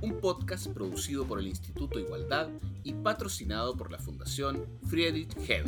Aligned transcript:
Un 0.00 0.20
podcast 0.20 0.68
producido 0.68 1.26
por 1.26 1.40
el 1.40 1.48
Instituto 1.48 1.98
Igualdad 1.98 2.50
y 2.84 2.92
patrocinado 2.92 3.76
por 3.76 3.90
la 3.90 3.98
Fundación 3.98 4.64
Friedrich 4.88 5.36
Hebel. 5.36 5.64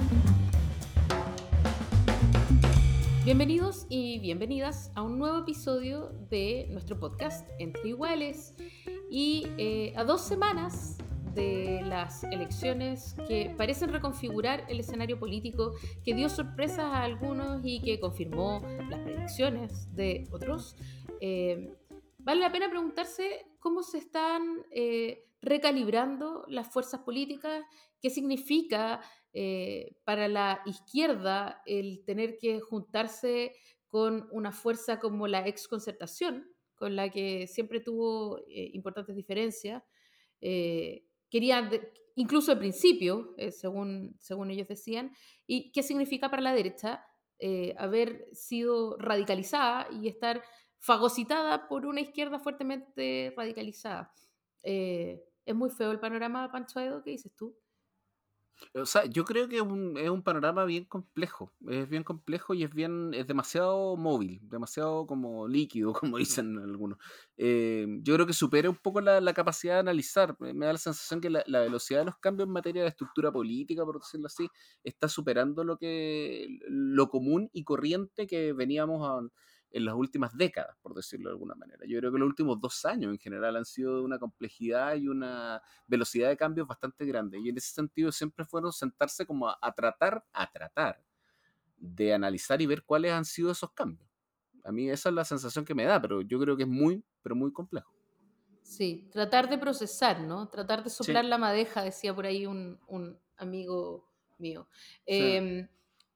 Bienvenidos 3.24 3.86
y 3.88 4.20
bienvenidas 4.20 4.92
a 4.94 5.02
un 5.02 5.18
nuevo 5.18 5.38
episodio 5.38 6.12
de 6.30 6.68
nuestro 6.70 7.00
podcast 7.00 7.48
Entre 7.58 7.88
Iguales 7.88 8.54
y 9.10 9.48
eh, 9.58 9.92
a 9.96 10.04
dos 10.04 10.20
semanas 10.20 10.98
de 11.34 11.80
las 11.84 12.22
elecciones 12.24 13.16
que 13.26 13.52
parecen 13.56 13.90
reconfigurar 13.90 14.64
el 14.68 14.78
escenario 14.78 15.18
político, 15.18 15.74
que 16.04 16.14
dio 16.14 16.28
sorpresas 16.28 16.84
a 16.84 17.02
algunos 17.02 17.62
y 17.64 17.80
que 17.82 17.98
confirmó 17.98 18.62
las 18.88 19.00
predicciones 19.00 19.94
de 19.94 20.28
otros, 20.30 20.76
eh, 21.20 21.74
vale 22.22 22.40
la 22.40 22.52
pena 22.52 22.68
preguntarse 22.68 23.46
cómo 23.58 23.82
se 23.82 23.98
están 23.98 24.64
eh, 24.70 25.26
recalibrando 25.40 26.44
las 26.48 26.72
fuerzas 26.72 27.00
políticas, 27.00 27.64
qué 28.00 28.10
significa 28.10 29.00
eh, 29.32 29.96
para 30.04 30.28
la 30.28 30.62
izquierda 30.66 31.62
el 31.66 32.04
tener 32.04 32.36
que 32.38 32.60
juntarse 32.60 33.54
con 33.86 34.28
una 34.30 34.52
fuerza 34.52 35.00
como 35.00 35.26
la 35.26 35.46
exconcertación, 35.46 36.48
con 36.76 36.96
la 36.96 37.10
que 37.10 37.46
siempre 37.46 37.80
tuvo 37.80 38.40
importantes 38.48 39.16
diferencias 39.16 39.82
querían, 41.30 41.70
incluso 42.16 42.52
al 42.52 42.58
principio, 42.58 43.34
eh, 43.38 43.52
según, 43.52 44.16
según 44.18 44.50
ellos 44.50 44.68
decían, 44.68 45.12
y 45.46 45.72
qué 45.72 45.82
significa 45.82 46.28
para 46.28 46.42
la 46.42 46.52
derecha 46.52 47.04
eh, 47.38 47.74
haber 47.78 48.28
sido 48.32 48.98
radicalizada 48.98 49.88
y 49.90 50.08
estar 50.08 50.42
fagocitada 50.80 51.68
por 51.68 51.86
una 51.86 52.00
izquierda 52.00 52.38
fuertemente 52.38 53.32
radicalizada. 53.36 54.12
Eh, 54.62 55.22
es 55.44 55.54
muy 55.54 55.70
feo 55.70 55.92
el 55.92 56.00
panorama, 56.00 56.50
Pancho 56.50 56.80
Edo, 56.80 57.02
¿qué 57.02 57.10
dices 57.10 57.32
tú? 57.36 57.56
O 58.74 58.84
sea, 58.84 59.06
yo 59.06 59.24
creo 59.24 59.48
que 59.48 59.56
es 59.56 59.62
un, 59.62 59.96
es 59.96 60.10
un 60.10 60.22
panorama 60.22 60.64
bien 60.64 60.84
complejo. 60.84 61.52
Es 61.66 61.88
bien 61.88 62.04
complejo 62.04 62.52
y 62.54 62.62
es 62.64 62.72
bien, 62.72 63.12
es 63.14 63.26
demasiado 63.26 63.96
móvil, 63.96 64.38
demasiado 64.42 65.06
como 65.06 65.48
líquido, 65.48 65.92
como 66.14 66.18
dicen 66.18 66.58
algunos. 66.58 66.98
Eh, 67.36 67.86
yo 68.02 68.14
creo 68.14 68.26
que 68.26 68.32
supera 68.32 68.68
un 68.68 68.76
poco 68.76 69.00
la, 69.00 69.20
la, 69.20 69.32
capacidad 69.32 69.74
de 69.74 69.80
analizar. 69.80 70.36
Me 70.40 70.66
da 70.66 70.72
la 70.72 70.78
sensación 70.78 71.20
que 71.20 71.30
la, 71.30 71.42
la, 71.46 71.60
velocidad 71.60 72.00
de 72.00 72.06
los 72.06 72.18
cambios 72.18 72.46
en 72.46 72.52
materia 72.52 72.82
de 72.82 72.88
estructura 72.88 73.32
política, 73.32 73.84
por 73.84 73.98
decirlo 73.98 74.26
así, 74.26 74.48
está 74.84 75.08
superando 75.08 75.64
lo 75.64 75.78
que 75.78 76.46
lo 76.68 77.08
común 77.08 77.48
y 77.52 77.64
corriente 77.64 78.26
que 78.26 78.52
veníamos 78.52 79.08
a 79.08 79.20
en 79.72 79.84
las 79.84 79.94
últimas 79.94 80.36
décadas, 80.36 80.76
por 80.82 80.94
decirlo 80.94 81.28
de 81.28 81.34
alguna 81.34 81.54
manera. 81.54 81.84
Yo 81.86 81.98
creo 81.98 82.12
que 82.12 82.18
los 82.18 82.26
últimos 82.26 82.60
dos 82.60 82.84
años 82.84 83.12
en 83.12 83.18
general 83.18 83.56
han 83.56 83.64
sido 83.64 83.96
de 83.96 84.02
una 84.02 84.18
complejidad 84.18 84.96
y 84.96 85.08
una 85.08 85.62
velocidad 85.86 86.28
de 86.28 86.36
cambios 86.36 86.66
bastante 86.66 87.04
grande. 87.04 87.38
Y 87.38 87.48
en 87.48 87.56
ese 87.56 87.72
sentido 87.72 88.10
siempre 88.10 88.44
fueron 88.44 88.72
sentarse 88.72 89.26
como 89.26 89.48
a, 89.48 89.72
tratar, 89.74 90.24
a 90.32 90.50
tratar 90.50 91.02
de 91.76 92.14
analizar 92.14 92.60
y 92.60 92.66
ver 92.66 92.84
cuáles 92.84 93.12
han 93.12 93.24
sido 93.24 93.52
esos 93.52 93.72
cambios. 93.72 94.08
A 94.64 94.72
mí 94.72 94.90
esa 94.90 95.08
es 95.08 95.14
la 95.14 95.24
sensación 95.24 95.64
que 95.64 95.74
me 95.74 95.84
da, 95.84 96.00
pero 96.00 96.20
yo 96.20 96.38
creo 96.40 96.56
que 96.56 96.64
es 96.64 96.68
muy, 96.68 97.04
pero 97.22 97.34
muy 97.34 97.52
complejo. 97.52 97.94
Sí, 98.62 99.08
tratar 99.10 99.48
de 99.48 99.58
procesar, 99.58 100.20
¿no? 100.20 100.48
Tratar 100.48 100.84
de 100.84 100.90
soplar 100.90 101.24
la 101.24 101.38
madeja, 101.38 101.82
decía 101.82 102.14
por 102.14 102.26
ahí 102.26 102.46
un, 102.46 102.78
un 102.86 103.18
amigo 103.36 104.08
mío. 104.38 104.68
Em, 105.06 105.68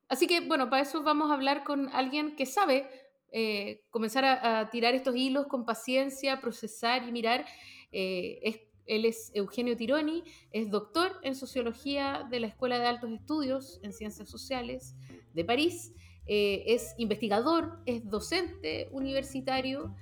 así 0.08 0.26
que, 0.26 0.40
bueno, 0.40 0.70
para 0.70 0.82
eso 0.82 1.02
vamos 1.02 1.30
a 1.30 1.34
hablar 1.34 1.64
con 1.64 1.88
alguien 1.88 2.36
que 2.36 2.46
sabe 2.46 2.88
eh, 3.36 3.82
comenzar 3.90 4.24
a, 4.24 4.70
tirar 4.70 4.94
estos 4.94 5.16
hilos 5.16 5.46
con 5.48 5.64
paciencia, 5.64 6.40
procesar 6.40 7.02
y 7.08 7.10
mirar. 7.10 7.44
Eh, 7.90 8.60
él 8.86 9.04
es 9.04 9.32
Eugenio 9.34 9.76
Tironi, 9.76 10.22
es 10.52 10.70
doctor 10.70 11.18
en 11.24 11.34
sociología 11.34 12.28
de 12.30 12.38
la 12.38 12.46
Escuela 12.46 12.78
de 12.78 12.86
Altos 12.86 13.10
Estudios 13.10 13.80
en 13.82 13.92
Ciencias 13.92 14.28
Sociales 14.28 14.94
de 15.32 15.44
París, 15.44 15.92
eh, 16.26 16.62
es 16.68 16.94
investigador, 16.96 17.80
es 17.86 18.08
docente 18.08 18.88
universitario 18.92 19.96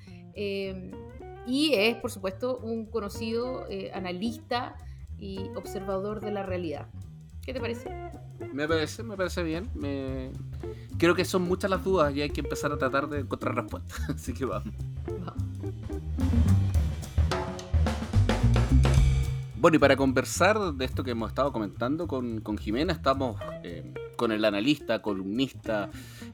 y 1.46 1.72
es, 1.72 1.96
por 1.96 2.10
supuesto, 2.10 2.58
un 2.58 2.84
conocido 2.90 3.64
analista 3.94 4.76
y 5.18 5.38
observador 5.56 6.20
de 6.20 6.32
la 6.32 6.42
realidad. 6.42 6.90
¿Qué 7.44 7.52
te 7.52 7.60
parece? 7.60 7.90
Me 8.52 8.68
parece, 8.68 9.02
me 9.02 9.16
parece 9.16 9.42
bien. 9.42 9.68
Me... 9.74 10.30
Creo 10.96 11.16
que 11.16 11.24
son 11.24 11.42
muchas 11.42 11.70
las 11.70 11.82
dudas 11.82 12.14
y 12.14 12.22
hay 12.22 12.30
que 12.30 12.40
empezar 12.40 12.70
a 12.70 12.78
tratar 12.78 13.08
de 13.08 13.20
encontrar 13.20 13.56
respuestas. 13.56 14.00
Así 14.10 14.32
que 14.32 14.44
vamos. 14.44 14.72
Bueno, 19.56 19.76
y 19.76 19.78
para 19.78 19.96
conversar 19.96 20.72
de 20.74 20.84
esto 20.84 21.02
que 21.02 21.12
hemos 21.12 21.30
estado 21.30 21.52
comentando 21.52 22.06
con, 22.06 22.40
con 22.40 22.58
Jimena, 22.58 22.92
estamos 22.92 23.40
eh, 23.64 23.92
con 24.16 24.30
el 24.30 24.44
analista, 24.44 25.02
columnista. 25.02 25.90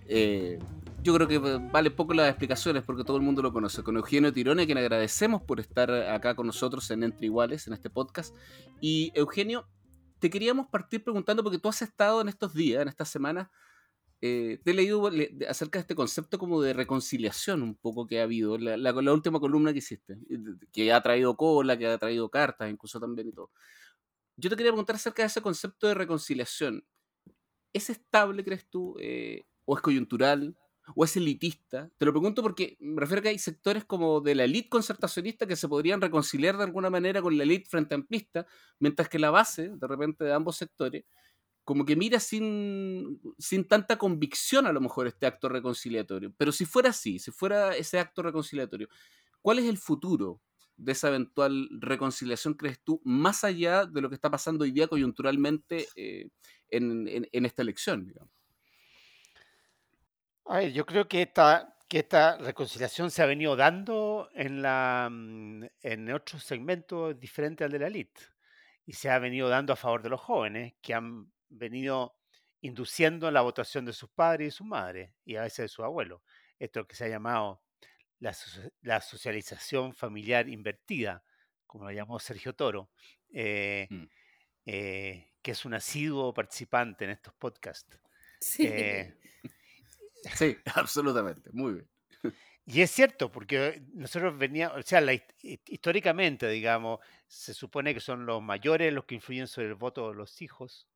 Eh, 0.07 0.59
yo 1.03 1.15
creo 1.15 1.29
que 1.29 1.39
vale 1.39 1.91
poco 1.91 2.13
las 2.13 2.29
explicaciones 2.29 2.83
porque 2.83 3.05
todo 3.05 3.17
el 3.17 3.23
mundo 3.23 3.41
lo 3.41 3.53
conoce. 3.53 3.83
Con 3.83 3.97
Eugenio 3.97 4.33
Tirone, 4.33 4.67
quien 4.67 4.77
agradecemos 4.77 5.41
por 5.41 5.59
estar 5.61 5.91
acá 5.91 6.35
con 6.35 6.47
nosotros 6.47 6.91
en 6.91 7.03
Entre 7.03 7.27
Iguales, 7.27 7.67
en 7.67 7.73
este 7.73 7.89
podcast. 7.89 8.35
Y 8.81 9.13
Eugenio, 9.15 9.67
te 10.19 10.31
queríamos 10.31 10.69
partir 10.69 11.03
preguntando, 11.03 11.43
porque 11.43 11.59
tú 11.59 11.69
has 11.69 11.83
estado 11.83 12.21
en 12.21 12.29
estos 12.29 12.55
días, 12.55 12.83
en 12.83 12.89
estas 12.89 13.09
semanas, 13.09 13.49
eh, 14.21 14.61
te 14.65 14.73
he 14.73 14.75
leído 14.75 15.09
acerca 15.49 15.79
de 15.79 15.83
este 15.83 15.95
concepto 15.95 16.39
como 16.39 16.61
de 16.61 16.73
reconciliación 16.73 17.63
un 17.63 17.77
poco 17.77 18.07
que 18.07 18.21
ha 18.21 18.25
habido, 18.25 18.59
la, 18.59 18.93
última 19.13 19.39
columna 19.39 19.73
que 19.73 19.79
hiciste, 19.79 20.19
que 20.73 20.93
ha 20.93 21.01
traído 21.01 21.37
cola, 21.37 21.79
que 21.79 21.87
ha 21.87 21.99
traído 21.99 22.29
cartas, 22.29 22.71
incluso 22.71 22.99
también 22.99 23.29
y 23.29 23.33
todo. 23.33 23.53
Yo 24.37 24.51
te 24.51 24.57
quería 24.57 24.73
preguntar 24.73 24.97
acerca 24.97 25.23
de 25.23 25.29
ese 25.29 25.43
concepto 25.43 25.87
de 25.87 25.95
reconciliación. 25.95 26.85
¿Es 27.73 27.91
estable, 27.91 28.45
crees 28.45 28.69
tú, 28.69 28.97
eh, 29.01 29.47
o 29.65 29.77
es 29.77 29.83
coyuntural? 29.83 30.57
O 30.95 31.05
es 31.05 31.17
elitista? 31.17 31.91
Te 31.97 32.05
lo 32.05 32.13
pregunto 32.13 32.43
porque 32.43 32.77
me 32.81 33.01
refiero 33.01 33.21
a 33.21 33.23
que 33.23 33.29
hay 33.31 33.39
sectores 33.39 33.85
como 33.85 34.21
de 34.21 34.35
la 34.35 34.45
élite 34.45 34.69
concertacionista 34.69 35.47
que 35.47 35.57
se 35.57 35.69
podrían 35.69 36.01
reconciliar 36.01 36.57
de 36.57 36.65
alguna 36.65 36.91
manera 36.91 37.23
con 37.23 37.37
la 37.37 37.45
élite 37.45 37.69
frente 37.69 37.95
amplista, 37.95 38.47
mientras 38.79 39.09
que 39.09 39.19
la 39.19 39.31
base, 39.31 39.71
de 39.75 39.87
repente, 39.87 40.25
de 40.25 40.33
ambos 40.33 40.57
sectores, 40.57 41.05
como 41.65 41.85
que 41.85 41.97
mira 41.97 42.19
sin, 42.19 43.21
sin 43.39 43.69
tanta 43.69 43.99
convicción 43.99 44.67
a 44.67 44.73
lo 44.73 44.81
mejor 44.81 45.07
este 45.07 45.27
acto 45.27 45.51
reconciliatorio. 45.51 46.33
Pero 46.39 46.51
si 46.51 46.65
fuera 46.65 46.91
así, 46.91 47.19
si 47.19 47.31
fuera 47.31 47.77
ese 47.77 47.99
acto 47.99 48.23
reconciliatorio, 48.23 48.89
¿cuál 49.43 49.59
es 49.59 49.67
el 49.67 49.77
futuro 49.77 50.41
de 50.79 50.93
esa 50.93 51.09
eventual 51.09 51.69
reconciliación, 51.73 52.55
crees 52.55 52.81
tú, 52.83 53.03
más 53.05 53.45
allá 53.45 53.85
de 53.85 54.01
lo 54.01 54.09
que 54.09 54.15
está 54.15 54.31
pasando 54.31 54.65
hoy 54.65 54.71
día 54.71 54.89
coyunturalmente 54.89 55.87
eh, 55.97 56.31
en, 56.71 57.07
en, 57.09 57.45
esta 57.45 57.61
elección? 57.61 58.15
A 60.51 60.61
ver, 60.61 60.73
yo 60.73 60.87
creo 60.87 61.07
que 61.07 61.21
esta, 61.21 61.77
que 61.89 61.99
esta 61.99 62.39
reconciliación 62.39 63.11
se 63.11 63.23
ha 63.23 63.27
venido 63.27 63.55
dando 63.55 64.31
en, 64.35 64.63
la, 64.63 65.09
mm, 65.11 65.65
en 65.83 66.11
otros 66.11 66.43
segmentos 66.43 67.21
diferentes 67.21 67.67
al 67.67 67.73
de 67.73 67.79
la 67.79 67.89
elite 67.89 68.23
y 68.87 68.95
se 68.95 69.11
ha 69.11 69.19
venido 69.19 69.51
dando 69.51 69.75
a 69.75 69.77
favor 69.77 70.01
de 70.03 70.09
los 70.09 70.21
jóvenes 70.23 70.73
que 70.81 70.95
han 70.95 71.31
venido 71.51 72.17
induciendo 72.63 73.31
la 73.31 73.43
votación 73.43 73.85
de 73.85 73.93
sus 73.93 74.09
padres 74.09 74.49
y 74.49 74.57
sus 74.57 74.67
madres 74.67 75.13
y 75.23 75.37
a 75.37 75.43
veces 75.43 75.65
de 75.65 75.69
sus 75.69 75.85
abuelos. 75.85 76.23
Esto 76.59 76.87
que 76.87 76.97
se 76.97 77.05
ha 77.05 77.09
llamado 77.09 77.63
la, 78.19 78.35
la 78.81 79.03
socialización 79.03 79.93
familiar 79.93 80.49
invertida, 80.49 81.23
como 81.67 81.85
lo 81.85 81.91
llamó 81.91 82.19
Sergio 82.19 82.55
Toro, 82.55 82.91
eh, 83.35 83.87
mm. 83.91 84.05
eh, 84.65 85.35
que 85.43 85.51
es 85.51 85.65
un 85.67 85.75
asiduo 85.75 86.33
participante 86.33 87.05
en 87.05 87.11
estos 87.11 87.35
podcasts. 87.35 87.99
Sí. 88.41 88.67
Eh, 88.67 89.15
Sí, 90.35 90.57
absolutamente, 90.75 91.51
muy 91.53 91.75
bien. 91.75 91.89
Y 92.67 92.83
es 92.83 92.91
cierto, 92.91 93.33
porque 93.33 93.83
nosotros 93.95 94.37
veníamos, 94.37 94.77
o 94.79 94.83
sea, 94.83 95.01
históricamente, 95.43 96.49
digamos, 96.49 97.01
se 97.27 97.55
supone 97.55 97.95
que 97.95 98.01
son 98.01 98.27
los 98.27 98.43
mayores 98.43 98.93
los 98.93 99.07
que 99.07 99.15
influyen 99.15 99.47
sobre 99.47 99.69
el 99.69 99.75
voto 99.75 100.11
de 100.11 100.17
los 100.17 100.43
hijos, 100.43 100.87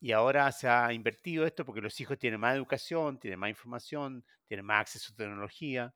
y 0.00 0.12
ahora 0.12 0.50
se 0.52 0.68
ha 0.68 0.92
invertido 0.92 1.46
esto 1.46 1.64
porque 1.64 1.80
los 1.82 2.00
hijos 2.00 2.18
tienen 2.18 2.40
más 2.40 2.54
educación, 2.56 3.18
tienen 3.18 3.38
más 3.40 3.50
información, 3.50 4.24
tienen 4.46 4.64
más 4.64 4.82
acceso 4.82 5.12
a 5.12 5.16
tecnología, 5.16 5.94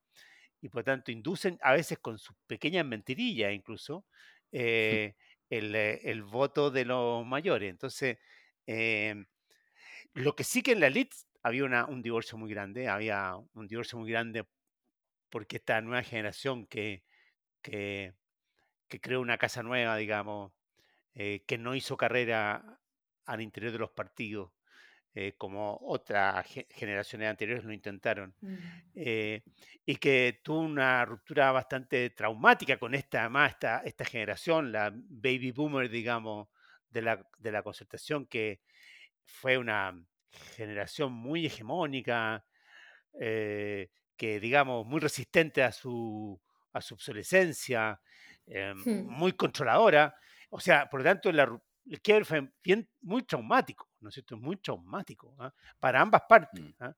y 0.61 0.69
por 0.69 0.85
tanto 0.85 1.11
inducen, 1.13 1.59
a 1.63 1.73
veces 1.73 1.99
con 1.99 2.19
sus 2.19 2.37
pequeñas 2.47 2.87
mentirillas 2.87 3.53
incluso, 3.55 4.07
eh, 4.53 5.17
el, 5.51 5.75
el, 5.75 6.23
voto 6.23 6.71
de 6.71 6.85
los 6.85 7.27
mayores. 7.27 7.71
Entonces, 7.71 8.19
eh, 8.67 9.25
lo 10.15 10.37
que 10.37 10.45
sí 10.45 10.63
que 10.63 10.73
en 10.73 10.81
la 10.81 10.89
elite 10.89 11.17
había 11.43 11.65
una, 11.65 11.87
un 11.87 12.03
divorcio 12.03 12.39
muy 12.39 12.51
grande, 12.51 12.89
había 12.89 13.37
un 13.55 13.67
divorcio 13.69 13.99
muy 13.99 14.11
grande 14.11 14.47
porque 15.31 15.57
esta 15.57 15.81
nueva 15.81 16.03
generación 16.03 16.67
que, 16.67 17.05
que, 17.63 18.15
que 18.89 19.01
creó 19.01 19.21
una 19.21 19.39
casa 19.39 19.63
nueva, 19.63 19.97
digamos, 19.97 20.53
eh, 21.15 21.45
que 21.47 21.59
no 21.59 21.75
hizo 21.75 21.97
carrera 21.97 22.81
al 23.27 23.41
interior 23.43 23.73
de 23.73 23.79
los 23.79 23.91
partidos, 23.93 24.53
eh, 25.15 25.35
como 25.39 25.79
otras 25.83 26.47
generaciones 26.71 27.29
anteriores 27.29 27.65
lo 27.65 27.73
intentaron, 27.73 28.35
Mm. 28.43 28.93
eh, 28.95 29.45
y 29.87 29.97
que 29.97 30.41
tuvo 30.43 30.61
una 30.61 31.05
ruptura 31.05 31.53
bastante 31.53 32.11
traumática 32.11 32.79
con 32.79 32.95
esta, 32.95 33.21
además, 33.23 33.53
esta, 33.53 33.79
esta 33.85 34.05
generación, 34.07 34.73
la 34.73 34.91
baby 34.95 35.53
boomer, 35.53 35.91
digamos, 35.91 36.49
de 36.91 37.03
la, 37.03 37.29
de 37.39 37.53
la 37.53 37.63
concertación, 37.63 38.27
que 38.27 38.63
fue 39.25 39.59
una 39.59 40.05
generación 40.57 41.13
muy 41.13 41.47
hegemónica, 41.47 42.45
eh, 43.21 43.91
que 44.17 44.41
digamos, 44.41 44.87
muy 44.87 45.01
resistente 45.01 45.63
a 45.63 45.73
su, 45.73 46.41
a 46.73 46.81
su 46.81 46.95
obsolescencia, 46.95 48.01
eh, 48.47 48.75
Hmm. 48.75 49.07
muy 49.07 49.33
controladora. 49.33 50.15
O 50.51 50.61
sea, 50.61 50.89
por 50.89 51.01
lo 51.01 51.05
tanto, 51.05 51.33
la, 51.33 51.45
el 51.91 52.01
quiebre 52.03 52.25
fue 52.25 52.49
bien, 52.63 52.89
muy 53.03 53.23
traumático, 53.23 53.91
¿no 54.01 54.09
es 54.09 54.15
cierto? 54.15 54.37
Muy 54.37 54.57
traumático 54.59 55.35
¿ah? 55.41 55.53
para 55.79 56.01
ambas 56.01 56.23
partes. 56.29 56.63
Mm. 56.65 56.71
¿ah? 56.81 56.97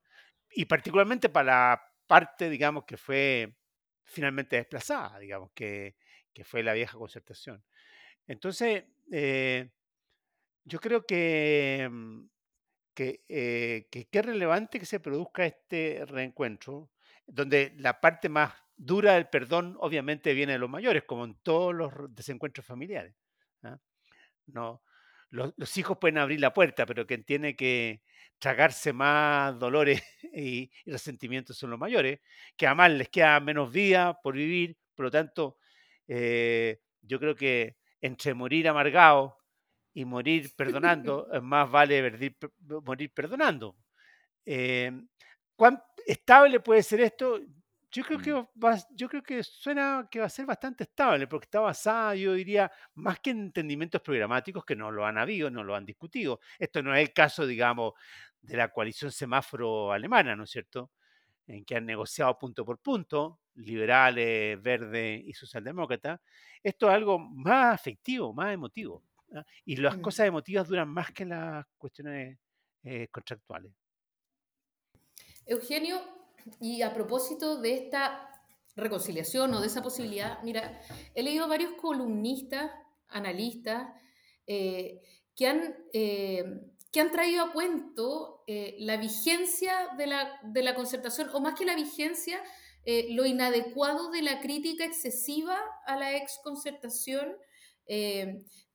Y 0.51 0.65
particularmente 0.67 1.29
para 1.29 1.47
la 1.47 1.83
parte, 2.07 2.51
digamos, 2.51 2.85
que 2.85 2.97
fue 2.97 3.57
finalmente 4.05 4.57
desplazada, 4.57 5.19
digamos, 5.19 5.51
que, 5.55 5.97
que 6.33 6.45
fue 6.45 6.63
la 6.63 6.75
vieja 6.75 6.99
concertación. 6.99 7.65
Entonces, 8.27 8.85
eh, 9.13 9.71
yo 10.65 10.81
creo 10.81 11.05
que, 11.07 11.89
mm, 11.91 12.27
que, 12.94 13.25
eh, 13.29 13.88
que, 13.91 14.08
es 14.11 14.25
relevante 14.25 14.79
que 14.79 14.87
se 14.87 15.00
produzca 15.00 15.44
este 15.44 16.05
reencuentro, 16.06 16.91
donde 17.26 17.75
la 17.79 18.00
parte 18.00 18.29
más 18.29 18.55
dura 18.76 19.14
del 19.14 19.29
perdón 19.29 19.76
obviamente 19.81 20.35
viene 20.35 20.52
de 20.52 20.58
los 20.58 20.70
mayores, 20.70 21.05
como 21.05 21.25
en 21.25 21.37
todos 21.43 21.75
los 21.75 21.93
desencuentros 22.14 22.67
familiares. 22.67 23.14
¿ah? 23.62 23.79
No, 24.46 24.82
los, 25.31 25.52
los 25.56 25.76
hijos 25.76 25.99
pueden 25.99 26.19
abrir 26.19 26.41
la 26.41 26.52
puerta, 26.52 26.87
pero 26.87 27.06
quien 27.06 27.25
tiene 27.25 27.56
que 27.56 28.02
tragarse 28.38 28.93
más 28.93 29.58
dolores 29.58 30.02
y, 30.35 30.70
y 30.85 30.90
resentimientos 30.90 31.56
son 31.56 31.70
los 31.70 31.79
mayores, 31.79 32.20
que 32.56 32.67
además 32.67 32.93
les 32.93 33.08
queda 33.08 33.40
menos 33.40 33.73
vida 33.73 34.20
por 34.23 34.35
vivir, 34.35 34.76
por 34.94 35.06
lo 35.06 35.11
tanto, 35.11 35.58
eh, 36.08 36.81
yo 37.02 37.19
creo 37.19 37.35
que 37.35 37.76
entre 38.00 38.35
morir 38.35 38.69
amargado 38.69 39.38
y 39.94 40.05
morir 40.05 40.52
perdonando, 40.56 41.29
eh, 41.32 41.41
más 41.41 41.70
vale 41.70 42.02
verdir- 42.02 42.37
morir 42.85 43.12
perdonando. 43.14 43.76
Eh, 44.46 44.93
¿Cuán 45.56 45.82
estable 46.06 46.61
puede 46.61 46.82
ser 46.82 47.00
esto? 47.00 47.41
Yo 47.91 48.05
creo, 48.05 48.20
que 48.20 48.32
Mm. 48.32 48.46
va, 48.62 48.76
yo 48.91 49.08
creo 49.08 49.23
que 49.23 49.43
suena 49.44 50.08
que 50.11 50.19
va 50.20 50.26
a 50.26 50.29
ser 50.31 50.46
bastante 50.46 50.82
estable, 50.85 51.29
porque 51.29 51.44
está 51.46 51.61
basada, 51.61 52.14
yo 52.17 52.35
diría, 52.35 52.70
más 52.94 53.20
que 53.20 53.31
en 53.31 53.38
entendimientos 53.41 54.02
programáticos 54.02 54.64
que 54.64 54.75
no 54.76 54.91
lo 54.91 55.06
han 55.06 55.17
habido, 55.19 55.49
no 55.50 55.62
lo 55.64 55.76
han 55.76 55.87
discutido. 55.87 56.40
Esto 56.58 56.82
no 56.82 56.94
es 56.94 57.00
el 57.08 57.12
caso, 57.14 57.47
digamos, 57.47 57.93
de 58.43 58.56
la 58.56 58.70
coalición 58.70 59.12
semáforo 59.12 59.93
alemana, 59.93 60.35
¿no 60.37 60.43
es 60.44 60.50
cierto? 60.50 60.90
En 61.47 61.64
que 61.64 61.76
han 61.76 61.87
negociado 61.87 62.38
punto 62.38 62.64
por 62.64 62.81
punto, 62.81 63.40
liberales, 63.56 64.61
verdes 64.62 65.23
y 65.25 65.32
socialdemócratas. 65.35 66.20
Esto 66.62 66.88
es 66.88 66.94
algo 66.94 67.19
más 67.19 67.75
afectivo, 67.75 68.32
más 68.35 68.52
emotivo. 68.55 69.05
¿Ah? 69.35 69.45
Y 69.65 69.77
las 69.77 69.99
Mm. 69.99 70.03
cosas 70.03 70.27
emotivas 70.27 70.69
duran 70.69 70.89
más 70.89 71.13
que 71.13 71.25
las 71.25 71.65
cuestiones 71.79 72.39
eh, 72.83 73.09
contractuales. 73.11 73.73
Eugenio, 75.47 76.01
y 76.61 76.83
a 76.83 76.93
propósito 76.93 77.61
de 77.61 77.75
esta 77.75 78.31
reconciliación 78.77 79.55
o 79.55 79.61
de 79.61 79.67
esa 79.67 79.83
posibilidad, 79.83 80.43
mira, 80.43 80.81
he 81.15 81.23
leído 81.23 81.49
varios 81.49 81.73
columnistas, 81.75 82.71
analistas, 83.09 83.89
eh, 84.47 85.01
que, 85.37 85.47
han, 85.47 85.77
eh, 85.93 86.45
que 86.91 87.01
han 87.01 87.11
traído 87.11 87.45
a 87.45 87.53
cuento 87.53 88.43
eh, 88.47 88.77
la 88.81 88.97
vigencia 88.97 89.91
de 89.97 90.07
la, 90.07 90.41
de 90.43 90.63
la 90.63 90.75
concertación, 90.75 91.31
o 91.33 91.41
más 91.41 91.55
que 91.55 91.65
la 91.65 91.75
vigencia, 91.77 92.43
lo 93.11 93.25
inadecuado 93.25 94.11
de 94.11 94.21
la 94.21 94.41
crítica 94.41 94.85
excesiva 94.85 95.59
a 95.87 95.97
la 95.97 96.17
exconcertación, 96.17 97.35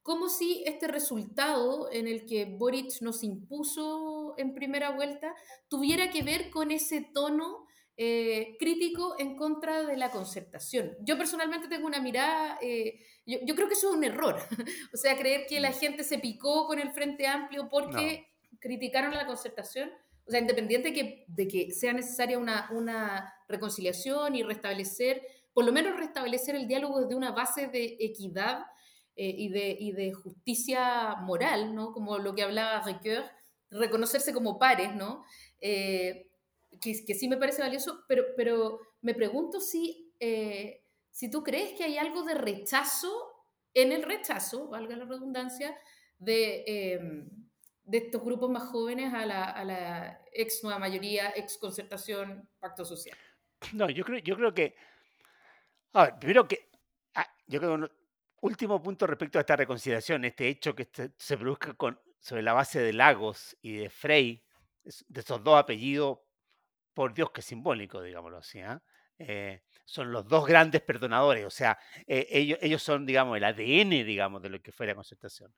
como 0.10 0.28
si 0.28 0.64
este 0.66 0.88
resultado 0.88 1.88
en 1.92 2.08
el 2.08 2.26
que 2.26 2.46
Boric 2.46 3.00
nos 3.02 3.24
impuso 3.24 4.34
en 4.38 4.56
primera 4.56 4.90
vuelta 4.90 5.36
tuviera 5.68 6.10
que 6.10 6.24
ver 6.24 6.50
con 6.50 6.72
ese 6.72 7.08
tono 7.14 7.68
eh, 7.96 8.56
crítico 8.58 9.14
en 9.20 9.36
contra 9.36 9.84
de 9.84 9.98
la 9.98 10.10
concertación. 10.10 10.98
Yo 11.02 11.16
personalmente 11.16 11.68
tengo 11.68 11.86
una 11.86 12.02
mirada, 12.02 12.58
eh, 12.60 13.06
yo, 13.24 13.38
yo, 13.46 13.54
creo 13.54 13.68
que 13.68 13.76
eso 13.76 13.92
es 13.92 13.98
un 13.98 14.04
error, 14.04 14.36
o 14.96 14.98
sea, 14.98 15.16
creer 15.16 15.46
que 15.48 15.60
la 15.60 15.74
gente 15.74 16.04
se 16.04 16.18
picó 16.18 16.66
con 16.66 16.80
el 16.80 16.90
Frente 16.90 17.28
Amplio 17.28 17.70
porque 17.70 18.26
no. 18.50 18.58
criticaron 18.62 19.14
la 19.14 19.28
concertación, 19.28 19.92
o 20.26 20.32
sea, 20.32 20.40
independiente 20.40 20.92
que, 20.92 21.26
de 21.28 21.48
que 21.48 21.70
sea 21.70 21.94
necesaria 21.94 22.40
una, 22.40 22.68
una 22.72 23.32
reconciliación 23.48 24.36
y 24.36 24.42
restablecer, 24.42 25.22
por 25.54 25.66
lo 25.66 25.72
menos 25.72 26.00
restablecer 26.00 26.56
el 26.56 26.68
diálogo 26.68 27.00
desde 27.00 27.14
una 27.14 27.30
base 27.30 27.68
de 27.68 27.96
equidad 28.00 28.66
eh, 29.22 29.36
y, 29.38 29.50
de, 29.50 29.76
y, 29.78 29.92
de, 29.92 30.14
justicia 30.14 31.18
moral, 31.18 31.76
¿no? 31.76 31.92
Como 31.92 32.20
lo 32.20 32.34
que 32.34 32.44
hablaba 32.44 32.82
Ricoeur, 32.86 33.26
reconocerse 33.70 34.34
como 34.34 34.58
pares, 34.58 34.96
¿no? 34.96 35.26
Eh, 35.60 36.30
que, 36.80 37.04
que, 37.06 37.14
sí 37.14 37.28
me 37.28 37.36
parece 37.36 37.62
valioso, 37.62 38.06
pero, 38.08 38.24
pero 38.38 38.80
me 39.02 39.14
pregunto 39.14 39.60
si, 39.60 40.14
eh, 40.22 40.86
si 41.12 41.30
tú 41.30 41.44
crees 41.44 41.74
que 41.74 41.84
hay 41.84 41.98
algo 41.98 42.24
de 42.24 42.36
rechazo 42.36 43.12
en 43.74 43.92
el 43.92 44.04
rechazo, 44.04 44.70
valga 44.70 44.96
la 44.96 45.04
redundancia, 45.04 45.78
de, 46.18 46.64
eh, 46.66 47.00
de 47.84 47.98
estos 47.98 48.24
grupos 48.24 48.50
más 48.50 48.70
jóvenes 48.70 49.14
a 49.14 49.26
la, 49.26 49.44
a 49.44 49.66
la, 49.66 50.22
ex 50.32 50.64
nueva 50.64 50.80
mayoría, 50.80 51.34
ex 51.36 51.58
concertación, 51.58 52.48
pacto 52.60 52.86
social. 52.86 53.18
No, 53.74 53.90
yo 53.90 54.06
creo, 54.06 54.20
yo 54.20 54.38
creo 54.38 54.54
que, 54.54 54.76
a 55.92 56.06
ver, 56.06 56.20
primero 56.20 56.48
que, 56.48 56.70
ah, 57.16 57.28
yo 57.48 57.60
creo 57.60 57.78
que 57.82 57.99
último 58.42 58.82
punto 58.82 59.08
respecto 59.08 59.38
a 59.38 59.42
esta 59.42 59.56
reconciliación, 59.56 60.26
este 60.26 60.48
hecho 60.48 60.76
que 60.76 60.88
se 61.18 61.38
produzca 61.38 61.74
con, 61.74 62.00
sobre 62.20 62.42
la 62.42 62.54
base 62.54 62.80
de 62.80 62.94
Lagos 62.94 63.58
y 63.62 63.78
de 63.78 63.90
Frey, 63.90 64.44
de 65.08 65.20
esos 65.22 65.44
dos 65.44 65.58
apellidos, 65.60 66.20
por 66.94 67.14
Dios 67.14 67.32
que 67.32 67.42
simbólico, 67.42 68.02
digámoslo 68.02 68.38
así, 68.38 68.60
¿eh? 68.60 68.78
Eh, 69.22 69.62
son 69.84 70.12
los 70.14 70.28
dos 70.28 70.46
grandes 70.46 70.82
perdonadores, 70.82 71.46
o 71.46 71.50
sea, 71.50 71.78
eh, 72.08 72.28
ellos, 72.30 72.58
ellos 72.62 72.82
son, 72.82 73.06
digamos, 73.06 73.36
el 73.36 73.44
ADN, 73.44 74.06
digamos, 74.06 74.42
de 74.42 74.50
lo 74.50 74.62
que 74.62 74.72
fue 74.72 74.88
la 74.88 74.96
concertación. 74.96 75.54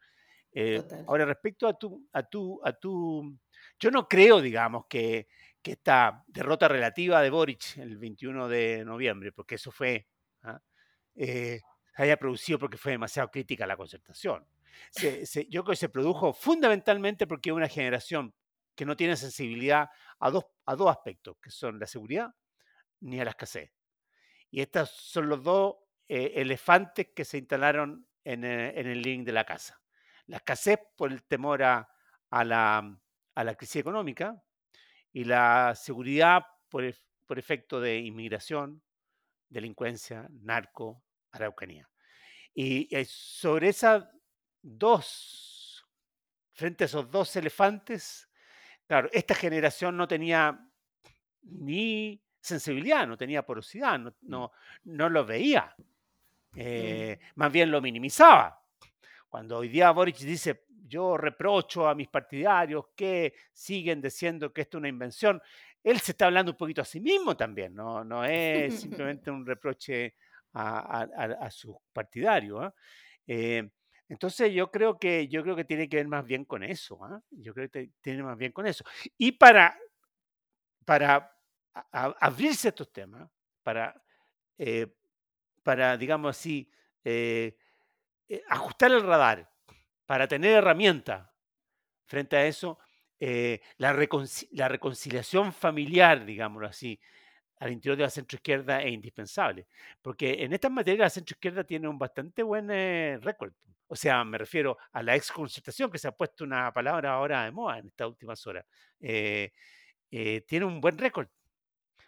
ahora, 1.08 1.26
respecto 1.26 1.68
a 1.68 1.78
tu, 1.78 2.08
a 2.12 2.24
tu, 2.24 2.60
a 2.64 2.74
tu, 2.74 3.38
yo 3.80 3.92
no 3.92 4.08
creo, 4.08 4.42
digamos, 4.42 4.86
que, 4.88 5.28
que 5.62 5.74
esta 5.74 6.24
derrota 6.28 6.68
relativa 6.68 7.22
de 7.22 7.30
Boric 7.30 7.78
el 7.78 7.98
21 7.98 8.48
de 8.48 8.84
noviembre, 8.84 9.32
porque 9.32 9.56
eso 9.56 9.72
fue, 9.72 10.08
se 11.96 12.04
haya 12.04 12.18
producido 12.18 12.60
porque 12.60 12.78
fue 12.78 12.94
demasiado 12.94 13.30
crítica 13.30 13.68
la 13.68 13.78
concertación. 13.78 14.46
Se, 14.92 15.26
se, 15.26 15.46
yo 15.48 15.64
creo 15.64 15.74
que 15.74 15.78
se 15.78 15.90
produjo 15.90 16.34
fundamentalmente 16.34 17.28
porque 17.28 17.52
una 17.52 17.68
generación 17.68 18.34
que 18.76 18.86
no 18.86 18.96
tiene 18.96 19.16
sensibilidad 19.16 19.90
a 20.20 20.30
dos, 20.30 20.46
a 20.66 20.76
dos 20.76 20.90
aspectos, 20.90 21.38
que 21.42 21.52
son 21.52 21.80
la 21.80 21.88
seguridad 21.88 22.34
ni 23.02 23.20
a 23.20 23.26
la 23.26 23.32
escasez. 23.32 23.72
Y 24.50 24.62
estos 24.62 24.90
son 24.90 25.30
los 25.30 25.44
dos 25.44 25.76
eh, 26.08 26.34
elefantes 26.36 27.10
que 27.16 27.26
se 27.26 27.38
instalaron 27.38 28.08
en, 28.24 28.44
eh, 28.44 28.80
en, 28.80 28.88
el 28.88 29.02
link 29.02 29.26
de 29.26 29.32
la 29.32 29.46
casa. 29.46 29.82
La 30.28 30.38
escasez 30.38 30.80
por 30.96 31.12
el 31.12 31.24
temor 31.24 31.64
a, 31.64 31.90
a, 32.30 32.44
la, 32.44 33.00
a 33.36 33.44
la, 33.44 33.56
crisis 33.56 33.78
económica 33.78 34.42
y 35.12 35.24
la 35.24 35.74
seguridad 35.76 36.44
por, 36.70 36.84
por 37.26 37.40
efecto 37.40 37.80
de 37.80 38.00
inmigración, 38.00 38.82
delincuencia, 39.50 40.28
narco, 40.30 41.04
araucanía. 41.32 41.90
Y, 42.54 42.90
sobre 43.06 43.70
esas 43.70 44.06
dos, 44.62 45.86
frente 46.54 46.84
a 46.84 46.86
esos 46.86 47.10
dos 47.10 47.36
elefantes, 47.36 48.28
Claro, 48.92 49.08
esta 49.14 49.34
generación 49.36 49.96
no 49.96 50.06
tenía 50.06 50.68
ni 51.44 52.22
sensibilidad, 52.42 53.08
no 53.08 53.16
tenía 53.16 53.42
porosidad, 53.46 53.98
no, 53.98 54.14
no, 54.24 54.52
no 54.84 55.08
lo 55.08 55.26
veía. 55.26 55.74
Eh, 56.58 57.18
más 57.36 57.50
bien 57.54 57.72
lo 57.72 57.80
minimizaba. 57.80 58.62
Cuando 59.30 59.60
hoy 59.60 59.70
día 59.70 59.92
Boric 59.92 60.18
dice, 60.18 60.66
yo 60.68 61.16
reprocho 61.16 61.88
a 61.88 61.96
mis 61.96 62.10
partidarios 62.10 62.88
que 62.94 63.34
siguen 63.54 64.02
diciendo 64.02 64.52
que 64.52 64.60
esto 64.60 64.78
es 64.78 64.80
una 64.80 64.90
invención, 64.90 65.42
él 65.82 65.98
se 66.02 66.12
está 66.12 66.26
hablando 66.26 66.52
un 66.52 66.58
poquito 66.58 66.82
a 66.82 66.86
sí 66.86 67.00
mismo 67.00 67.38
también, 67.38 67.74
no, 67.74 68.04
no 68.04 68.26
es 68.26 68.76
simplemente 68.82 69.32
un 69.32 69.46
reproche 69.46 70.16
a, 70.54 71.02
a, 71.02 71.24
a, 71.46 71.52
sus 71.52 71.76
partidarios. 71.94 72.66
¿eh? 72.68 72.72
Eh, 73.28 73.70
Entonces 74.10 74.54
yo 74.54 74.72
creo 74.72 74.98
que 75.00 75.28
yo 75.28 75.44
creo 75.44 75.56
que 75.56 75.66
tiene 75.66 75.88
que 75.90 75.98
ver 75.98 76.08
más 76.08 76.26
bien 76.26 76.46
con 76.46 76.64
eso, 76.64 77.04
¿ah? 77.06 77.22
Yo 77.32 77.54
creo 77.54 77.70
que 77.70 77.92
tiene 78.02 78.24
más 78.24 78.38
bien 78.38 78.52
con 78.52 78.68
eso. 78.68 78.84
Y 79.18 79.34
para, 79.34 79.78
para 80.86 81.32
abrirse 82.20 82.70
estos 82.70 82.92
temas, 82.92 83.30
para, 83.64 84.02
eh, 84.58 84.88
para 85.64 85.98
digamos 85.98 86.38
así, 86.38 86.70
eh, 87.04 87.58
ajustar 88.50 88.92
el 88.92 89.04
radar, 89.04 89.50
para 90.06 90.28
tener 90.28 90.54
herramientas 90.58 91.30
frente 92.06 92.38
a 92.38 92.46
eso, 92.46 92.80
la, 93.20 93.94
la 94.52 94.68
reconciliación 94.70 95.54
familiar, 95.54 96.26
digámoslo 96.26 96.68
así, 96.68 97.00
al 97.62 97.72
interior 97.72 97.96
de 97.96 98.04
la 98.04 98.10
centroizquierda 98.10 98.82
es 98.82 98.92
indispensable, 98.92 99.68
porque 100.02 100.44
en 100.44 100.52
estas 100.52 100.72
materias 100.72 101.00
la 101.00 101.10
centroizquierda 101.12 101.64
tiene 101.64 101.88
un 101.88 101.98
bastante 101.98 102.42
buen 102.42 102.68
récord. 103.22 103.54
O 103.88 103.96
sea, 103.96 104.24
me 104.24 104.38
refiero 104.38 104.78
a 104.94 105.04
la 105.04 105.16
exconcertación, 105.16 105.92
que 105.92 106.00
se 106.00 106.08
ha 106.08 106.12
puesto 106.12 106.44
una 106.44 106.74
palabra 106.74 107.12
ahora 107.12 107.44
de 107.44 107.52
moda 107.52 107.78
en 107.78 107.88
estas 107.88 108.08
últimas 108.08 108.48
horas. 108.48 108.66
Eh, 109.00 109.52
eh, 110.10 110.42
tiene 110.48 110.66
un 110.66 110.82
buen 110.82 110.98
récord. 110.98 111.28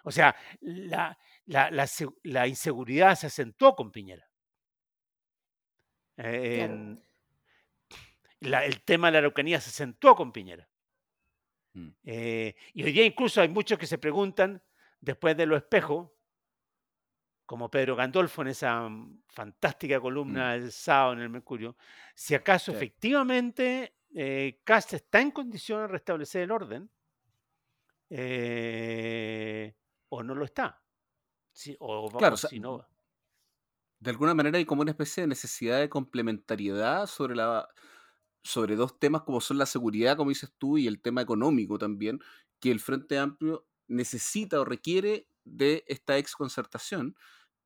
O 0.03 0.11
sea, 0.11 0.35
la, 0.61 1.17
la, 1.45 2.47
inseguridad 2.47 3.15
se 3.15 3.27
acentuó 3.27 3.75
con 3.75 3.91
Piñera. 3.91 4.27
el 6.15 6.97
tema 8.85 9.07
de 9.07 9.11
la 9.11 9.17
Araucanía 9.19 9.61
se 9.61 9.69
acentuó 9.69 10.15
con 10.15 10.31
Piñera. 10.31 10.67
Mm. 11.73 11.89
Eh, 12.05 12.55
y 12.73 12.83
hoy 12.83 12.91
día 12.91 13.05
incluso 13.05 13.41
hay 13.41 13.49
muchos 13.49 13.77
que 13.77 13.87
se 13.87 13.97
preguntan 13.97 14.63
después 15.03 15.35
de 15.35 15.45
los 15.45 15.57
espejos, 15.57 16.09
como 17.45 17.69
Pedro 17.69 17.95
Gandolfo 17.95 18.41
en 18.41 18.47
esa 18.47 18.87
mm, 18.87 19.23
fantástica 19.27 19.99
columna 19.99 20.55
mm. 20.55 20.61
del 20.61 20.71
sábado 20.71 21.13
en 21.13 21.19
el 21.19 21.29
Mercurio, 21.29 21.75
si 22.15 22.35
acaso 22.35 22.71
efectivamente 22.71 23.97
eh, 24.15 24.61
Cast 24.63 24.93
está 24.93 25.19
en 25.19 25.31
condiciones 25.31 25.87
de 25.87 25.93
restablecer 25.93 26.43
el 26.43 26.51
orden 26.51 26.89
eh, 28.09 29.75
o 30.09 30.23
no 30.23 30.35
lo 30.35 30.45
está. 30.45 30.81
o, 31.79 32.09
claro, 32.17 32.37
si 32.37 32.59
no... 32.59 32.87
De 33.99 34.09
alguna 34.09 34.33
manera 34.33 34.57
hay 34.57 34.65
como 34.65 34.81
una 34.81 34.91
especie 34.91 35.21
de 35.21 35.27
necesidad 35.27 35.79
de 35.79 35.89
complementariedad 35.89 37.07
sobre 37.07 37.35
la 37.35 37.69
sobre 38.45 38.75
dos 38.75 38.99
temas 38.99 39.21
como 39.21 39.39
son 39.39 39.57
la 39.57 39.65
seguridad, 39.65 40.17
como 40.17 40.29
dices 40.29 40.53
tú, 40.57 40.77
y 40.77 40.85
el 40.87 41.01
tema 41.01 41.21
económico 41.21 41.77
también, 41.77 42.19
que 42.59 42.71
el 42.71 42.81
Frente 42.81 43.17
Amplio 43.17 43.65
necesita 43.87 44.59
o 44.59 44.65
requiere 44.65 45.27
de 45.45 45.83
esta 45.87 46.17
exconcertación, 46.17 47.15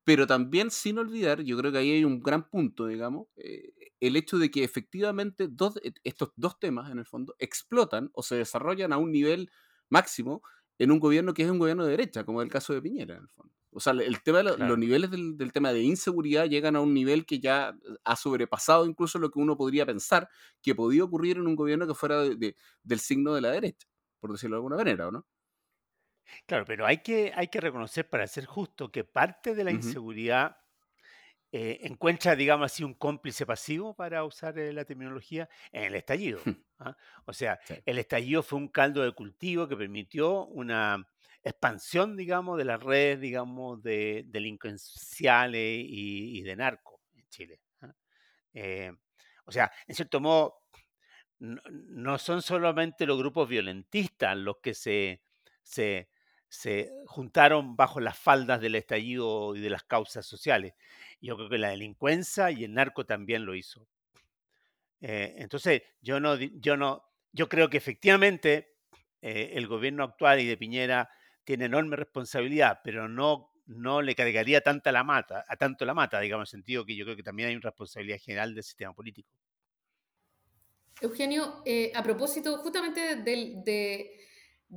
pero 0.04 0.26
también 0.26 0.72
sin 0.72 1.00
olvidar, 1.00 1.42
yo 1.42 1.58
creo 1.58 1.72
que 1.72 1.80
ahí 1.80 1.92
hay 1.92 2.06
un 2.06 2.22
gran 2.22 2.50
punto, 2.50 2.88
digamos, 2.88 3.28
eh, 3.36 3.74
el 4.00 4.16
hecho 4.16 4.38
de 4.38 4.50
que 4.50 4.64
efectivamente 4.64 5.48
dos, 5.50 5.78
e, 5.84 5.94
estos 6.04 6.32
dos 6.36 6.60
temas, 6.60 6.90
en 6.92 7.00
el 7.00 7.06
fondo, 7.06 7.36
explotan 7.40 8.10
o 8.14 8.24
se 8.24 8.36
desarrollan 8.36 8.94
a 8.94 8.98
un 8.98 9.12
nivel 9.12 9.52
máximo 9.90 10.42
en 10.80 10.92
un 10.92 11.00
gobierno 11.00 11.34
que 11.34 11.44
es 11.44 11.50
un 11.50 11.60
gobierno 11.60 11.84
de 11.86 11.92
derecha, 11.92 12.24
como 12.24 12.42
el 12.42 12.50
caso 12.50 12.74
de 12.74 12.82
Piñera, 12.82 13.16
en 13.16 13.24
el 13.24 13.30
fondo. 13.30 13.54
O 13.72 13.80
sea, 13.80 13.94
el 13.94 14.24
tema 14.24 14.44
los 14.44 14.78
niveles 14.78 15.12
del, 15.12 15.52
tema 15.52 15.72
de 15.72 15.82
inseguridad 15.82 16.46
llegan 16.46 16.76
a 16.76 16.82
un 16.82 16.94
nivel 16.94 17.26
que 17.26 17.40
ya 17.40 17.78
ha 18.04 18.16
sobrepasado 18.16 18.86
incluso 18.86 19.20
lo 19.20 19.30
que 19.30 19.40
uno 19.40 19.58
podría 19.58 19.86
pensar 19.86 20.30
que 20.62 20.74
podía 20.74 21.04
ocurrir 21.04 21.38
en 21.38 21.48
un 21.48 21.56
gobierno 21.56 21.86
que 21.86 21.94
fuera 21.94 22.24
del 22.24 23.00
signo 23.00 23.34
de 23.34 23.42
la 23.42 23.52
derecha, 23.52 23.88
por 24.20 24.32
decirlo 24.32 24.56
de 24.56 24.60
alguna 24.60 24.78
manera, 24.78 25.10
¿o 25.10 25.12
no? 25.12 25.28
Claro, 26.46 26.66
pero 26.66 26.86
hay 26.86 27.00
que, 27.00 27.32
hay 27.36 27.48
que 27.48 27.62
reconocer, 27.62 28.10
para 28.10 28.28
ser 28.28 28.46
justo, 28.46 28.92
que 28.92 29.04
parte 29.04 29.56
de 29.56 29.64
la 29.64 29.72
inseguridad 29.72 30.58
eh, 31.52 31.80
encuentra, 31.84 32.36
digamos 32.36 32.72
así, 32.72 32.84
un 32.84 32.94
cómplice 32.94 33.46
pasivo, 33.46 33.96
para 33.96 34.24
usar 34.26 34.60
eh, 34.60 34.74
la 34.74 34.84
terminología, 34.84 35.50
en 35.72 35.84
el 35.84 35.96
estallido. 35.96 36.42
¿ah? 36.80 36.96
O 37.26 37.34
sea, 37.34 37.60
el 37.86 37.98
estallido 38.00 38.44
fue 38.44 38.60
un 38.60 38.68
caldo 38.68 39.02
de 39.04 39.14
cultivo 39.14 39.68
que 39.68 39.78
permitió 39.78 40.46
una 40.46 41.08
expansión, 41.44 42.18
digamos, 42.18 42.58
de 42.58 42.66
las 42.66 42.84
redes, 42.84 43.22
digamos, 43.22 43.82
de 43.82 44.24
delincuenciales 44.28 45.86
y, 45.88 46.42
de 46.42 46.56
narco 46.56 47.02
en 47.16 47.28
Chile. 47.30 47.62
¿ah? 47.82 47.94
Eh, 48.54 48.92
o 49.46 49.52
sea, 49.52 49.72
en 49.88 49.96
cierto 49.96 50.20
modo, 50.20 50.64
no 51.40 52.18
son 52.18 52.42
solamente 52.42 53.06
los 53.06 53.18
grupos 53.18 53.48
violentistas 53.48 54.36
los 54.36 54.58
que 54.58 54.74
se, 54.74 55.22
se, 55.62 56.10
se 56.50 56.92
juntaron 57.06 57.76
bajo 57.76 58.00
las 58.00 58.18
faldas 58.18 58.62
del 58.62 58.76
estallido 58.76 59.56
y 59.56 59.60
de 59.60 59.70
las 59.70 59.84
causas 59.84 60.26
sociales. 60.26 60.74
Yo 61.22 61.36
creo 61.36 61.50
que 61.50 61.58
la 61.58 61.70
delincuencia 61.70 62.52
y 62.52 62.64
el 62.64 62.74
narco 62.74 63.06
también 63.06 63.46
lo 63.46 63.56
hizo. 63.56 63.88
Eh, 65.02 65.36
entonces, 65.38 65.84
yo 66.02 66.20
no, 66.20 66.36
yo 66.36 66.78
no, 66.78 67.04
yo 67.32 67.50
creo 67.50 67.70
que 67.70 67.78
efectivamente 67.78 68.78
eh, 69.22 69.52
el 69.54 69.68
gobierno 69.68 70.04
actual 70.04 70.40
y 70.40 70.48
de 70.48 70.58
Piñera 70.58 71.10
tiene 71.44 71.66
enorme 71.66 71.96
responsabilidad, 71.96 72.82
pero 72.84 73.08
no, 73.08 73.52
no 73.66 74.02
le 74.02 74.16
cargaría 74.16 74.62
tanta 74.62 74.92
la 74.92 75.04
mata, 75.04 75.46
a 75.48 75.56
tanto 75.56 75.86
la 75.86 75.94
mata, 75.94 76.20
digamos, 76.20 76.54
en 76.54 76.60
el 76.60 76.64
sentido 76.64 76.86
que 76.86 76.96
yo 76.96 77.06
creo 77.06 77.16
que 77.16 77.24
también 77.24 77.50
hay 77.50 77.56
una 77.56 77.70
responsabilidad 77.70 78.20
general 78.20 78.56
del 78.56 78.64
sistema 78.64 78.94
político. 78.94 79.30
Eugenio, 81.00 81.62
eh, 81.66 81.92
a 81.94 82.02
propósito 82.02 82.58
justamente 82.58 83.18
del, 83.18 83.64
de, 83.64 83.64
de, 83.64 84.28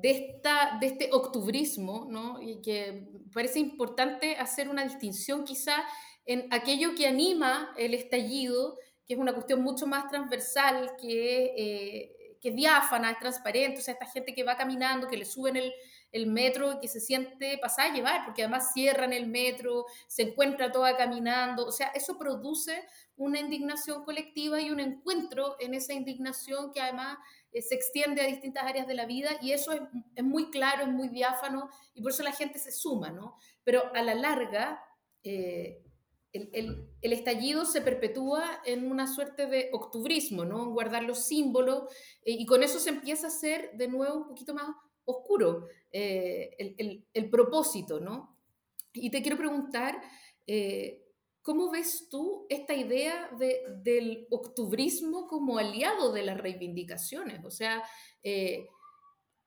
esta, 0.03 0.79
de 0.81 0.87
este 0.87 1.11
octubrismo, 1.13 2.07
¿no? 2.09 2.41
Y 2.41 2.61
que 2.63 3.09
parece 3.33 3.59
importante 3.59 4.37
hacer 4.37 4.69
una 4.69 4.85
distinción 4.85 5.45
quizá 5.45 5.85
en 6.27 6.47
aquello 6.51 6.95
que 6.95 7.07
anima 7.07 7.73
el 7.77 7.95
estallido, 7.95 8.79
que 9.07 9.15
es 9.15 9.21
una 9.21 9.33
cuestión 9.33 9.63
mucho 9.63 9.87
más 9.87 10.09
transversal, 10.09 10.93
que, 11.01 11.55
eh, 11.57 12.37
que 12.41 12.51
es 12.51 12.55
diáfana, 12.55 13.11
es 13.11 13.19
transparente, 13.19 13.81
o 13.81 13.83
sea, 13.83 13.95
esta 13.95 14.07
gente 14.07 14.35
que 14.35 14.45
va 14.45 14.57
caminando, 14.57 15.09
que 15.09 15.17
le 15.17 15.25
suben 15.25 15.57
el, 15.57 15.73
el 16.13 16.27
metro 16.27 16.79
que 16.81 16.89
se 16.89 17.01
siente 17.01 17.59
pasada 17.59 17.91
a 17.91 17.95
llevar, 17.95 18.25
porque 18.25 18.43
además 18.43 18.73
cierran 18.73 19.13
el 19.13 19.27
metro, 19.27 19.87
se 20.07 20.23
encuentra 20.23 20.73
toda 20.73 20.97
caminando, 20.97 21.67
o 21.67 21.73
sea, 21.73 21.89
eso 21.89 22.19
produce 22.19 22.85
una 23.17 23.39
indignación 23.39 24.05
colectiva 24.05 24.61
y 24.61 24.71
un 24.71 24.81
encuentro 24.81 25.57
en 25.61 25.75
esa 25.75 25.93
indignación 25.93 26.73
que 26.73 26.81
además 26.81 27.19
eh, 27.53 27.63
se 27.63 27.75
extiende 27.75 28.21
a 28.21 28.27
distintas 28.27 28.65
áreas 28.65 28.87
de 28.87 28.95
la 28.95 29.07
vida 29.07 29.31
y 29.43 29.53
eso 29.53 29.73
es, 29.73 30.25
muy 30.25 30.51
claro, 30.51 30.83
es 30.85 30.89
muy 30.89 31.09
diáfano 31.09 31.69
y 31.95 32.03
por 32.03 32.13
eso 32.13 32.23
la 32.23 32.33
gente 32.33 32.59
se 32.59 32.71
suma, 32.71 33.11
¿no? 33.11 33.37
Pero 33.65 33.93
a 33.95 34.03
la 34.03 34.15
larga, 34.15 34.83
eh, 35.25 35.83
el, 36.33 36.51
el, 36.53 36.89
el, 37.03 37.13
estallido 37.13 37.65
se 37.65 37.81
perpetúa 37.81 38.61
en 38.65 38.89
una 38.89 39.07
suerte 39.13 39.47
de 39.47 39.69
octubrismo, 39.73 40.45
¿no? 40.45 40.63
En 40.63 40.71
guardar 40.71 41.03
los 41.03 41.27
símbolos 41.27 41.93
eh, 42.25 42.33
y 42.33 42.47
con 42.47 42.63
eso 42.63 42.79
se 42.79 42.91
empieza 42.91 43.27
a 43.27 43.31
hacer 43.31 43.73
de 43.75 43.89
nuevo 43.89 44.19
un 44.19 44.29
poquito 44.29 44.55
más 44.55 44.69
oscuro 45.05 45.67
el, 45.91 47.05
el, 47.13 47.31
propósito, 47.31 47.99
¿no? 47.99 48.39
Y 48.93 49.11
te 49.11 49.23
quiero 49.23 49.37
preguntar, 49.37 50.01
¿Cómo 51.43 51.71
ves 51.71 52.09
tú 52.11 52.47
esta 52.51 52.75
idea 52.75 53.31
de, 53.39 53.63
del 53.83 54.27
octubrismo 54.31 55.27
como 55.27 55.57
aliado 55.57 56.13
de 56.13 56.23
las 56.23 56.39
reivindicaciones? 56.39 57.43
O 57.45 57.51
sea, 57.51 57.83
eh, 58.23 58.69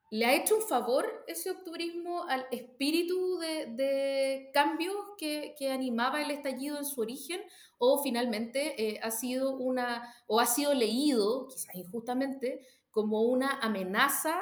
¿le 0.10 0.26
ha 0.26 0.34
hecho 0.34 0.56
un 0.58 0.64
favor 0.64 1.24
ese 1.28 1.52
octubrismo 1.52 2.24
al 2.24 2.48
espíritu 2.52 3.38
de, 3.38 3.68
de 3.76 4.50
cambios 4.54 4.96
que, 5.20 5.54
que, 5.58 5.72
animaba 5.72 6.24
el 6.24 6.32
estallido 6.32 6.80
en 6.80 6.86
su 6.86 7.00
origen? 7.00 7.42
¿O 7.78 8.02
finalmente 8.02 8.74
eh, 8.82 9.00
ha 9.04 9.12
sido 9.12 9.56
una, 9.58 10.16
o 10.26 10.40
ha 10.40 10.48
sido 10.48 10.74
leído, 10.74 11.48
quizás 11.48 11.76
injustamente, 11.76 12.66
como 12.90 13.22
una 13.22 13.60
amenaza 13.60 14.42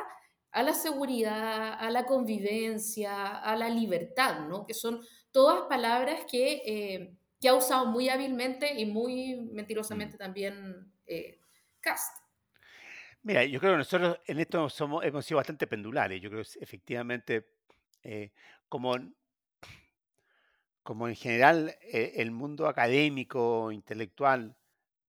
a 0.54 0.64
la 0.64 0.74
seguridad, 0.74 1.74
a 1.78 1.90
la 1.90 2.06
convivencia, 2.06 3.36
a 3.38 3.56
la 3.58 3.68
libertad, 3.68 4.48
¿no? 4.48 4.66
Que 4.66 4.74
son 4.74 5.02
todas 5.32 5.64
palabras 5.64 6.22
que... 6.30 6.62
Eh, 6.66 7.18
que 7.42 7.50
ha 7.50 7.56
usado 7.56 7.88
muy 7.88 8.08
hábilmente 8.08 8.80
y 8.80 8.86
muy 8.86 9.36
mentirosamente 9.52 10.16
mm. 10.16 10.20
también 10.20 10.94
eh, 11.08 11.40
Cast. 11.82 12.18
Mira, 13.24 13.44
yo 13.44 13.60
creo 13.60 13.74
que 13.74 13.80
nosotros 13.80 14.20
en 14.26 14.40
esto 14.40 14.70
somos, 14.70 15.04
hemos 15.04 15.26
sido 15.26 15.38
bastante 15.38 15.68
pendulares. 15.68 16.22
Yo 16.22 16.30
creo 16.30 16.44
que 16.44 16.64
efectivamente, 16.64 17.48
eh, 18.04 18.32
como, 18.70 18.96
como 20.84 21.08
en 21.08 21.16
general 21.16 21.76
eh, 21.82 22.14
el 22.18 22.32
mundo 22.32 22.68
académico, 22.68 23.72
intelectual, 23.72 24.56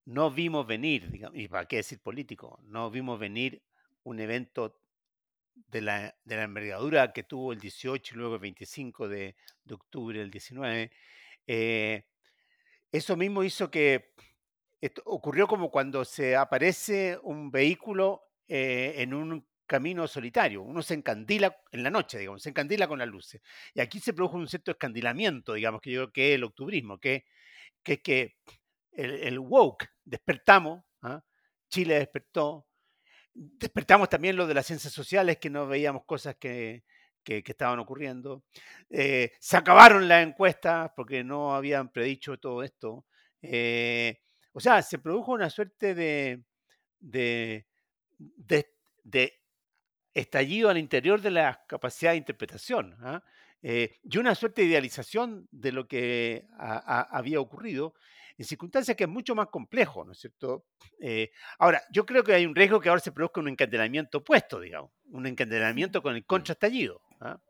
no 0.05 0.31
vimos 0.31 0.67
venir, 0.67 1.09
digamos, 1.09 1.39
y 1.39 1.47
para 1.47 1.65
qué 1.65 1.77
decir 1.77 1.99
político, 1.99 2.59
no 2.63 2.91
vimos 2.91 3.19
venir 3.19 3.63
un 4.03 4.19
evento 4.19 4.79
de 5.55 5.81
la, 5.81 6.15
de 6.25 6.35
la 6.35 6.43
envergadura 6.43 7.13
que 7.13 7.23
tuvo 7.23 7.53
el 7.53 7.59
18 7.59 8.15
y 8.15 8.17
luego 8.17 8.35
el 8.35 8.41
25 8.41 9.07
de, 9.07 9.35
de 9.63 9.73
octubre 9.73 10.19
del 10.19 10.29
19, 10.29 10.91
eh, 11.47 12.05
eso 12.93 13.17
mismo 13.17 13.43
hizo 13.43 13.71
que 13.71 14.13
ocurrió 15.05 15.47
como 15.47 15.71
cuando 15.71 16.05
se 16.05 16.35
aparece 16.35 17.17
un 17.23 17.49
vehículo 17.49 18.29
eh, 18.47 18.93
en 18.97 19.15
un 19.15 19.47
camino 19.65 20.07
solitario. 20.07 20.61
Uno 20.61 20.83
se 20.83 20.93
encandila 20.93 21.57
en 21.71 21.81
la 21.81 21.89
noche, 21.89 22.19
digamos, 22.19 22.43
se 22.43 22.49
encandila 22.49 22.87
con 22.87 22.99
las 22.99 23.07
luces. 23.07 23.41
Y 23.73 23.81
aquí 23.81 23.99
se 23.99 24.13
produjo 24.13 24.37
un 24.37 24.47
cierto 24.47 24.71
escandilamiento, 24.71 25.53
digamos, 25.53 25.81
que 25.81 25.91
yo 25.91 26.01
creo 26.01 26.13
que 26.13 26.29
es 26.29 26.35
el 26.35 26.43
octubrismo, 26.43 26.99
que, 26.99 27.25
que, 27.81 27.99
que 28.01 28.35
el, 28.91 29.39
woke, 29.39 29.89
despertamos, 30.05 30.83
¿ah? 31.01 31.23
Chile 31.69 31.95
despertó, 31.95 32.67
despertamos 33.33 34.07
también 34.07 34.35
lo 34.35 34.45
de 34.45 34.53
las 34.53 34.67
ciencias 34.67 34.93
sociales, 34.93 35.37
que 35.39 35.49
no 35.49 35.65
veíamos 35.65 36.05
cosas 36.05 36.35
que, 36.35 36.83
estaban 37.25 37.79
ocurriendo. 37.79 38.43
Eh, 38.89 39.31
se 39.39 39.57
acabaron 39.57 40.07
las 40.07 40.25
encuestas 40.25 40.91
porque 40.95 41.23
no 41.23 41.55
habían 41.55 41.91
predicho 41.91 42.37
todo 42.37 42.63
esto. 42.63 43.05
Eh, 43.41 44.19
o 44.53 44.59
sea, 44.59 44.81
se 44.81 44.99
produjo 44.99 45.31
una 45.31 45.49
suerte 45.49 45.95
de, 45.95 46.43
de, 46.99 47.65
de, 49.03 49.41
estallido 50.13 50.69
al 50.69 50.77
interior 50.77 51.21
de 51.21 51.31
la 51.31 51.63
capacidad 51.67 52.11
de 52.11 52.17
interpretación 52.17 52.95
¿ah? 52.99 53.23
eh, 53.63 53.97
y 54.03 54.17
una 54.17 54.35
suerte 54.35 54.61
de 54.61 54.67
idealización 54.67 55.47
de 55.51 55.71
lo 55.71 55.87
que 55.87 56.45
había 56.57 57.39
ocurrido 57.39 57.95
en 58.37 58.45
circunstancias 58.45 58.97
que 58.97 59.03
es 59.03 59.09
mucho 59.09 59.35
más 59.35 59.47
complejo, 59.47 60.03
¿no 60.03 60.11
es 60.13 60.19
cierto? 60.19 60.65
Eh, 60.99 61.31
ahora, 61.59 61.81
yo 61.91 62.05
creo 62.05 62.23
que 62.23 62.33
hay 62.33 62.45
un 62.45 62.55
riesgo 62.55 62.79
que 62.79 62.89
ahora 62.89 63.01
se 63.01 63.11
produzca 63.11 63.41
un 63.41 63.49
encadenamiento 63.49 64.19
opuesto, 64.19 64.59
digamos, 64.59 64.91
un 65.11 65.27
encadenamiento 65.27 66.01
con 66.01 66.15
el 66.15 66.25
contraestallido, 66.25 67.01
¿ah? 67.23 67.41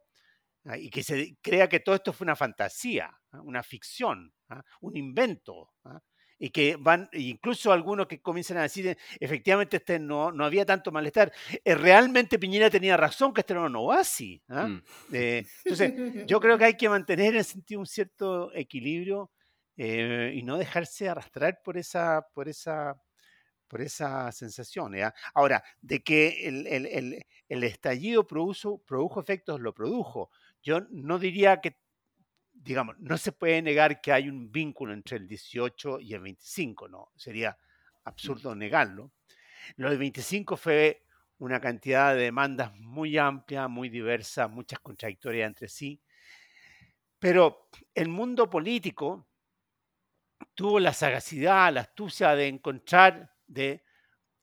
¿ah? 0.66 0.78
y 0.78 0.90
que 0.90 1.04
se 1.04 1.38
crea 1.42 1.68
que 1.68 1.80
todo 1.80 1.96
esto 1.96 2.14
fue 2.14 2.26
una 2.26 2.36
fantasía, 2.36 3.12
¿ah? 3.32 3.42
una 3.42 3.64
ficción, 3.64 4.34
un 4.82 4.98
invento, 4.98 5.74
y 6.40 6.50
que 6.50 6.76
van, 6.76 7.08
incluso 7.14 7.72
algunos 7.72 8.08
que 8.08 8.22
comienzan 8.22 8.58
a 8.58 8.64
decir, 8.64 8.98
efectivamente 9.20 9.78
este 9.78 9.98
no, 9.98 10.32
no 10.32 10.44
había 10.44 10.66
tanto 10.66 10.92
malestar. 10.92 11.32
Eh, 11.64 11.74
realmente 11.74 12.38
Piñera 12.38 12.70
tenía 12.70 12.98
razón 12.98 13.34
que 13.34 13.42
este 13.42 13.54
no, 13.54 13.70
no 13.70 13.86
va 13.86 14.02
así. 14.02 14.44
Mm. 14.48 14.78
Eh, 15.14 15.46
entonces, 15.64 15.94
yo 16.28 16.42
creo 16.42 16.58
que 16.58 16.66
hay 16.66 16.76
que 16.76 16.90
mantener 16.90 17.34
en 17.34 17.40
ese 17.40 17.54
sentido 17.54 17.80
un 17.80 17.86
cierto 17.86 18.54
equilibrio 18.54 19.32
eh, 19.78 20.34
y 20.36 20.44
no 20.44 20.58
dejarse 20.58 21.08
arrastrar 21.08 21.62
por 21.64 21.78
esa, 21.78 22.28
por 22.34 22.50
esa, 22.50 22.96
por 23.74 23.82
esa 23.82 24.32
sensación. 24.32 24.94
Ahora, 25.34 25.64
de 25.82 26.04
que 26.04 26.48
el, 26.48 27.64
estallido 27.64 28.28
produjo, 28.28 28.78
produjo 28.86 29.20
efectos, 29.20 29.60
lo 29.60 29.74
produjo. 29.74 30.30
Yo 30.62 30.82
no 30.92 31.18
diría 31.18 31.60
que, 31.60 31.80
digamos, 32.52 33.00
no 33.00 33.18
se 33.18 33.32
puede 33.32 33.64
negar 33.64 34.00
que 34.00 34.12
hay 34.12 34.30
un 34.30 34.52
vínculo 34.52 34.94
entre 34.94 35.18
el 35.18 35.28
18 35.28 36.02
y 36.02 36.14
el 36.14 36.20
25, 36.20 36.88
no, 36.88 37.12
sería 37.16 37.50
mm. 37.50 37.56
absurdo 38.04 38.54
negarlo. 38.54 39.12
Lo 39.78 39.90
del 39.90 39.98
25 39.98 40.56
fue 40.56 41.08
una 41.40 41.60
cantidad 41.60 42.14
de 42.14 42.26
demandas 42.26 42.78
muy 42.78 43.18
amplia, 43.18 43.68
muy 43.68 43.90
diversa, 43.90 44.48
muchas 44.48 44.82
contradictorias 44.82 45.48
entre 45.48 45.68
sí. 45.68 46.00
Pero 47.18 47.70
el 47.96 48.08
mundo 48.08 48.48
político 48.48 49.28
tuvo 50.54 50.80
la 50.80 50.94
sagacidad, 50.94 51.74
la 51.74 51.82
astucia 51.82 52.36
de 52.36 52.50
encontrar 52.50 53.33
de, 53.54 53.84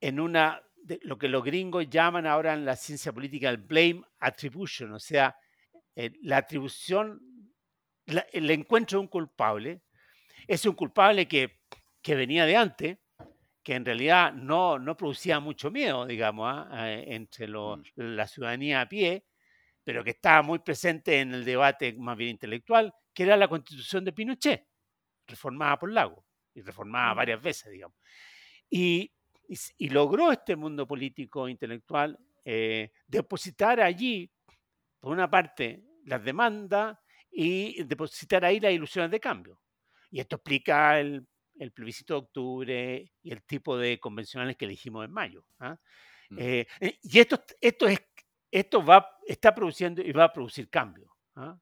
en 0.00 0.20
una, 0.20 0.62
de 0.82 1.00
lo 1.02 1.18
que 1.18 1.28
los 1.28 1.44
gringos 1.44 1.88
llaman 1.88 2.26
ahora 2.26 2.54
en 2.54 2.64
la 2.64 2.76
ciencia 2.76 3.12
política 3.12 3.50
el 3.50 3.58
blame 3.58 4.02
attribution, 4.18 4.92
o 4.92 4.98
sea, 4.98 5.36
eh, 5.94 6.12
la 6.22 6.38
atribución, 6.38 7.20
el 8.06 8.50
encuentro 8.50 8.98
de 8.98 9.02
un 9.02 9.08
culpable, 9.08 9.82
es 10.46 10.64
un 10.66 10.74
culpable 10.74 11.28
que, 11.28 11.60
que 12.02 12.14
venía 12.14 12.46
de 12.46 12.56
antes, 12.56 12.98
que 13.62 13.74
en 13.74 13.84
realidad 13.84 14.32
no, 14.32 14.78
no 14.78 14.96
producía 14.96 15.38
mucho 15.38 15.70
miedo, 15.70 16.06
digamos, 16.06 16.50
¿ah? 16.50 16.90
eh, 16.90 17.04
entre 17.14 17.46
mm. 17.46 17.82
la 17.96 18.26
ciudadanía 18.26 18.80
a 18.80 18.88
pie, 18.88 19.26
pero 19.84 20.02
que 20.02 20.10
estaba 20.10 20.42
muy 20.42 20.60
presente 20.60 21.20
en 21.20 21.34
el 21.34 21.44
debate 21.44 21.94
más 21.94 22.16
bien 22.16 22.30
intelectual, 22.30 22.92
que 23.12 23.24
era 23.24 23.36
la 23.36 23.48
constitución 23.48 24.04
de 24.04 24.12
Pinochet 24.12 24.66
reformada 25.26 25.78
por 25.78 25.92
Lago, 25.92 26.24
y 26.54 26.62
reformada 26.62 27.14
varias 27.14 27.40
veces, 27.40 27.70
digamos. 27.70 27.96
Y, 28.70 29.10
y, 29.78 29.88
logró 29.88 30.30
este 30.30 30.54
mundo 30.54 30.86
político 30.86 31.48
intelectual 31.48 32.16
eh, 32.44 32.92
depositar 33.06 33.80
allí, 33.80 34.30
por 35.00 35.12
una 35.12 35.28
parte, 35.28 35.82
las 36.04 36.22
demandas 36.22 36.96
y 37.30 37.82
depositar 37.82 38.44
ahí 38.44 38.60
las 38.60 38.72
ilusiones 38.72 39.10
de 39.10 39.18
cambio. 39.20 39.60
Y 40.10 40.20
esto 40.20 40.36
explica 40.36 41.00
el, 41.00 41.26
el 41.60 41.72
plebiscito 41.72 42.14
de 42.14 42.18
octubre 42.18 43.12
y 43.22 43.30
el 43.30 43.42
tipo 43.42 43.76
de 43.76 44.00
convencionales 44.00 44.56
que 44.56 44.64
elegimos 44.64 45.04
en 45.04 45.12
mayo. 45.12 45.44
¿ah? 45.58 45.76
Mm. 46.30 46.38
Eh, 46.38 46.66
eh, 46.80 46.98
y 47.02 47.18
esto, 47.18 47.42
esto, 47.60 47.86
es, 47.86 48.00
esto 48.50 48.84
va, 48.84 49.18
está 49.26 49.54
produciendo 49.54 50.00
y 50.02 50.10
va 50.12 50.24
a 50.24 50.32
producir 50.32 50.70
cambio. 50.70 51.14
¿ah? 51.36 51.58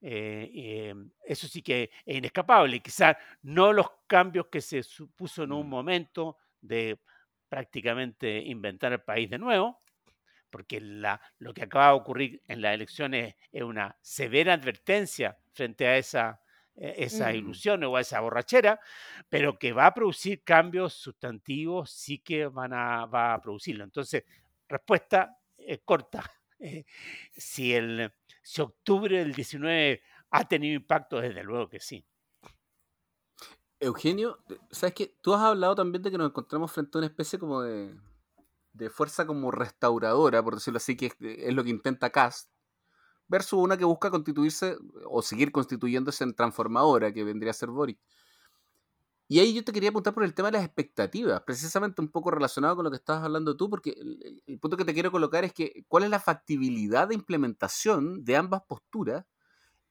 Eh, 0.00 0.92
eso 1.24 1.46
sí 1.46 1.62
que 1.62 1.90
es 2.04 2.16
inescapable. 2.16 2.80
Quizás 2.80 3.16
no 3.42 3.72
los 3.72 3.86
cambios 4.06 4.46
que 4.48 4.60
se 4.60 4.82
supuso 4.82 5.44
en 5.44 5.52
un 5.52 5.66
mm. 5.66 5.70
momento 5.70 6.36
de 6.60 6.98
prácticamente 7.48 8.38
inventar 8.38 8.92
el 8.92 9.02
país 9.02 9.30
de 9.30 9.38
nuevo, 9.38 9.80
porque 10.50 10.80
la, 10.80 11.20
lo 11.38 11.52
que 11.52 11.64
acaba 11.64 11.88
de 11.88 11.94
ocurrir 11.94 12.42
en 12.46 12.62
las 12.62 12.74
elecciones 12.74 13.34
es 13.52 13.62
una 13.62 13.96
severa 14.00 14.54
advertencia 14.54 15.38
frente 15.52 15.86
a 15.86 15.98
esa, 15.98 16.40
e, 16.74 17.04
esa 17.04 17.30
mm. 17.30 17.34
ilusión 17.36 17.84
o 17.84 17.96
a 17.96 18.00
esa 18.00 18.20
borrachera, 18.20 18.80
pero 19.28 19.58
que 19.58 19.72
va 19.72 19.86
a 19.86 19.94
producir 19.94 20.42
cambios 20.44 20.94
sustantivos, 20.94 21.90
sí 21.90 22.18
que 22.18 22.46
van 22.46 22.72
a, 22.72 23.06
va 23.06 23.34
a 23.34 23.40
producirlo. 23.40 23.84
Entonces, 23.84 24.24
respuesta 24.68 25.38
corta. 25.84 26.30
Eh, 26.58 26.86
si 27.36 27.74
el, 27.74 28.10
si 28.42 28.62
octubre 28.62 29.18
del 29.18 29.34
19 29.34 30.00
ha 30.30 30.48
tenido 30.48 30.74
impacto, 30.74 31.20
desde 31.20 31.44
luego 31.44 31.68
que 31.68 31.80
sí. 31.80 32.02
Eugenio, 33.80 34.38
¿sabes 34.70 34.94
qué? 34.94 35.14
Tú 35.20 35.34
has 35.34 35.42
hablado 35.42 35.74
también 35.74 36.02
de 36.02 36.10
que 36.10 36.18
nos 36.18 36.28
encontramos 36.28 36.72
frente 36.72 36.96
a 36.96 37.00
una 37.00 37.06
especie 37.08 37.38
como 37.38 37.62
de, 37.62 37.94
de 38.76 38.90
fuerza 38.90 39.26
como 39.26 39.50
restauradora, 39.50 40.42
por 40.42 40.54
decirlo 40.54 40.78
así, 40.78 40.96
que 40.96 41.12
es, 41.20 41.54
lo 41.54 41.64
que 41.64 41.70
intenta 41.70 42.10
Cast, 42.10 42.50
versus 43.28 43.58
una 43.58 43.76
que 43.76 43.84
busca 43.84 44.10
constituirse 44.10 44.76
o 45.06 45.22
seguir 45.22 45.50
constituyéndose 45.52 46.24
en 46.24 46.34
transformadora, 46.34 47.12
que 47.12 47.24
vendría 47.24 47.50
a 47.50 47.54
ser 47.54 47.70
Boric. 47.70 47.98
Y 49.28 49.40
ahí 49.40 49.54
yo 49.54 49.64
te 49.64 49.72
quería 49.72 49.90
apuntar 49.90 50.14
por 50.14 50.22
el 50.22 50.34
tema 50.34 50.48
de 50.48 50.58
las 50.58 50.64
expectativas, 50.64 51.42
precisamente 51.42 52.00
un 52.00 52.08
poco 52.08 52.30
relacionado 52.30 52.76
con 52.76 52.84
lo 52.84 52.90
que 52.90 52.98
estabas 52.98 53.24
hablando 53.24 53.56
tú, 53.56 53.68
porque 53.68 53.90
el, 54.46 54.58
punto 54.60 54.76
que 54.76 54.84
te 54.84 54.94
quiero 54.94 55.10
colocar 55.10 55.44
es 55.44 55.52
que 55.52 55.84
cuál 55.88 56.04
es 56.04 56.10
la 56.10 56.20
factibilidad 56.20 57.08
de 57.08 57.16
implementación 57.16 58.24
de 58.24 58.36
ambas 58.36 58.62
posturas 58.68 59.24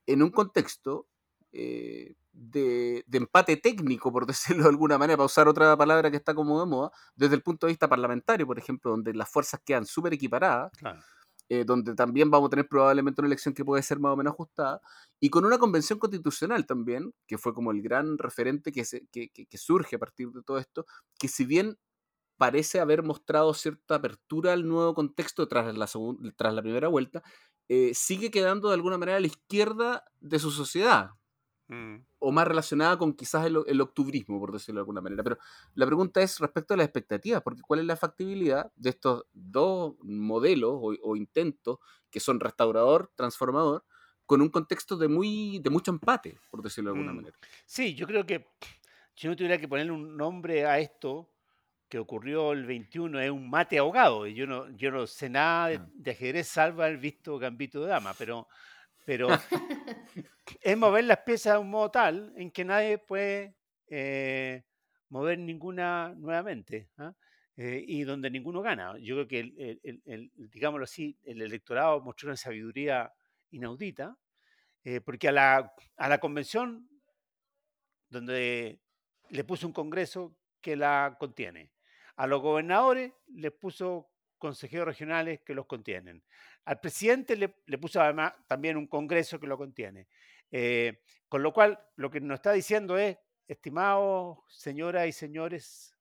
en 0.05 0.23
un 0.23 0.29
contexto 0.29 1.07
eh, 1.51 2.15
de, 2.35 3.03
empate 3.11 3.57
técnico, 3.57 4.11
por 4.11 4.25
decirlo 4.27 4.63
de 4.63 4.69
alguna 4.69 4.97
manera, 4.97 5.17
para 5.17 5.25
usar 5.25 5.47
otra 5.47 5.75
palabra 5.77 6.11
que 6.11 6.17
está 6.17 6.33
como 6.33 6.59
de 6.59 6.65
moda, 6.65 6.91
desde 7.15 7.35
el 7.35 7.41
punto 7.41 7.67
de 7.67 7.71
vista 7.71 7.87
parlamentario, 7.87 8.45
por 8.45 8.59
ejemplo, 8.59 8.91
donde 8.91 9.13
las 9.13 9.29
fuerzas 9.29 9.61
quedan 9.65 9.85
súper 9.85 10.13
equiparadas. 10.13 10.71
Claro. 10.77 10.99
Eh, 11.47 11.63
donde 11.63 11.93
también 11.93 12.31
vamos 12.31 12.47
a 12.47 12.49
tener 12.49 12.67
probablemente 12.67 13.21
una 13.21 13.27
elección 13.27 13.53
que 13.53 13.63
puede 13.63 13.83
ser 13.83 13.99
más 13.99 14.13
o 14.13 14.15
menos 14.15 14.33
ajustada, 14.33 14.81
y 15.19 15.29
con 15.29 15.45
una 15.45 15.59
convención 15.59 15.99
constitucional 15.99 16.65
también, 16.65 17.13
que 17.27 17.37
fue 17.37 17.53
como 17.53 17.69
el 17.69 17.83
gran 17.83 18.17
referente 18.17 18.71
que, 18.71 18.83
que, 19.11 19.57
surge 19.57 19.95
a 19.95 19.99
partir 19.99 20.29
de 20.31 20.41
todo 20.41 20.57
esto, 20.57 20.87
que 21.19 21.27
si 21.27 21.45
bien 21.45 21.77
parece 22.37 22.79
haber 22.79 23.03
mostrado 23.03 23.53
cierta 23.53 23.95
apertura 23.95 24.53
al 24.53 24.67
nuevo 24.67 24.95
contexto 24.95 25.47
tras 25.47 25.77
la, 25.77 25.87
tras 26.35 26.53
la 26.53 26.61
primera 26.63 26.87
vuelta, 26.87 27.21
eh, 27.69 27.91
sigue 27.93 28.31
quedando 28.31 28.69
de 28.69 28.73
alguna 28.73 28.97
manera 28.97 29.17
a 29.17 29.21
la 29.21 29.27
izquierda 29.27 30.03
de 30.19 30.39
su 30.39 30.49
sociedad. 30.49 31.11
Mm. 31.67 31.95
O 32.19 32.31
más 32.31 32.47
relacionada 32.47 32.97
con 32.97 33.13
quizás 33.13 33.45
el, 33.45 33.81
octubrismo, 33.81 34.39
por 34.39 34.51
decirlo 34.51 34.79
de 34.79 34.81
alguna 34.81 35.01
manera. 35.01 35.23
Pero 35.23 35.37
la 35.73 35.85
pregunta 35.85 36.21
es 36.21 36.39
respecto 36.39 36.73
a 36.73 36.77
las 36.77 36.85
expectativas, 36.85 37.41
porque 37.41 37.61
¿cuál 37.61 37.79
es 37.79 37.85
la 37.85 37.95
factibilidad 37.95 38.71
de 38.75 38.89
estos 38.89 39.25
dos 39.33 39.95
modelos 40.01 40.73
o, 41.01 41.15
intentos 41.15 41.79
que 42.11 42.19
son 42.19 42.39
restaurador, 42.39 43.11
transformador, 43.15 43.83
con 44.25 44.41
un 44.41 44.49
contexto 44.49 44.97
de, 44.97 45.07
muy, 45.07 45.59
de 45.59 45.69
mucho 45.69 45.91
empate, 45.91 46.37
por 46.49 46.61
decirlo 46.61 46.91
de 46.91 46.97
alguna 46.97 47.13
mm. 47.13 47.15
manera? 47.15 47.37
Sí, 47.65 47.95
yo 47.95 48.05
creo 48.05 48.25
que 48.25 48.47
si 49.15 49.27
no 49.27 49.35
tuviera 49.35 49.57
que 49.57 49.67
ponerle 49.67 49.91
un 49.91 50.15
nombre 50.15 50.65
a 50.65 50.79
esto, 50.79 51.31
que 51.89 51.99
ocurrió 51.99 52.51
el 52.51 52.65
21 52.65 53.19
es 53.21 53.29
un 53.29 53.49
mate 53.49 53.77
ahogado. 53.77 54.25
Yo 54.27 54.47
no, 54.47 54.69
yo 54.75 54.91
no 54.91 55.05
sé 55.07 55.29
nada 55.29 55.67
de, 55.67 55.75
ah. 55.75 55.87
de 55.93 56.11
ajedrez 56.11 56.47
salvo 56.47 56.83
haber 56.83 56.97
visto 56.97 57.37
Gambito 57.37 57.81
de 57.81 57.87
Dama, 57.87 58.13
pero, 58.17 58.47
pero 59.05 59.29
es 60.61 60.77
mover 60.77 61.05
las 61.05 61.19
piezas 61.19 61.53
de 61.53 61.59
un 61.59 61.69
modo 61.69 61.91
tal 61.91 62.33
en 62.35 62.51
que 62.51 62.65
nadie 62.65 62.97
puede 62.97 63.55
eh, 63.87 64.63
mover 65.09 65.37
ninguna 65.39 66.13
nuevamente 66.15 66.89
¿ah? 66.97 67.13
eh, 67.55 67.83
y 67.87 68.03
donde 68.03 68.29
ninguno 68.29 68.61
gana. 68.61 68.97
Yo 68.99 69.15
creo 69.15 69.27
que, 69.27 69.79
el, 69.83 70.31
digámoslo 70.35 70.83
así, 70.83 71.17
el 71.23 71.41
electorado 71.41 72.01
mostró 72.01 72.29
una 72.29 72.35
sabiduría 72.35 73.13
inaudita, 73.51 74.17
eh, 74.83 75.01
porque 75.01 75.29
a 75.29 75.31
la, 75.31 75.73
a 75.97 76.09
la 76.09 76.17
convención, 76.17 76.89
donde 78.09 78.81
le 79.29 79.43
puso 79.43 79.67
un 79.67 79.73
congreso 79.73 80.35
que 80.61 80.75
la 80.75 81.15
contiene, 81.19 81.71
a 82.15 82.27
los 82.27 82.41
gobernadores 82.41 83.13
les 83.27 83.51
puso 83.51 84.09
consejeros 84.37 84.87
regionales 84.87 85.41
que 85.41 85.53
los 85.53 85.65
contienen. 85.65 86.23
Al 86.65 86.79
presidente 86.79 87.35
le, 87.35 87.77
puso 87.77 88.01
además 88.01 88.33
también 88.47 88.77
un 88.77 88.87
congreso 88.87 89.39
que 89.39 89.47
lo 89.47 89.57
contiene. 89.57 90.07
Eh, 90.51 91.01
con 91.27 91.43
lo 91.43 91.53
cual, 91.53 91.79
lo 91.95 92.09
que 92.09 92.21
nos 92.21 92.35
está 92.35 92.51
diciendo 92.51 92.97
es 92.97 93.17
estimados 93.47 94.39
señoras 94.47 95.07
y 95.07 95.11
señores 95.11 95.95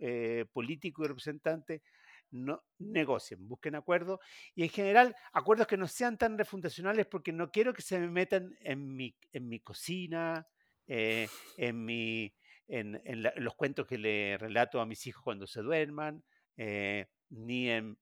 eh, 0.00 0.46
políticos 0.52 1.04
y 1.04 1.08
representantes, 1.08 1.82
no 2.30 2.62
negocien, 2.78 3.48
busquen 3.48 3.74
acuerdos 3.74 4.20
y 4.54 4.62
en 4.62 4.68
general 4.68 5.16
acuerdos 5.32 5.66
que 5.66 5.76
no 5.76 5.88
sean 5.88 6.18
tan 6.18 6.36
refundacionales 6.36 7.06
porque 7.06 7.32
no 7.32 7.50
quiero 7.50 7.72
que 7.72 7.82
se 7.82 7.98
me 7.98 8.08
metan 8.08 8.56
en 8.60 8.96
mi, 8.96 9.16
en 9.32 9.48
mi 9.48 9.60
cocina, 9.60 10.46
eh, 10.86 11.28
en, 11.56 11.84
mi, 11.84 12.32
en, 12.68 13.00
los 13.36 13.54
cuentos 13.54 13.86
que 13.86 13.98
le 13.98 14.36
relato 14.38 14.80
a 14.80 14.86
mis 14.86 15.06
hijos 15.06 15.22
cuando 15.22 15.46
se 15.46 15.62
duerman, 15.62 16.22
eh, 16.58 17.06
ni, 17.30 17.70
en, 17.70 17.98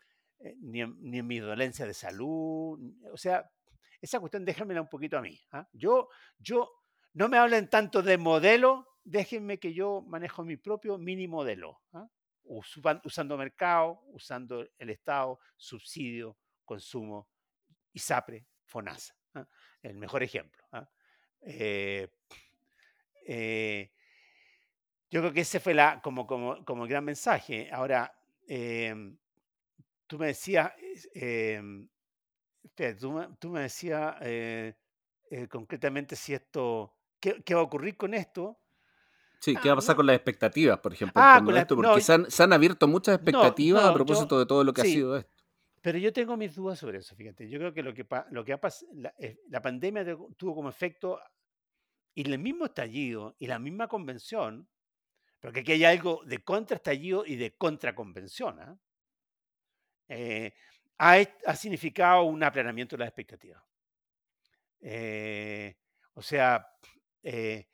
ni, 0.60 0.80
en, 0.80 0.96
ni 1.00 1.18
en 1.18 1.26
mi 1.26 1.38
dolencia 1.38 1.86
de 1.86 1.94
salud. 1.94 2.80
O 3.12 3.16
sea, 3.16 3.48
esa 4.00 4.18
cuestión 4.18 4.44
déjenmela 4.44 4.80
un 4.80 4.88
poquito 4.88 5.16
a 5.16 5.22
mí. 5.22 5.38
¿ah? 5.52 5.68
Yo, 5.72 6.08
yo, 6.38 6.70
no 7.12 7.28
me 7.28 7.38
hablen 7.38 7.70
tanto 7.70 8.02
de 8.02 8.18
modelo, 8.18 8.88
déjenme 9.04 9.58
que 9.58 9.72
yo 9.72 10.02
manejo 10.02 10.44
mi 10.44 10.56
propio 10.56 10.98
mini 10.98 11.28
modelo. 11.28 11.80
¿ah? 11.92 12.08
usando 12.48 13.36
mercado, 13.36 14.02
usando 14.12 14.66
el 14.78 14.90
Estado, 14.90 15.40
subsidio, 15.56 16.38
consumo, 16.64 17.28
ISAPRE, 17.92 18.46
FONASA. 18.64 19.14
¿ah? 19.34 19.48
El 19.82 19.96
mejor 19.96 20.22
ejemplo. 20.22 20.62
Eh, 21.40 22.08
eh, 23.26 23.92
yo 25.10 25.20
creo 25.20 25.32
que 25.32 25.40
ese 25.40 25.60
fue 25.60 25.74
la, 25.74 26.00
como, 26.00 26.26
como, 26.26 26.64
como 26.64 26.84
el 26.84 26.90
gran 26.90 27.04
mensaje. 27.04 27.70
Ahora, 27.72 28.12
em, 28.46 29.16
tú 30.06 30.18
me 30.18 30.28
decías, 30.28 30.72
em, 31.14 31.88
tú, 33.38 33.50
me 33.50 33.60
decías 33.60 34.16
eh, 34.20 34.74
eh, 35.30 35.48
concretamente 35.48 36.16
si 36.16 36.34
esto, 36.34 36.94
¿qué, 37.20 37.54
va 37.54 37.60
a 37.60 37.64
ocurrir 37.64 37.96
con 37.96 38.14
esto? 38.14 38.58
Sí, 39.40 39.54
¿qué 39.56 39.68
va 39.68 39.74
a 39.74 39.76
pasar 39.76 39.96
con 39.96 40.06
las 40.06 40.16
expectativas, 40.16 40.78
por 40.78 40.92
ejemplo? 40.92 41.20
Ah, 41.22 41.42
porque 41.68 42.00
se, 42.00 42.42
han, 42.42 42.52
abierto 42.52 42.88
muchas 42.88 43.16
expectativas 43.16 43.84
a 43.84 43.92
propósito 43.92 44.38
de 44.38 44.46
todo 44.46 44.64
lo 44.64 44.72
que 44.72 44.80
ha 44.80 44.84
sido 44.84 45.16
esto. 45.16 45.36
Pero 45.82 45.98
yo 45.98 46.12
tengo 46.12 46.36
mis 46.36 46.54
dudas 46.54 46.78
sobre 46.78 46.98
eso, 46.98 47.14
fíjate. 47.14 47.48
Yo 47.48 47.58
creo 47.58 47.72
que 47.72 47.82
lo 47.82 47.94
que, 47.94 48.04
lo 48.30 48.44
que 48.44 48.52
ha 48.52 48.60
pasado, 48.60 48.90
la, 48.94 49.14
eh, 49.18 49.38
la, 49.48 49.62
pandemia 49.62 50.04
tuvo 50.36 50.54
como 50.54 50.68
efecto, 50.68 51.20
y 52.12 52.28
el 52.28 52.38
mismo 52.38 52.64
estallido 52.64 53.36
y 53.38 53.46
la 53.46 53.58
misma 53.58 53.86
convención, 53.86 54.68
porque 55.46 55.60
aquí 55.60 55.70
hay 55.70 55.84
algo 55.84 56.22
de 56.24 56.42
contraestallido 56.42 57.24
y 57.24 57.36
de 57.36 57.54
contraconvención, 57.54 58.58
¿ah? 58.58 58.76
eh, 60.08 60.52
ha, 60.98 61.54
significado 61.54 62.24
un 62.24 62.42
aplanamiento 62.42 62.96
de 62.96 62.98
las 62.98 63.10
expectativas. 63.10 63.62
Eh, 64.80 65.76
o 66.14 66.20
sea, 66.20 66.68
eh, 67.22 67.68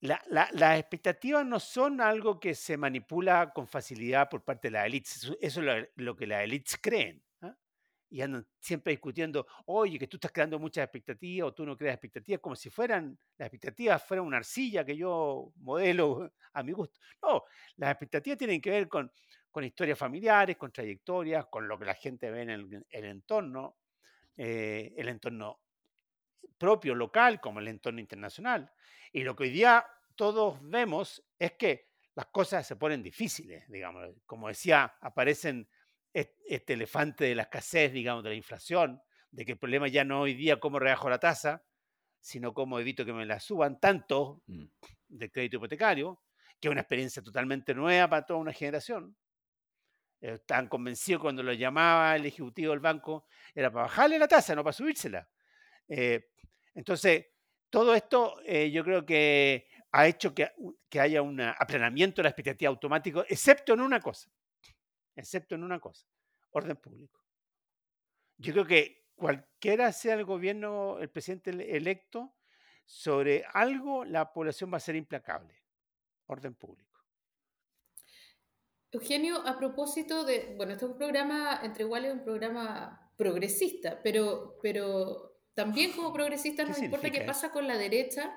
las 0.00 0.78
expectativas 0.78 1.44
no 1.44 1.60
son 1.60 2.00
algo 2.00 2.40
que 2.40 2.54
se 2.54 2.78
manipula 2.78 3.52
con 3.52 3.68
facilidad 3.68 4.30
por 4.30 4.42
parte 4.42 4.68
de 4.68 4.72
las 4.72 4.86
élites. 4.86 5.30
Eso, 5.42 5.60
es 5.60 5.90
lo, 5.96 6.16
que 6.16 6.26
las 6.26 6.42
élites 6.42 6.78
creen. 6.80 7.22
Y 8.10 8.20
andan 8.22 8.46
siempre 8.58 8.92
discutiendo, 8.92 9.46
oye, 9.66 9.98
que 9.98 10.08
tú 10.08 10.16
estás 10.16 10.32
creando 10.32 10.58
muchas 10.58 10.84
expectativas 10.84 11.48
o 11.48 11.54
tú 11.54 11.64
no 11.64 11.76
creas 11.76 11.94
expectativas, 11.94 12.40
como 12.40 12.56
si 12.56 12.68
fueran, 12.68 13.16
las 13.38 13.46
expectativas 13.46 14.02
fueran 14.04 14.26
una 14.26 14.38
arcilla 14.38 14.84
que 14.84 14.96
yo 14.96 15.52
modelo 15.56 16.32
a 16.52 16.62
mi 16.62 16.72
gusto. 16.72 17.00
No, 17.22 17.44
las 17.76 17.92
expectativas 17.92 18.38
tienen 18.38 18.60
que 18.60 18.70
ver 18.70 18.88
con 18.88 19.10
con 19.50 19.64
historias 19.64 19.98
familiares, 19.98 20.56
con 20.56 20.72
trayectorias, 20.72 21.46
con 21.46 21.66
lo 21.66 21.78
que 21.78 21.84
la 21.84 21.94
gente 21.94 22.30
ve 22.30 22.42
en 22.42 22.50
el, 22.50 23.04
entorno, 23.04 23.78
eh, 24.36 24.94
el 24.96 25.08
entorno 25.08 25.60
propio, 26.56 26.94
local, 26.94 27.40
como 27.40 27.58
el 27.58 27.68
entorno 27.68 28.00
internacional. 28.00 28.70
Y 29.12 29.24
lo 29.24 29.34
que 29.34 29.44
hoy 29.44 29.50
día 29.50 29.84
todos 30.14 30.58
vemos 30.62 31.24
es 31.38 31.52
que 31.52 31.88
las 32.14 32.26
cosas 32.26 32.66
se 32.66 32.76
ponen 32.76 33.02
difíciles, 33.02 33.68
digamos. 33.68 34.08
Como 34.24 34.48
decía, 34.48 34.94
aparecen 35.00 35.68
este 36.12 36.72
elefante 36.72 37.24
de 37.24 37.34
la 37.34 37.42
escasez, 37.42 37.92
digamos, 37.92 38.24
de 38.24 38.30
la 38.30 38.36
inflación, 38.36 39.00
de 39.30 39.44
que 39.44 39.52
el 39.52 39.58
problema 39.58 39.88
ya 39.88 40.04
no 40.04 40.22
hoy 40.22 40.34
día 40.34 40.58
cómo 40.58 40.78
rebajo 40.78 41.08
la 41.08 41.18
tasa, 41.18 41.64
sino 42.20 42.52
cómo 42.52 42.78
evito 42.78 43.04
que 43.04 43.12
me 43.12 43.24
la 43.24 43.40
suban 43.40 43.80
tanto 43.80 44.42
mm. 44.46 44.64
de 45.08 45.30
crédito 45.30 45.56
hipotecario, 45.56 46.20
que 46.60 46.68
es 46.68 46.72
una 46.72 46.82
experiencia 46.82 47.22
totalmente 47.22 47.74
nueva 47.74 48.08
para 48.08 48.26
toda 48.26 48.40
una 48.40 48.52
generación. 48.52 49.16
Estaban 50.20 50.68
convencidos 50.68 51.22
cuando 51.22 51.42
lo 51.42 51.52
llamaba 51.54 52.14
el 52.14 52.26
ejecutivo 52.26 52.72
del 52.72 52.80
banco, 52.80 53.26
era 53.54 53.70
para 53.70 53.84
bajarle 53.84 54.18
la 54.18 54.28
tasa, 54.28 54.54
no 54.54 54.62
para 54.62 54.74
subírsela. 54.74 55.26
Eh, 55.88 56.28
entonces, 56.74 57.26
todo 57.70 57.94
esto 57.94 58.38
eh, 58.44 58.70
yo 58.70 58.84
creo 58.84 59.06
que 59.06 59.68
ha 59.92 60.06
hecho 60.06 60.34
que, 60.34 60.50
haya 61.00 61.22
un 61.22 61.40
aplanamiento 61.40 62.16
de 62.16 62.24
la 62.24 62.28
expectativa 62.28 62.68
automático, 62.68 63.24
excepto 63.28 63.72
en 63.72 63.80
una 63.80 64.00
cosa, 64.00 64.30
excepto 65.14 65.54
en 65.54 65.64
una 65.64 65.80
cosa, 65.80 66.06
orden 66.50 66.76
público. 66.76 67.20
Yo 68.36 68.52
creo 68.52 68.66
que 68.66 69.10
cualquiera 69.14 69.92
sea 69.92 70.14
el 70.14 70.24
gobierno, 70.24 70.98
el 70.98 71.10
presidente 71.10 71.50
electo, 71.76 72.34
sobre 72.84 73.44
algo 73.52 74.04
la 74.04 74.32
población 74.32 74.72
va 74.72 74.78
a 74.78 74.80
ser 74.80 74.96
implacable, 74.96 75.62
orden 76.26 76.54
público. 76.54 76.90
Eugenio, 78.92 79.46
a 79.46 79.56
propósito 79.56 80.24
de, 80.24 80.54
bueno, 80.56 80.72
este 80.72 80.84
es 80.84 80.90
un 80.90 80.96
programa, 80.96 81.60
entre 81.62 81.84
iguales, 81.84 82.12
un 82.12 82.24
programa 82.24 83.12
progresista, 83.16 84.00
pero, 84.02 84.58
pero 84.60 85.30
también 85.54 85.92
como 85.92 86.12
progresista 86.12 86.64
nos 86.64 86.80
importa 86.80 87.10
qué 87.10 87.20
pasa 87.20 87.52
con 87.52 87.68
la 87.68 87.76
derecha. 87.76 88.36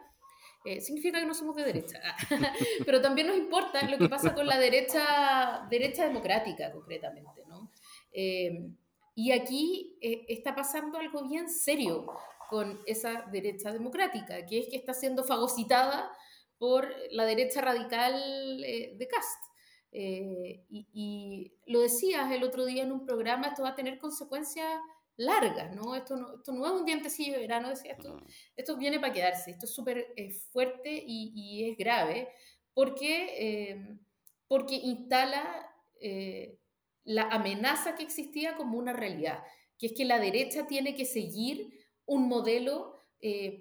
Eh, 0.65 0.80
significa 0.82 1.19
que 1.19 1.26
no 1.26 1.34
somos 1.34 1.56
de 1.56 1.63
derecha, 1.63 1.99
pero 2.86 3.02
también 3.02 3.28
nos 3.28 3.38
importa 3.38 3.88
lo 3.89 3.97
que 3.97 4.08
pasa 4.08 4.34
con 4.34 4.47
la 4.47 4.58
derecha, 4.58 5.67
derecha 5.69 6.06
democrática, 6.06 6.71
concretamente. 6.71 7.43
¿no? 7.47 7.69
Eh, 8.13 8.69
y 9.15 9.32
aquí 9.32 9.97
eh, 10.02 10.26
está 10.30 10.56
pasando 10.56 10.97
algo 10.97 11.28
bien 11.28 11.49
serio 11.49 12.08
con 12.49 12.80
esa 12.86 13.23
derecha 13.32 13.71
democrática, 13.71 14.45
que 14.45 14.60
es 14.60 14.69
que 14.69 14.78
está 14.78 14.93
siendo 14.93 15.23
fagocitada 15.23 16.12
por 16.58 16.88
la 17.12 17.26
derecha 17.26 17.62
radical 17.62 18.62
de 18.62 19.08
Cast. 19.12 19.54
Eh, 19.95 20.65
y, 20.69 21.54
lo 21.67 21.82
decías 21.82 22.32
el 22.32 22.43
otro 22.43 22.65
día 22.65 22.84
en 22.84 22.91
un 22.91 23.06
programa, 23.06 23.47
esto 23.47 23.62
va 23.62 23.69
a 23.69 23.76
tener 23.76 23.99
consecuencias 23.99 24.82
largas, 25.17 25.76
¿no? 25.76 25.95
Esto 25.95 26.15
no, 26.15 26.36
esto 26.36 26.52
no 26.52 26.65
es 26.65 26.71
un 26.71 26.86
dientecillo 26.86 27.34
de 27.34 27.39
verano, 27.39 27.69
decía, 27.69 27.93
esto, 27.93 28.17
esto 28.56 28.78
viene 28.78 28.99
para 28.99 29.13
quedarse, 29.13 29.52
esto 29.52 29.65
es 29.65 29.73
súper 29.73 30.13
eh, 30.15 30.32
fuerte 30.52 30.91
y, 30.91 31.32
y, 31.36 31.69
es 31.69 31.78
grave 31.78 32.30
porque, 32.73 33.28
eh, 33.38 33.97
porque 34.47 34.76
instala 34.76 35.69
la 37.06 37.23
amenaza 37.30 37.95
que 37.95 38.04
existía 38.04 38.58
como 38.58 38.78
una 38.78 38.91
realidad, 38.91 39.41
que 39.78 39.86
es 39.88 39.93
que 39.93 40.04
la 40.04 40.19
derecha 40.19 40.67
tiene 40.67 40.95
que 40.95 41.06
seguir 41.06 41.69
un 42.06 42.28
modelo 42.28 42.99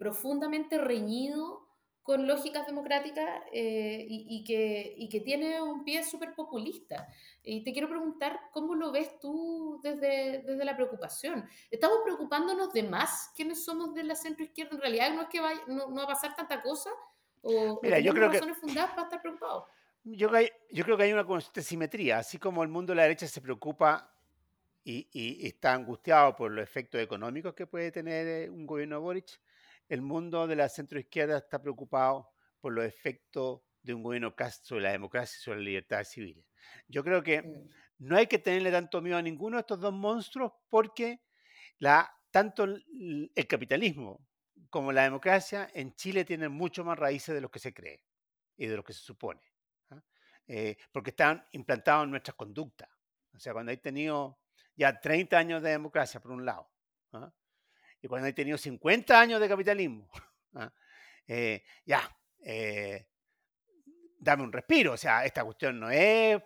profundamente 0.01 0.77
reñido 0.77 1.62
con 2.03 2.27
lógicas 2.27 2.67
democráticas 2.67 3.43
eh, 3.53 4.05
y, 4.09 4.43
que, 4.45 4.95
y, 4.97 5.09
que, 5.09 5.21
tiene 5.21 5.62
un 5.62 5.85
pie 5.85 6.03
súper 6.03 6.35
populista. 6.35 7.07
Y 7.45 7.62
te 7.62 7.73
quiero 7.73 7.88
preguntar, 7.88 8.41
¿cómo 8.53 8.75
lo 8.75 8.91
ves 8.91 9.21
tú 9.21 9.81
desde, 9.83 10.43
desde 10.43 10.65
la 10.65 10.75
preocupación? 10.75 11.49
¿Estamos 11.71 11.99
preocupándonos 12.03 12.73
de 12.73 12.83
más 12.83 13.31
quienes 13.37 13.65
somos 13.65 13.95
de 13.95 14.03
la 14.03 14.17
centro 14.17 14.45
izquierda? 14.45 14.75
¿En 14.75 14.81
realidad 14.81 15.15
no 15.15 15.23
es 15.23 15.29
que 15.29 15.41
vaya, 15.41 15.61
no, 15.69 15.95
va 15.95 16.03
a 16.03 16.09
pasar 16.09 16.35
tanta 16.35 16.61
cosa? 16.61 16.91
¿O 17.41 17.79
Mira, 17.83 18.01
yo 18.01 18.12
creo 18.12 18.29
razones 18.29 18.59
fundadas 18.59 18.91
para 18.91 19.05
estar 19.05 19.23
preocupados? 19.23 19.65
Yo, 20.05 20.29
yo 20.73 20.85
creo 20.85 20.97
que 20.97 21.05
hay 21.05 21.12
una 21.12 21.25
constante 21.25 21.62
simetría. 21.62 22.19
Así 22.19 22.37
como 22.38 22.65
el 22.65 22.69
mundo 22.69 22.91
de 22.93 22.97
la 22.97 23.03
derecha 23.03 23.29
se 23.29 23.41
preocupa 23.41 24.12
y, 24.85 25.07
y 25.12 25.47
está 25.47 25.73
angustiado 25.75 26.35
por 26.35 26.51
los 26.51 26.65
efectos 26.65 27.01
económicos 27.01 27.55
que 27.55 27.69
puede 27.69 27.93
tener 27.93 28.27
eh, 28.27 28.51
un 28.51 28.67
gobierno 28.67 28.97
de 28.97 29.01
Boric, 29.01 29.41
el 29.88 30.03
mundo 30.03 30.47
de 30.47 30.57
la 30.57 30.68
centroizquierda 30.68 31.38
está 31.38 31.61
preocupado 31.61 32.31
por 32.61 32.73
los 32.73 32.85
efectos 32.85 33.62
de 33.83 33.95
un 33.95 34.03
gobierno 34.03 34.35
cast 34.35 34.64
sobre 34.64 34.85
la 34.85 34.92
democracia 34.92 35.37
y 35.38 35.42
sobre 35.42 35.59
la 35.59 35.64
libertad 35.64 36.05
civil. 36.05 36.45
Yo 36.87 37.03
creo 37.03 37.23
que 37.23 37.42
no 37.99 38.16
hay 38.16 38.27
que 38.27 38.38
tenerle 38.38 38.71
tanto 38.71 39.01
miedo 39.03 39.16
a 39.16 39.23
ninguno 39.23 39.57
de 39.57 39.62
estos 39.62 39.81
dos 39.81 39.92
monstruos 39.92 40.53
porque 40.68 41.23
la, 41.79 42.11
tanto 42.31 42.64
el, 42.64 43.33
capitalismo 43.49 44.27
como 44.71 44.92
la 44.92 45.03
democracia 45.03 45.68
en 45.75 45.95
Chile 45.95 46.25
tienen 46.25 46.53
mucho 46.53 46.85
más 46.85 46.99
raíces 46.99 47.35
de 47.35 47.40
lo 47.40 47.51
que 47.51 47.59
se 47.59 47.75
cree 47.75 48.05
y 48.57 48.66
de 48.66 48.77
lo 48.77 48.85
que 48.85 48.92
se 48.92 49.01
supone. 49.01 49.42
¿ah? 49.90 50.03
Eh, 50.47 50.77
porque 50.92 51.11
están 51.11 51.45
implantados 51.53 52.05
en 52.05 52.11
nuestras 52.11 52.37
conductas. 52.37 52.88
O 53.35 53.38
sea, 53.38 53.53
cuando 53.53 53.71
hay 53.71 53.79
tenido 53.79 54.38
ya 54.77 55.01
30 55.01 55.37
años 55.37 55.62
de 55.62 55.71
democracia, 55.71 56.21
por 56.21 56.33
un 56.33 56.45
lado, 56.45 56.71
¿ah? 57.12 57.33
Y 58.03 58.09
cuando 58.09 58.27
he 58.27 58.33
tenido 58.33 58.59
50 58.59 59.19
años 59.19 59.41
de 59.41 59.49
capitalismo, 59.49 60.11
¿ah? 60.55 60.73
eh, 61.27 61.62
ya, 61.87 62.03
eh, 62.45 63.07
dame 64.19 64.43
un 64.43 64.53
respiro. 64.53 64.93
O 64.93 64.97
sea, 64.97 65.25
esta 65.25 65.45
cuestión 65.45 65.79
no 65.79 65.88
es, 65.88 66.43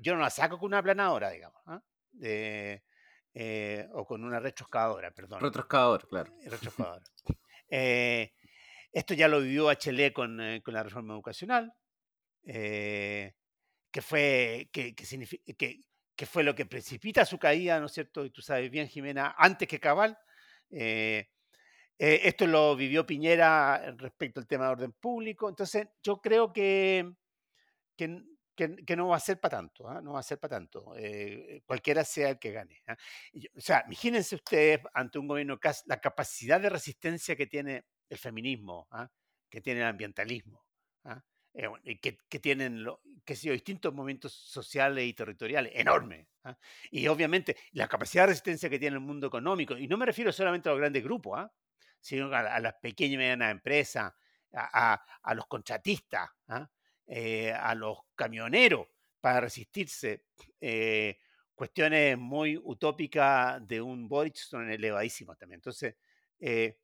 yo 0.00 0.14
no 0.14 0.20
la 0.20 0.30
saco 0.30 0.58
con 0.58 0.66
una 0.66 0.82
planadora, 0.82 1.30
digamos, 1.30 1.60
¿ah? 1.66 1.82
eh, 2.20 3.88
o 3.92 4.06
con 4.06 4.22
una 4.22 4.38
retroscadora, 4.38 5.10
perdón. 5.10 5.40
Retroscador, 5.40 6.06
claro. 6.06 6.32
Retroscadora. 6.44 7.04
esto 7.68 9.14
ya 9.14 9.26
lo 9.26 9.40
vivió 9.40 9.64
Bachelet 9.64 10.12
con, 10.12 10.40
eh, 10.40 10.62
con 10.62 10.74
la 10.74 10.82
reforma 10.82 11.14
educacional, 11.14 11.72
eh, 12.44 13.34
que, 13.90 14.02
fue, 14.02 14.68
que, 14.70 14.94
que, 14.94 15.04
que, 15.56 15.80
que, 16.14 16.26
fue 16.26 16.44
lo 16.44 16.54
que 16.54 16.66
precipita 16.66 17.24
su 17.24 17.38
caída, 17.38 17.80
¿no 17.80 17.86
es 17.86 17.92
cierto? 17.92 18.24
Y 18.24 18.30
tú 18.30 18.42
sabes 18.42 18.70
bien, 18.70 18.86
Jimena, 18.86 19.34
antes 19.38 19.66
que 19.66 19.80
Cabal. 19.80 20.18
Eh, 20.76 21.28
esto 21.96 22.46
lo 22.46 22.74
vivió 22.74 23.06
Piñera 23.06 23.94
respecto 23.96 24.40
al 24.40 24.46
tema 24.46 24.66
de 24.66 24.72
orden 24.72 24.92
público. 24.92 25.48
Entonces, 25.48 25.86
yo 26.02 26.20
creo 26.20 26.52
que, 26.52 27.12
que, 27.96 28.24
que, 28.56 28.96
no 28.96 29.08
va 29.08 29.16
a 29.16 29.20
ser 29.20 29.40
para 29.40 29.58
tanto, 29.58 29.88
¿ah? 29.88 30.00
no 30.00 30.12
va 30.12 30.20
a 30.20 30.22
ser 30.22 30.38
para 30.38 30.56
tanto, 30.56 30.94
eh, 30.96 31.62
cualquiera 31.66 32.04
sea 32.04 32.30
el 32.30 32.38
que 32.38 32.52
gane. 32.52 32.82
¿ah? 32.86 32.96
o 33.56 33.60
sea, 33.60 33.84
imagínense 33.86 34.36
ustedes 34.36 34.80
ante 34.92 35.18
un 35.18 35.26
gobierno 35.26 35.58
la 35.86 36.00
capacidad 36.00 36.60
de 36.60 36.70
resistencia 36.70 37.36
que 37.36 37.46
tiene 37.46 37.84
el 38.08 38.18
feminismo, 38.18 38.86
¿ah? 38.90 39.08
que 39.48 39.60
tiene 39.60 39.80
el 39.80 39.86
ambientalismo, 39.86 40.64
eh, 41.54 41.98
que, 42.00 42.18
que, 42.28 42.38
tienen 42.38 42.84
que 43.24 43.36
sé 43.36 43.50
distintos 43.50 43.94
movimientos 43.94 44.32
sociales 44.32 45.06
y 45.06 45.14
territoriales, 45.14 45.72
enorme. 45.74 46.28
Y 46.90 47.06
obviamente 47.06 47.56
la 47.72 47.88
capacidad 47.88 48.24
de 48.24 48.28
resistencia 48.28 48.68
que 48.68 48.78
tiene 48.78 48.96
el 48.96 49.00
mundo 49.00 49.28
económico, 49.28 49.76
y 49.76 49.88
no 49.88 49.96
me 49.96 50.06
refiero 50.06 50.30
solamente 50.32 50.68
a 50.68 50.72
los 50.72 50.80
grandes 50.80 51.02
grupos, 51.02 51.48
sino 52.00 52.26
a, 52.34 52.60
las 52.60 52.74
pequeñas 52.74 53.14
y 53.14 53.16
medianas 53.16 53.50
empresas, 53.50 54.12
a, 54.52 55.02
a 55.22 55.34
los 55.34 55.46
contratistas, 55.46 56.28
eh, 57.06 57.52
a 57.52 57.74
los 57.74 57.98
camioneros 58.14 58.86
para 59.20 59.40
resistirse. 59.40 60.24
Eh, 60.60 61.18
cuestiones 61.54 62.16
muy 62.16 62.56
utópicas 62.56 63.66
de 63.66 63.80
un 63.80 64.08
Boric 64.08 64.36
son 64.36 64.70
elevadísimas 64.70 65.38
también. 65.38 65.58
Entonces, 65.58 65.96
eh, 66.38 66.78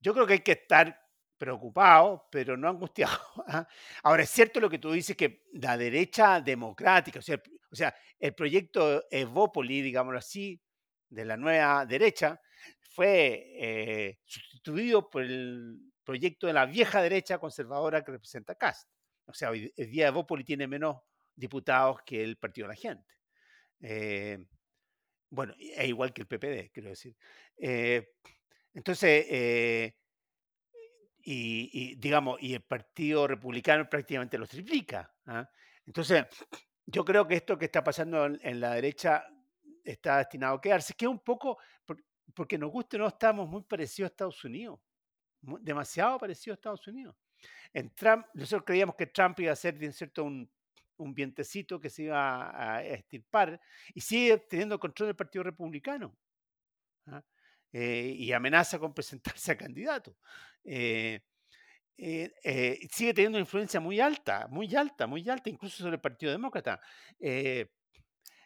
yo 0.00 0.12
creo 0.12 0.26
que 0.26 0.34
hay 0.34 0.40
que 0.40 0.52
estar 0.52 1.03
preocupado, 1.38 2.28
pero 2.30 2.56
no 2.56 2.68
angustiado. 2.68 3.18
¿ah? 3.48 3.66
Ahora, 4.02 4.22
es 4.22 4.30
cierto 4.30 4.60
lo 4.60 4.70
que 4.70 4.78
tú 4.78 4.92
dices, 4.92 5.16
que 5.16 5.44
la 5.52 5.76
derecha 5.76 6.40
democrática, 6.40 7.18
o 7.18 7.22
sea, 7.22 7.40
o 7.70 7.76
sea 7.76 7.94
el 8.18 8.34
proyecto 8.34 9.04
Evópoli, 9.10 9.82
digámoslo 9.82 10.18
así, 10.18 10.60
de 11.08 11.24
la 11.24 11.36
nueva 11.36 11.86
derecha, 11.86 12.40
fue 12.80 14.18
sustituido 14.24 15.10
por 15.10 15.22
el 15.22 15.78
proyecto 16.04 16.46
de 16.46 16.52
la 16.52 16.66
vieja 16.66 17.02
derecha 17.02 17.38
conservadora 17.38 18.04
que 18.04 18.12
representa 18.12 18.54
Cast. 18.54 18.88
O 19.26 19.32
sea, 19.32 19.50
hoy, 19.50 19.72
el 19.76 19.90
día 19.90 20.06
de 20.06 20.10
Bópoli 20.10 20.44
tiene 20.44 20.66
menos 20.66 20.98
diputados 21.34 21.98
que 22.04 22.22
el 22.22 22.36
Partido 22.36 22.68
de 22.68 22.74
la 22.74 22.80
Gente. 22.80 23.14
Eh, 23.80 24.38
bueno, 25.30 25.54
es 25.58 25.88
igual 25.88 26.12
que 26.12 26.22
el 26.22 26.28
PPD, 26.28 26.70
quiero 26.72 26.90
decir. 26.90 27.16
Eh, 27.56 28.06
entonces, 28.74 29.26
eh, 31.26 31.70
y, 31.72 31.94
digamos, 31.96 32.40
y 32.42 32.54
el 32.54 32.62
Partido 32.62 33.26
Republicano 33.26 33.88
prácticamente 33.88 34.36
los 34.36 34.48
triplica. 34.48 35.10
¿ah? 35.26 35.48
Entonces, 35.86 36.24
yo 36.86 37.04
creo 37.04 37.26
que 37.26 37.36
esto 37.36 37.58
que 37.58 37.64
está 37.66 37.82
pasando 37.82 38.26
en, 38.26 38.60
la 38.60 38.74
derecha 38.74 39.26
está 39.82 40.18
destinado 40.18 40.56
a 40.56 40.60
quedarse, 40.60 40.94
que 40.94 41.06
un 41.06 41.20
poco, 41.20 41.58
porque 42.34 42.58
nos 42.58 42.70
guste 42.70 42.98
no, 42.98 43.08
estamos 43.08 43.48
muy 43.48 43.62
parecidos 43.62 44.10
a 44.10 44.12
Estados 44.12 44.44
Unidos, 44.44 44.80
demasiado 45.40 46.18
parecidos 46.18 46.56
a 46.56 46.58
Estados 46.58 46.86
Unidos. 46.86 47.16
En 47.72 47.90
Trump, 47.90 48.26
nosotros 48.34 48.64
creíamos 48.64 48.94
que 48.94 49.06
Trump 49.06 49.40
iba 49.40 49.52
a 49.52 49.56
ser, 49.56 49.74
bien 49.74 49.92
cierto, 49.92 50.24
un, 50.24 50.48
un 50.98 51.14
vientecito 51.14 51.80
que 51.80 51.90
se 51.90 52.04
iba 52.04 52.76
a 52.76 52.84
estirpar 52.84 53.60
y 53.94 54.00
sigue 54.00 54.38
teniendo 54.38 54.78
control 54.78 55.08
del 55.08 55.16
Partido 55.16 55.44
Republicano. 55.44 56.14
¿ah? 57.06 57.22
Eh, 57.76 58.14
y 58.16 58.32
amenaza 58.32 58.78
con 58.78 58.94
presentarse 58.94 59.50
a 59.50 59.56
candidato. 59.56 60.16
Eh, 60.62 61.20
eh, 61.96 62.88
sigue 62.90 63.12
teniendo 63.12 63.36
una 63.36 63.42
influencia 63.42 63.80
muy 63.80 64.00
alta, 64.00 64.46
muy 64.48 64.74
alta, 64.74 65.06
muy 65.08 65.28
alta, 65.28 65.50
incluso 65.50 65.78
sobre 65.78 65.96
el 65.96 66.00
Partido 66.00 66.30
Demócrata. 66.32 66.80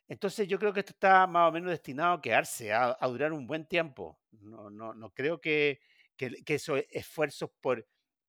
entonces 0.09 0.49
yo 0.49 0.59
creo 0.59 0.73
que 0.73 0.81
esto 0.81 0.93
está 0.93 1.27
más 1.27 1.49
o 1.49 1.53
menos 1.53 1.71
destinado 1.71 2.15
a 2.15 2.23
quedarse, 2.23 2.73
a, 2.73 2.97
durar 3.03 3.33
un 3.33 3.47
buen 3.47 3.67
tiempo. 3.67 4.19
No, 4.33 4.71
no, 4.71 4.95
no 4.95 5.11
creo 5.11 5.39
que, 5.41 5.81
que, 6.17 6.43
que 6.43 6.55
esos 6.55 6.83
esfuerzos 6.91 7.51
por 7.61 7.87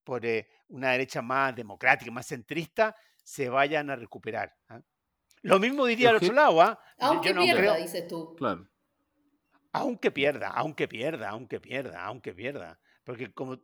por 0.10 0.26
eh, 0.26 0.48
una 0.70 0.90
derecha 0.90 1.22
más 1.22 1.56
democrática, 1.56 2.10
más 2.10 2.26
centrista, 2.26 2.96
se 3.24 3.48
vayan 3.48 3.92
a 3.92 3.96
recuperar. 3.96 4.56
¿ah? 4.70 4.82
Lo 5.44 5.60
mismo 5.60 5.86
diría 5.86 6.10
al 6.10 6.16
otro 6.16 6.34
lado. 6.34 6.60
¿ah? 6.64 6.80
Aunque 6.98 7.32
pierda, 7.32 7.76
dices 7.76 8.08
tú. 8.08 8.36
Claro. 8.36 8.68
Aunque 9.72 10.12
pierda, 10.12 10.50
aunque 10.50 10.88
pierda, 10.88 11.30
aunque 11.30 11.60
pierda, 11.60 12.04
aunque 12.06 12.34
pierda. 12.34 12.80
Porque 13.04 13.32
como, 13.34 13.60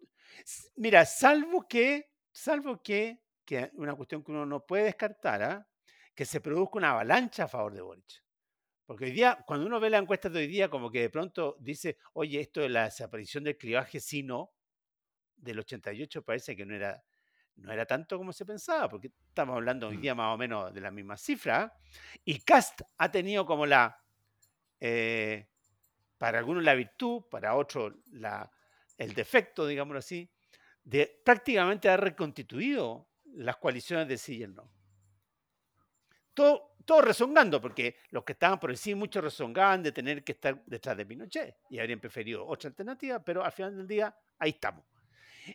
mira, 0.75 1.05
salvo 1.05 1.67
que, 1.67 2.11
salvo 2.31 2.81
que, 2.81 3.21
que 3.43 3.71
una 3.73 3.95
cuestión 3.95 4.23
que 4.23 4.31
uno 4.31 4.45
no 4.45 4.65
puede 4.65 4.85
descartar, 4.85 5.43
¿ah? 5.43 5.67
que 6.13 6.25
se 6.25 6.41
produzca 6.41 6.77
una 6.77 6.91
avalancha 6.91 7.43
a 7.43 7.47
favor 7.47 7.73
de 7.73 7.81
Boric. 7.81 8.23
Porque 8.85 9.05
hoy 9.05 9.11
día, 9.11 9.43
cuando 9.47 9.65
uno 9.65 9.79
ve 9.79 9.89
la 9.89 9.97
encuesta 9.97 10.29
de 10.29 10.39
hoy 10.39 10.47
día, 10.47 10.69
como 10.69 10.91
que 10.91 11.01
de 11.01 11.09
pronto 11.09 11.57
dice, 11.59 11.97
oye, 12.13 12.39
esto 12.39 12.61
de 12.61 12.69
la 12.69 12.85
desaparición 12.85 13.43
del 13.43 13.57
clivaje 13.57 13.99
sí 13.99 14.21
no, 14.21 14.53
del 15.35 15.59
88 15.59 16.23
parece 16.23 16.55
que 16.55 16.65
no 16.65 16.75
era, 16.75 17.03
no 17.55 17.71
era 17.71 17.85
tanto 17.85 18.17
como 18.17 18.31
se 18.31 18.45
pensaba, 18.45 18.87
porque 18.87 19.11
estamos 19.27 19.55
hablando 19.55 19.87
hoy 19.87 19.97
mm. 19.97 20.01
día 20.01 20.15
más 20.15 20.33
o 20.33 20.37
menos 20.37 20.73
de 20.73 20.81
la 20.81 20.91
misma 20.91 21.17
cifra. 21.17 21.73
Y 22.23 22.39
Cast 22.39 22.81
ha 22.97 23.11
tenido 23.11 23.45
como 23.45 23.65
la, 23.65 23.99
eh, 24.79 25.49
para 26.25 26.39
algunos 26.39 26.63
la 26.63 26.73
virtud, 26.73 27.21
para 27.29 27.53
otros 27.53 27.93
la, 28.13 28.51
el 28.97 29.13
defecto, 29.13 29.67
digámoslo 29.67 29.99
así, 29.99 30.27
de 30.83 31.21
prácticamente 31.23 31.87
haber 31.87 31.99
reconstituido 31.99 33.11
las 33.35 33.57
coaliciones 33.57 34.07
de 34.07 34.17
sí 34.17 34.37
y 34.37 34.41
el 34.41 34.55
no. 34.55 34.67
Todo, 36.33 36.77
todo 36.83 37.03
rezongando, 37.03 37.61
porque 37.61 37.97
los 38.09 38.23
que 38.23 38.33
estaban 38.33 38.59
por 38.59 38.71
el 38.71 38.77
sí, 38.77 38.95
muchos 38.95 39.23
rezongaban 39.23 39.83
de 39.83 39.91
tener 39.91 40.23
que 40.23 40.31
estar 40.31 40.65
detrás 40.65 40.97
de 40.97 41.05
Pinochet 41.05 41.57
y 41.69 41.77
habrían 41.77 41.99
preferido 41.99 42.43
otra 42.47 42.69
alternativa, 42.69 43.23
pero 43.23 43.45
al 43.45 43.51
final 43.51 43.77
del 43.77 43.87
día 43.87 44.17
ahí 44.39 44.49
estamos. 44.49 44.83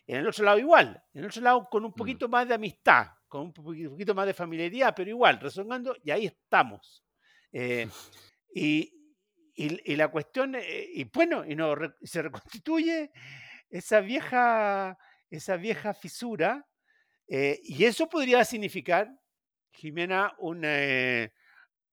En 0.07 0.19
el 0.19 0.27
otro 0.29 0.45
lado 0.45 0.57
igual, 0.57 1.03
en 1.13 1.19
el 1.19 1.27
otro 1.27 1.41
lado 1.41 1.67
con 1.69 1.83
un 1.83 1.91
mm. 1.91 1.95
poquito 1.95 2.29
más 2.29 2.47
de 2.47 2.53
amistad, 2.53 3.07
con 3.27 3.41
un 3.41 3.51
poquito 3.51 4.15
más 4.15 4.25
de 4.25 4.33
familiaridad, 4.33 4.93
pero 4.95 5.09
igual, 5.09 5.37
resonando, 5.37 5.97
y 6.01 6.11
ahí 6.11 6.27
estamos. 6.27 7.03
Eh, 7.51 7.89
y, 8.55 9.00
y, 9.55 9.95
la 9.95 10.07
cuestión, 10.07 10.55
eh, 10.55 10.89
y 10.93 11.03
bueno, 11.05 11.45
y 11.45 11.55
no, 11.55 11.75
se 12.03 12.21
reconstituye 12.21 13.11
esa 13.69 13.99
vieja, 13.99 14.97
esa 15.29 15.57
vieja 15.57 15.93
fisura, 15.93 16.67
eh, 17.27 17.59
y 17.63 17.85
eso 17.85 18.09
podría 18.09 18.43
significar, 18.43 19.09
Jimena, 19.71 20.33
un, 20.39 20.65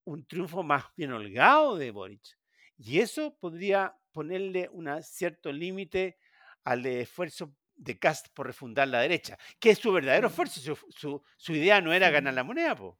un 0.03 0.25
triunfo 0.25 0.63
más 0.63 0.85
bien 0.95 1.13
holgado 1.13 1.77
de 1.77 1.91
Boric. 1.91 2.37
Y 2.77 2.99
eso 2.99 3.37
podría 3.39 3.95
ponerle 4.11 4.69
un 4.71 4.89
cierto 5.03 5.51
límite 5.51 6.17
al 6.63 6.85
esfuerzo 6.85 7.53
de 7.75 7.97
Cast 7.97 8.27
por 8.33 8.47
refundar 8.47 8.87
la 8.87 9.01
derecha, 9.01 9.37
que 9.59 9.71
es 9.71 9.79
su 9.79 9.91
verdadero 9.91 10.27
esfuerzo. 10.27 10.59
Su, 10.91 11.23
su, 11.37 11.53
idea 11.53 11.81
no 11.81 11.93
era 11.93 12.09
ganar 12.09 12.33
la 12.33 12.43
moneda, 12.43 12.75
po. 12.75 12.99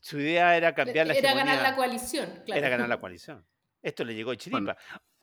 Su 0.00 0.18
idea 0.18 0.56
era 0.56 0.74
cambiar 0.74 1.06
la 1.06 1.14
Era 1.14 1.34
ganar 1.34 1.62
la 1.62 1.74
coalición. 1.76 2.42
Claro. 2.44 2.58
Era 2.58 2.68
ganar 2.68 2.88
la 2.88 2.96
coalición. 3.00 3.46
Esto 3.82 4.04
le 4.04 4.14
llegó 4.14 4.32
a 4.32 4.36
Chiripa. 4.36 4.60
Bueno, 4.60 4.76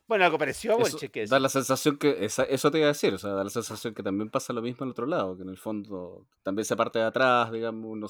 algo 0.08 0.38
parecido 0.38 0.74
a 0.74 0.76
Bolche. 0.78 1.08
Que 1.10 1.26
da 1.26 1.38
la 1.38 1.48
sensación 1.48 1.96
que, 1.96 2.24
eso 2.24 2.70
te 2.70 2.78
iba 2.78 2.86
a 2.86 2.92
decir, 2.92 3.14
o 3.14 3.18
sea, 3.18 3.30
da 3.30 3.44
la 3.44 3.50
sensación 3.50 3.94
que 3.94 4.02
también 4.02 4.30
pasa 4.30 4.52
lo 4.52 4.62
mismo 4.62 4.84
al 4.84 4.90
otro 4.90 5.06
lado, 5.06 5.36
que 5.36 5.42
en 5.42 5.48
el 5.48 5.58
fondo 5.58 6.26
también 6.42 6.64
se 6.64 6.76
parte 6.76 6.98
de 6.98 7.06
atrás, 7.06 7.50
digamos, 7.52 7.98
no 7.98 8.08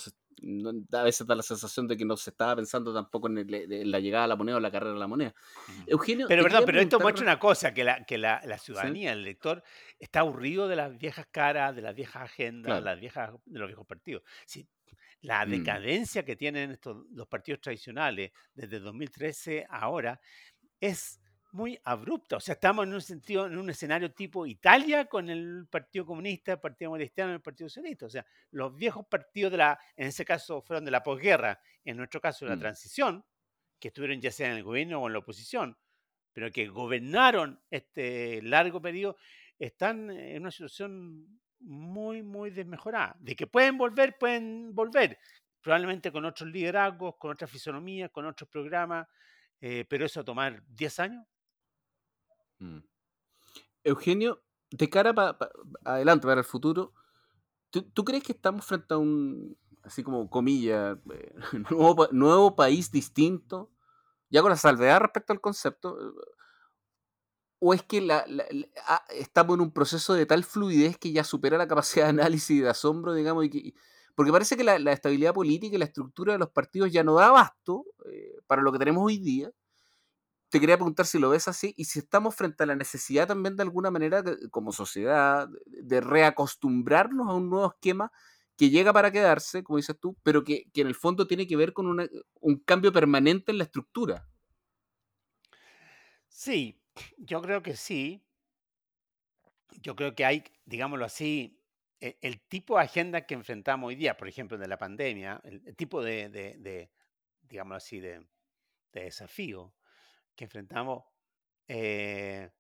a 0.93 1.03
veces 1.03 1.27
da 1.27 1.35
la 1.35 1.43
sensación 1.43 1.87
de 1.87 1.97
que 1.97 2.05
no 2.05 2.17
se 2.17 2.31
estaba 2.31 2.57
pensando 2.57 2.93
tampoco 2.93 3.29
en, 3.29 3.47
la 3.91 4.01
llegada 4.01 4.25
a 4.25 4.29
la 4.29 4.37
moneda 4.37 4.57
o 4.57 4.61
la 4.61 4.71
carrera 4.71 4.93
de 4.93 4.99
la 4.99 5.07
moneda. 5.07 5.35
Eugenio, 5.87 6.27
pero 6.29 6.43
perdón, 6.43 6.65
pero 6.67 6.81
esto 6.81 7.01
muestra 7.01 7.25
una 7.25 7.39
cosa, 7.39 7.73
que 7.73 7.85
la, 7.85 8.05
que 8.05 8.19
la, 8.19 8.59
ciudadanía, 8.59 9.13
el 9.13 9.23
lector, 9.23 9.63
está 9.99 10.21
aburrido 10.21 10.69
de 10.69 10.77
las 10.77 10.97
viejas 10.99 11.27
caras, 11.31 11.75
de 11.75 11.83
las 11.83 11.95
viejas 11.95 12.23
agendas, 12.23 12.77
de, 12.77 12.81
las 12.83 13.01
viejas, 13.01 13.31
de 13.45 13.59
los 13.59 13.69
viejos 13.69 13.87
partidos. 13.87 14.23
Sí, 14.45 14.67
la 15.21 15.47
mm. 15.47 15.51
decadencia 15.51 16.25
que 16.25 16.37
tienen 16.37 16.73
estos, 16.73 17.07
los 17.13 17.27
partidos 17.27 17.61
tradicionales 17.61 18.33
desde 18.55 18.81
2013 18.81 19.67
a 19.69 19.79
ahora 19.85 20.21
es 20.81 21.21
muy 21.55 21.81
abrupta. 21.85 22.37
O 22.37 22.41
sea, 22.41 22.55
estamos 22.55 22.85
en 22.85 22.95
un 22.95 23.01
sentido, 23.01 23.47
en 23.47 23.57
un 23.57 23.71
escenario 23.71 24.13
tipo 24.13 24.45
Italia 24.45 25.05
con 25.05 25.31
el 25.31 25.69
Partido 25.71 26.05
Comunista, 26.05 26.53
el 26.53 26.59
Partido 26.59 26.93
Cristiano 26.95 27.31
y 27.31 27.35
el 27.35 27.41
Partido 27.41 27.69
Socialista. 27.69 28.07
O 28.07 28.11
sea, 28.11 28.27
los 28.51 28.75
viejos 28.75 29.07
partidos 29.07 29.53
de 29.53 29.59
la, 29.59 29.79
en 29.97 30.09
ese 30.09 30.25
caso 30.25 30.61
fueron 30.63 30.85
de 30.85 30.91
la 30.91 31.05
posguerra, 31.05 31.61
en 31.85 31.97
nuestro 31.97 32.21
caso 32.21 32.45
de 32.45 32.51
la 32.51 32.57
mm. 32.57 32.61
transición, 32.61 33.25
que 33.79 33.89
estuvieron 33.89 34.21
ya 34.21 34.33
sea 34.33 34.51
en 34.51 34.57
el 34.57 34.65
gobierno 34.65 35.01
o 35.01 35.07
en 35.07 35.13
la 35.13 35.21
oposición, 35.21 35.79
pero 36.33 36.51
que 36.51 36.67
gobernaron 36.67 37.63
este 37.71 38.43
largo 38.43 38.83
periodo, 38.83 39.17
están 39.57 40.11
en 40.11 40.43
una 40.43 40.51
situación 40.51 41.41
muy, 41.61 42.25
muy 42.25 42.51
desmejorada. 42.51 43.17
De 43.21 43.37
que 43.37 43.47
pueden 43.47 43.79
volver, 43.79 44.19
pueden 44.19 44.75
volver, 44.75 45.19
probablemente 45.61 46.11
con 46.11 46.25
otros 46.25 46.51
liderazgos, 46.51 47.15
con 47.17 47.31
otras 47.31 47.49
fisonomías, 47.49 48.11
con 48.11 48.27
otros 48.27 48.51
programas, 48.51 49.07
eh, 49.61 49.85
pero 49.89 50.05
eso 50.05 50.25
tomar 50.25 50.61
10 50.67 50.99
años 50.99 51.25
Mm. 52.65 52.85
Eugenio, 53.85 54.43
de 54.71 54.89
cara 54.89 55.13
para 55.15 55.37
adelante, 55.85 56.27
para 56.27 56.41
el 56.41 56.47
futuro, 56.47 56.95
¿tú, 57.71 58.05
crees 58.05 58.25
que 58.25 58.33
estamos 58.33 58.65
frente 58.65 58.95
a 58.95 58.99
un, 58.99 59.57
así 59.83 60.03
como 60.03 60.31
comilla, 60.31 60.99
eh, 61.13 61.35
nuevo, 62.13 62.57
país 62.57 62.91
distinto? 62.91 63.71
Ya 64.31 64.41
con 64.41 64.51
la 64.51 64.57
salvedad 64.57 65.01
respecto 65.01 65.33
al 65.33 65.41
concepto, 65.41 65.97
¿O 67.67 67.73
es 67.73 67.83
que 67.83 68.07
ah, 68.11 69.05
estamos 69.09 69.55
en 69.55 69.63
un 69.63 69.73
proceso 69.73 70.13
de 70.13 70.27
tal 70.27 70.45
fluidez 70.45 70.99
que 70.99 71.13
ya 71.13 71.25
supera 71.25 71.57
la 71.57 71.67
capacidad 71.67 72.05
de 72.05 72.11
análisis 72.11 72.51
y 72.51 72.61
de 72.61 72.69
asombro, 72.69 73.15
digamos? 73.15 73.47
Y 73.47 73.75
porque 74.15 74.33
parece 74.33 74.57
que 74.57 74.65
la, 74.65 74.93
estabilidad 74.93 75.33
política 75.33 75.75
y 75.75 75.79
la 75.79 75.87
estructura 75.87 76.35
de 76.35 76.39
los 76.39 76.51
partidos 76.51 76.93
ya 76.93 77.03
no 77.03 77.15
da 77.15 77.29
abasto 77.29 77.87
eh, 78.11 78.37
para 78.47 78.61
lo 78.61 78.71
que 78.71 78.79
tenemos 78.79 79.03
hoy 79.03 79.19
día. 79.19 79.51
Te 80.55 80.61
quería 80.61 80.77
preguntar 80.77 81.05
si 81.05 81.19
lo 81.19 81.31
ves 81.31 81.49
así 81.49 81.75
y 81.77 81.87
si 81.87 81.99
estamos 81.99 82.37
frente 82.37 82.63
a 82.63 82.67
la 82.67 82.77
necesidad 82.77 83.27
también 83.27 83.57
de 83.57 83.65
alguna 83.65 83.91
manera, 83.91 84.23
como 84.53 84.71
sociedad, 84.71 85.49
de 85.67 86.01
reacostumbrarnos 86.01 87.29
a 87.29 87.33
un 87.33 87.51
nuevo 87.51 87.73
esquema 87.73 88.13
que 88.57 88.71
llega 88.71 88.93
para 88.93 89.11
quedarse, 89.11 89.65
como 89.65 89.79
dices 89.79 89.99
tú, 89.99 90.17
pero 90.23 90.45
que, 90.45 90.71
en 90.73 90.87
el 90.87 90.95
fondo 90.95 91.27
tiene 91.27 91.49
que 91.49 91.57
ver 91.57 91.73
con 91.73 91.89
un 91.89 92.59
cambio 92.61 92.93
permanente 92.93 93.51
en 93.51 93.59
la 93.59 93.65
estructura. 93.65 94.29
Sí, 96.29 96.81
yo 97.19 97.43
creo 97.43 97.61
que 97.61 97.75
sí. 97.75 98.25
Yo 99.83 99.97
creo 99.97 100.15
que 100.15 100.25
hay, 100.25 100.45
digámoslo 100.67 101.05
así, 101.05 101.61
e, 102.01 102.17
el, 102.21 102.41
tipo 102.43 102.77
de 102.77 102.85
agenda 102.85 103.27
que 103.27 103.35
enfrentamos 103.35 103.89
hoy 103.89 103.97
día, 103.97 104.17
por 104.17 104.29
ejemplo, 104.29 104.57
de 104.57 104.69
la 104.69 104.79
pandemia, 104.79 105.41
el, 105.43 105.75
tipo 105.75 106.01
de, 106.01 106.89
digámoslo 107.43 107.75
así, 107.75 107.99
de, 107.99 108.25
desafío 108.93 109.75
que 110.35 110.45
enfrentamos, 110.45 111.05
eh, 111.69 112.51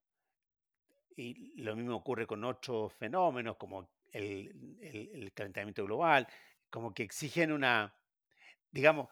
y 1.17 1.63
lo 1.63 1.77
mismo 1.77 1.97
ocurre 1.97 2.27
con 2.27 2.43
otros 2.45 2.93
fenómenos 2.95 3.57
como 3.57 3.89
el, 4.11 4.79
el 4.81 5.33
calentamiento 5.33 5.85
global, 5.85 6.27
como 6.71 6.93
que 6.93 7.05
exigen 7.05 7.53
una, 7.53 7.95
digamos, 8.71 9.09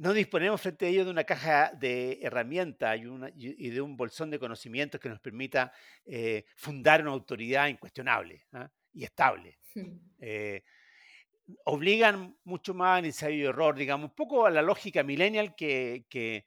no 0.00 0.14
disponemos 0.14 0.62
frente 0.62 0.86
a 0.86 0.88
ellos 0.88 1.04
de 1.04 1.10
una 1.10 1.24
caja 1.24 1.72
de 1.78 2.18
herramientas 2.22 2.98
y, 3.36 3.68
de 3.68 3.80
un 3.82 3.98
bolsón 3.98 4.30
de 4.30 4.38
conocimientos 4.38 4.98
que 4.98 5.10
nos 5.10 5.20
permita 5.20 5.74
eh, 6.06 6.46
fundar 6.56 7.02
una 7.02 7.10
autoridad 7.10 7.68
incuestionable 7.68 8.46
¿ah? 8.52 8.68
y 8.92 9.04
estable. 9.04 9.58
Eh, 10.22 10.62
obligan 11.64 12.36
mucho 12.44 12.74
más 12.74 12.98
al 12.98 13.06
ensayo 13.06 13.34
y 13.34 13.44
error, 13.46 13.74
digamos, 13.74 14.10
un 14.10 14.14
poco 14.14 14.44
a 14.44 14.50
la 14.50 14.60
lógica 14.60 15.02
millennial 15.02 15.54
que, 15.54 16.44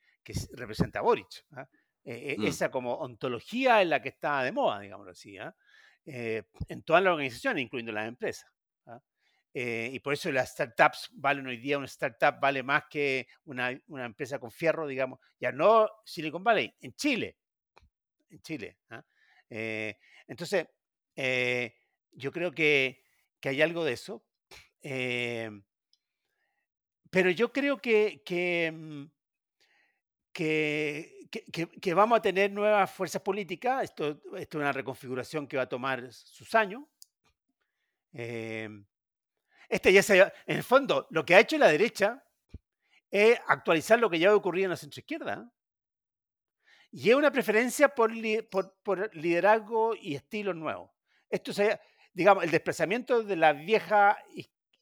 representa 0.54 1.02
Boric. 1.02 1.46
¿ah? 1.52 1.68
Eh, 2.04 2.36
mm. 2.38 2.46
Esa 2.46 2.72
como 2.72 2.96
ontología 2.96 3.82
en 3.82 3.90
la 3.90 4.02
que 4.02 4.10
está 4.10 4.44
de 4.44 4.52
moda, 4.52 4.80
digámoslo 4.80 5.12
así, 5.12 5.38
¿ah? 5.38 5.56
en 6.06 6.84
todas 6.84 7.02
las 7.02 7.12
organizaciones, 7.12 7.64
incluyendo 7.64 7.94
las 7.94 8.08
empresas. 8.08 8.54
Eh, 9.56 9.92
y 9.94 10.00
por 10.00 10.14
eso 10.14 10.32
las 10.32 10.52
startups 10.52 11.12
valen 11.14 11.46
hoy 11.46 11.58
día, 11.58 11.78
una 11.78 11.86
startup 11.86 12.40
vale 12.42 12.64
más 12.64 12.86
que 12.90 13.28
una, 13.46 13.70
empresa 14.04 14.40
con 14.40 14.52
fierro, 14.52 14.88
digamos, 14.88 15.20
ya 15.40 15.52
no 15.52 15.88
Silicon 16.04 16.44
Valley, 16.44 16.74
en 16.82 16.96
Chile. 16.96 17.38
En 18.32 18.42
Chile. 18.42 18.80
¿ah? 18.90 19.06
Eh, 19.50 19.96
entonces, 20.28 20.66
eh, 21.16 21.76
yo 22.12 22.32
creo 22.32 22.52
que, 22.52 23.04
hay 23.44 23.62
algo 23.62 23.86
de 23.86 23.94
eso. 23.94 24.26
pero 27.12 27.30
yo 27.30 27.52
creo 27.52 27.78
que, 27.78 28.24
que, 28.26 29.10
mm, 30.34 31.30
que, 31.80 31.94
vamos 31.94 32.20
a 32.20 32.22
tener 32.22 32.52
nuevas 32.52 32.92
fuerzas 32.92 33.22
políticas. 33.22 33.84
Esto, 33.84 34.22
esto, 34.36 34.38
es 34.38 34.56
una 34.56 34.72
reconfiguración 34.72 35.48
que 35.48 35.58
va 35.58 35.64
a 35.64 35.70
tomar 35.70 36.12
sus 36.12 36.54
años. 36.56 36.84
Este 38.14 39.92
ya 39.92 40.04
se, 40.04 40.20
en 40.20 40.58
el 40.58 40.64
fondo, 40.64 41.08
lo 41.10 41.26
que 41.26 41.36
ha 41.36 41.40
hecho 41.40 41.58
la 41.58 41.68
derecha 41.68 42.24
es 43.10 43.40
actualizar 43.48 44.00
lo 44.00 44.10
que 44.10 44.20
ya 44.20 44.30
ha 44.30 44.36
ocurrido 44.36 44.66
en 44.66 44.72
la 44.72 44.78
centroizquierda. 44.78 45.52
Y 46.92 47.10
es 47.10 47.16
una 47.16 47.32
preferencia 47.32 47.90
por, 47.90 48.12
por, 48.84 49.16
liderazgo 49.16 49.96
y 49.96 50.16
estilo 50.16 50.54
nuevo. 50.54 50.94
Esto 51.30 51.54
se, 51.54 51.80
digamos, 52.14 52.44
el 52.44 52.52
desplazamiento 52.52 53.24
de 53.24 53.36
la 53.36 53.54
vieja 53.54 54.18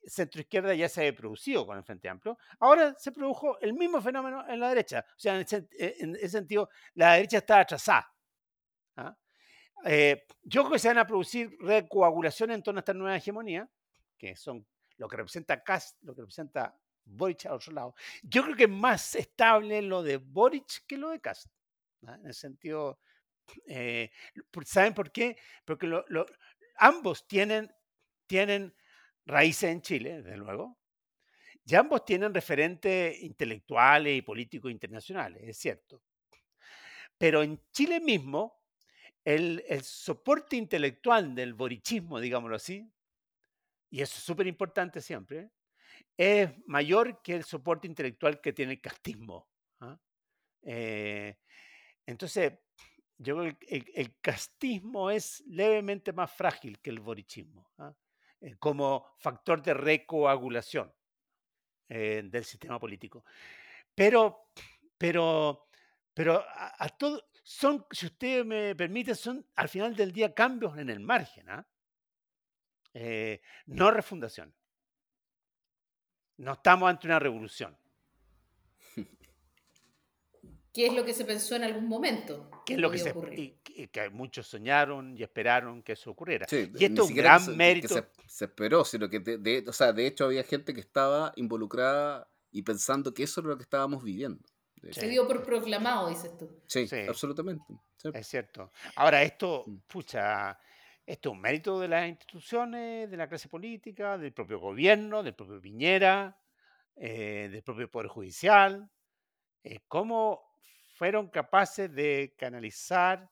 centroizquierda 0.07 0.73
ya 0.73 0.89
se 0.89 1.07
ha 1.07 1.15
producido 1.15 1.65
con 1.65 1.77
el 1.77 1.83
Frente 1.83 2.09
Amplio. 2.09 2.37
Ahora 2.59 2.95
se 2.97 3.11
produjo 3.11 3.59
el 3.59 3.73
mismo 3.73 4.01
fenómeno 4.01 4.43
en 4.47 4.59
la 4.59 4.69
derecha. 4.69 5.05
O 5.07 5.19
sea, 5.19 5.35
en 5.35 5.41
ese, 5.41 6.29
sentido, 6.29 6.69
la 6.95 7.13
derecha 7.13 7.37
está 7.37 7.59
atrasada. 7.59 8.11
¿ah? 8.97 9.15
Eh, 9.85 10.25
yo 10.43 10.61
creo 10.61 10.73
que 10.73 10.79
se 10.79 10.87
van 10.87 10.99
a 10.99 11.07
producir 11.07 11.55
recoagulaciones 11.59 12.55
en 12.55 12.63
torno 12.63 12.79
a 12.79 12.81
esta 12.81 12.93
nueva 12.93 13.15
hegemonía, 13.15 13.69
que 14.17 14.35
son 14.35 14.65
lo 14.97 15.07
que 15.07 15.17
representa 15.17 15.63
Cast, 15.63 16.01
lo 16.03 16.13
que 16.13 16.21
representa 16.21 16.77
Boric 17.03 17.45
al 17.47 17.53
otro 17.53 17.73
lado. 17.73 17.95
Yo 18.21 18.43
creo 18.43 18.55
que 18.55 18.63
es 18.63 18.69
más 18.69 19.15
estable 19.15 19.81
lo 19.81 20.03
de 20.03 20.17
Boric 20.17 20.85
que 20.87 20.97
lo 20.97 21.09
de 21.09 21.19
Cast. 21.19 21.47
En 22.01 22.25
el 22.25 22.33
sentido, 22.33 22.99
eh, 23.67 24.11
¿saben 24.65 24.93
por 24.93 25.11
qué? 25.11 25.37
Porque 25.65 25.87
ambos 26.77 27.27
tienen, 27.27 27.71
tienen 28.27 28.75
raíces 29.25 29.71
en 29.71 29.81
Chile, 29.81 30.21
desde 30.21 30.37
luego, 30.37 30.77
y 31.65 31.75
ambos 31.75 32.03
tienen 32.05 32.33
referentes 32.33 33.21
intelectuales 33.21 34.17
y 34.17 34.21
políticos 34.21 34.71
internacionales, 34.71 35.43
es 35.43 35.57
cierto. 35.57 36.01
Pero 37.17 37.43
en 37.43 37.61
Chile 37.71 37.99
mismo, 37.99 38.63
el, 39.23 39.63
el 39.67 39.83
soporte 39.83 40.55
intelectual 40.55 41.35
del 41.35 41.53
borichismo, 41.53 42.19
digámoslo 42.19 42.55
así, 42.55 42.91
y 43.91 44.01
eso 44.01 44.17
es 44.17 44.23
súper 44.23 44.47
importante 44.47 45.01
siempre, 45.01 45.51
es 46.17 46.49
mayor 46.67 47.21
que 47.21 47.35
el 47.35 47.43
soporte 47.43 47.87
intelectual 47.87 48.41
que 48.41 48.53
tiene 48.53 48.73
el 48.73 48.81
castismo. 48.81 49.49
¿ah? 49.81 49.99
Eh, 50.63 51.37
entonces, 52.05 52.53
yo 53.17 53.37
creo 53.37 53.57
que 53.57 53.83
el, 53.93 54.15
castismo 54.19 55.11
es 55.11 55.43
levemente 55.45 56.13
más 56.13 56.31
frágil 56.31 56.79
que 56.79 56.89
el 56.89 56.99
borichismo, 56.99 57.69
¿ah? 57.77 57.93
Eh, 58.41 58.55
como 58.57 59.05
factor 59.19 59.61
de 59.61 59.73
recoagulación 59.75 60.91
eh, 61.87 62.23
del 62.25 62.43
sistema 62.43 62.79
político. 62.79 63.23
Pero, 63.93 64.47
pero, 64.97 65.67
pero 66.13 66.43
a, 66.47 66.89
todo, 66.89 67.29
son, 67.43 67.85
si 67.91 68.07
usted 68.07 68.43
me 68.43 68.75
permite, 68.75 69.13
son 69.13 69.45
al 69.55 69.69
final 69.69 69.95
del 69.95 70.11
día 70.11 70.33
cambios 70.33 70.77
en 70.77 70.89
el 70.89 70.99
margen. 70.99 71.49
¿ah? 71.49 71.67
Eh, 72.93 73.41
no 73.67 73.91
refundación. 73.91 74.53
No 76.37 76.53
estamos 76.53 76.89
ante 76.89 77.05
una 77.07 77.19
revolución. 77.19 77.77
¿Qué 80.73 80.87
es 80.87 80.93
lo 80.93 81.03
que 81.03 81.13
se 81.13 81.25
pensó 81.25 81.55
en 81.57 81.63
algún 81.63 81.87
momento? 81.87 82.49
¿Qué 82.65 82.73
es 82.73 82.79
lo 82.79 82.89
que, 82.89 82.97
se, 82.97 83.13
que 83.91 84.09
muchos 84.09 84.47
soñaron 84.47 85.17
y 85.17 85.23
esperaron 85.23 85.83
que 85.83 85.91
eso 85.91 86.09
ocurriera? 86.09 86.47
y 86.49 86.85
esto 86.85 87.03
es 87.03 87.09
un 87.09 87.15
gran 87.15 87.57
mérito. 87.57 87.89
Se, 87.89 88.07
esperó, 88.39 88.85
sino 88.85 89.09
que 89.09 89.19
de, 89.19 89.65
o 89.67 89.73
sea, 89.73 89.93
de 89.93 90.07
hecho 90.07 90.25
había 90.25 90.43
gente 90.43 90.73
que 90.73 90.79
estaba 90.79 91.33
involucrada 91.35 92.29
y 92.51 92.61
pensando 92.63 93.13
que 93.13 93.23
eso 93.23 93.41
era 93.41 93.49
lo 93.49 93.57
que 93.57 93.63
estábamos 93.63 94.03
viviendo. 94.03 94.43
Se 94.91 95.07
dio 95.07 95.27
por 95.27 95.43
proclamado, 95.43 96.09
dices 96.09 96.35
tú. 96.37 96.49
Sí, 96.67 96.87
absolutamente. 97.07 97.63
Es 98.13 98.27
cierto. 98.27 98.71
Ahora, 98.95 99.21
esto, 99.21 99.63
mm. 99.67 99.77
pucha, 99.87 100.57
esto 101.05 101.29
es 101.29 101.33
un 101.33 101.41
mérito 101.41 101.79
de 101.79 101.87
las 101.87 102.07
instituciones, 102.07 103.09
de 103.09 103.17
la 103.17 103.27
clase 103.27 103.47
política, 103.47 104.17
del 104.17 104.33
propio 104.33 104.59
gobierno, 104.59 105.21
del 105.21 105.35
propio 105.35 105.61
Piñera, 105.61 106.39
eh, 106.95 107.49
del 107.51 107.63
propio 107.63 107.91
Poder 107.91 108.07
Judicial. 108.07 108.89
Eh, 109.63 109.81
cómo 109.87 110.41
fueron 110.95 111.29
capaces 111.29 111.93
de 111.93 112.35
canalizar, 112.37 113.29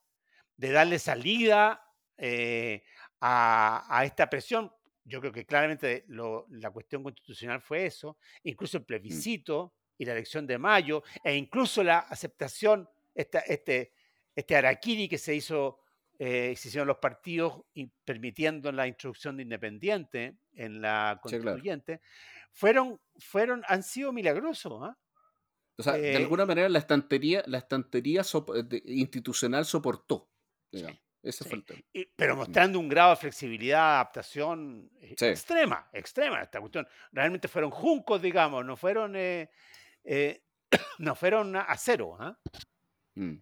de 0.55 0.71
darle 0.71 0.99
salida 0.99 1.83
eh, 2.17 2.83
a, 3.21 4.01
esta 4.03 4.29
presión. 4.29 4.71
Yo 5.03 5.19
creo 5.19 5.31
que 5.31 5.45
claramente 5.45 6.05
la 6.07 6.71
cuestión 6.71 7.03
constitucional 7.03 7.61
fue 7.61 7.85
eso, 7.85 8.17
incluso 8.43 8.77
el 8.77 8.83
mm. 8.83 8.87
plebiscito 8.87 9.73
y 9.97 10.05
la 10.05 10.13
elección 10.13 10.45
de 10.47 10.57
mayo, 10.57 11.03
e 11.23 11.35
incluso 11.35 11.83
la 11.83 11.99
aceptación, 11.99 12.87
este, 13.15 13.93
este 14.35 14.55
araquiri 14.55 15.09
que 15.09 15.17
se 15.17 15.35
hizo 15.35 15.79
eh, 16.21 16.53
se 16.57 16.67
hicieron 16.67 16.89
los 16.89 16.97
partidos 16.97 17.61
y 17.73 17.85
permitiendo 18.03 18.73
la 18.73 18.85
introducción 18.87 19.37
de 19.37 19.43
independiente 19.43 20.37
en 20.51 20.81
la 20.81 21.17
constituyente, 21.23 22.01
fueron, 22.51 22.99
fueron, 23.17 23.63
han 23.69 23.83
sido 23.83 24.11
milagrosos. 24.11 24.83
¿ah? 24.83 24.97
O 25.77 25.83
sea, 25.83 25.93
de 25.93 26.11
eh, 26.11 26.17
alguna 26.17 26.45
manera 26.45 26.67
la 26.67 26.79
estantería, 26.79 27.41
la 27.47 27.59
estantería 27.59 28.23
institucional 28.83 29.63
soportó. 29.63 30.29
Ese 31.21 31.43
fue 31.43 31.61
el 31.93 32.09
pero 32.15 32.35
mostrando 32.35 32.79
un 32.79 32.87
grado 32.87 33.11
de 33.11 33.17
flexibilidad, 33.17 33.95
adaptación 33.95 34.89
eh, 35.01 35.15
extrema, 35.19 35.89
extrema 35.91 36.41
esta 36.41 36.59
cuestión. 36.59 36.87
Realmente 37.11 37.47
fueron 37.47 37.71
juncos, 37.71 38.21
digamos, 38.21 38.65
no 38.65 38.77
fueron, 38.77 39.13
no 40.99 41.15
fueron 41.15 41.55
a 41.57 41.75
cero. 41.77 42.17
¿ah? 42.19 42.37
Mm. 43.15 43.35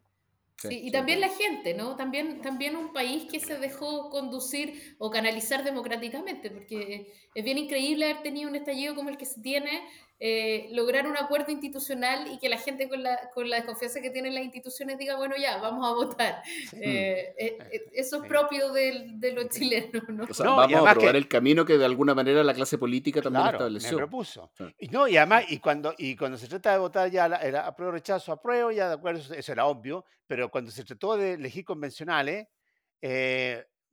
Sí, 0.60 0.88
y 0.88 0.92
también 0.92 1.22
la 1.22 1.30
gente, 1.30 1.76
¿no? 1.76 1.96
También, 1.96 2.42
también 2.42 2.76
un 2.76 2.92
país 2.92 3.26
que 3.30 3.40
se 3.40 3.60
dejó 3.60 4.10
conducir 4.10 4.96
o 4.98 5.12
canalizar 5.12 5.64
democráticamente, 5.64 6.50
porque 6.50 7.14
es 7.36 7.44
bien 7.46 7.60
increíble 7.60 8.06
haber 8.06 8.24
tenido 8.24 8.50
un 8.50 8.56
estallido 8.56 8.96
como 8.96 9.10
el 9.10 9.18
que 9.18 9.26
se 9.26 9.40
tiene, 9.42 9.84
eh, 10.20 10.70
lograr 10.72 11.06
un 11.06 11.16
acuerdo 11.16 11.52
institucional 11.52 12.32
y 12.32 12.40
que 12.40 12.50
la 12.50 12.58
gente 12.58 12.90
con 12.90 13.04
la, 13.04 13.30
con 13.36 13.48
la 13.48 13.58
desconfianza 13.58 14.02
que 14.02 14.10
tienen 14.10 14.34
las 14.34 14.44
instituciones 14.44 14.98
diga, 14.98 15.16
bueno, 15.16 15.36
ya, 15.38 15.58
vamos 15.58 15.88
a 15.88 15.94
votar. 15.94 16.42
Eh, 16.74 17.36
eh, 17.38 17.58
eso 17.94 18.24
es 18.24 18.28
propio 18.28 18.72
de, 18.72 19.12
de, 19.14 19.32
los 19.34 19.50
chilenos, 19.50 20.10
¿no? 20.10 20.24
O 20.24 20.34
sea, 20.34 20.50
vamos 20.50 20.88
a 20.88 20.94
probar 20.94 21.16
el 21.16 21.28
camino 21.28 21.66
que 21.66 21.78
de 21.78 21.86
alguna 21.86 22.16
manera 22.16 22.44
la 22.44 22.56
clase 22.56 22.80
política 22.80 23.22
también 23.22 23.44
claro, 23.44 23.58
estableció. 23.58 23.92
Me 23.92 23.98
propuso. 23.98 24.52
Y, 24.80 24.88
no, 24.88 25.08
y 25.08 25.18
además, 25.18 25.46
y 25.50 25.60
cuando, 25.60 25.94
y 25.98 26.16
cuando 26.16 26.38
se 26.38 26.48
trata 26.48 26.72
de 26.72 26.80
votar 26.80 27.12
ya 27.12 27.28
era 27.28 27.68
apruebo, 27.68 27.92
rechazo, 27.92 28.32
apruebo, 28.32 28.72
ya 28.72 28.88
de 28.88 28.96
acuerdo, 28.96 29.22
eso 29.34 29.52
era 29.52 29.66
obvio, 29.66 30.04
pero 30.26 30.50
cuando 30.50 30.72
se 30.72 30.84
trató 30.84 31.16
de 31.16 31.34
elegir 31.34 31.64
convencionales, 31.64 32.48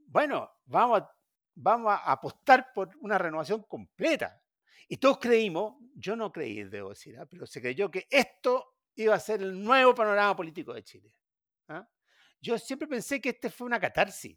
bueno, 0.06 0.50
vamos 0.64 1.02
a, 1.02 1.10
vamos 1.54 1.92
a 1.92 2.12
apostar 2.12 2.72
por 2.74 2.90
una 3.00 3.18
renovación 3.18 3.62
completa. 3.64 4.40
Y 4.88 4.96
todos 4.96 5.18
creímos, 5.18 5.76
yo 5.94 6.16
no 6.16 6.32
creí, 6.32 6.64
debo 6.64 6.90
decir, 6.90 7.18
¿ah? 7.18 7.26
pero 7.26 7.46
se 7.46 7.60
creyó 7.60 7.90
que 7.90 8.06
esto 8.10 8.74
iba 8.96 9.14
a 9.14 9.20
ser 9.20 9.42
el 9.42 9.62
nuevo 9.62 9.94
panorama 9.94 10.36
político 10.36 10.74
de 10.74 10.82
Chile. 10.82 11.14
¿ah? 11.68 11.88
Yo 12.40 12.58
siempre 12.58 12.88
pensé 12.88 13.20
que 13.20 13.30
este 13.30 13.50
fue 13.50 13.66
una 13.66 13.80
catarsis. 13.80 14.36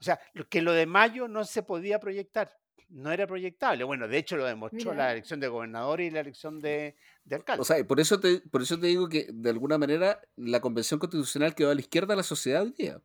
O 0.00 0.04
sea, 0.04 0.20
que 0.48 0.62
lo 0.62 0.72
de 0.72 0.86
mayo 0.86 1.26
no 1.26 1.44
se 1.44 1.62
podía 1.62 1.98
proyectar, 1.98 2.56
no 2.88 3.10
era 3.10 3.26
proyectable. 3.26 3.82
Bueno, 3.82 4.06
de 4.06 4.18
hecho 4.18 4.36
lo 4.36 4.44
demostró 4.44 4.94
la 4.94 5.12
elección 5.12 5.40
de 5.40 5.48
gobernador 5.48 6.00
y 6.00 6.10
la 6.10 6.20
elección 6.20 6.60
de, 6.60 6.96
de 7.24 7.36
alcalde. 7.36 7.62
O 7.62 7.64
sea, 7.64 7.84
por 7.84 7.98
eso, 7.98 8.20
te, 8.20 8.40
por 8.40 8.62
eso 8.62 8.78
te 8.78 8.86
digo 8.86 9.08
que 9.08 9.26
de 9.32 9.50
alguna 9.50 9.76
manera 9.76 10.20
la 10.36 10.60
convención 10.60 11.00
constitucional 11.00 11.54
quedó 11.54 11.70
a 11.70 11.74
la 11.74 11.80
izquierda 11.80 12.12
de 12.12 12.18
la 12.18 12.22
sociedad 12.22 12.62
hoy 12.62 12.74
día. 12.76 13.00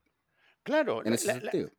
Claro, 0.62 1.04
en 1.04 1.14
ese 1.14 1.34
sentido 1.34 1.72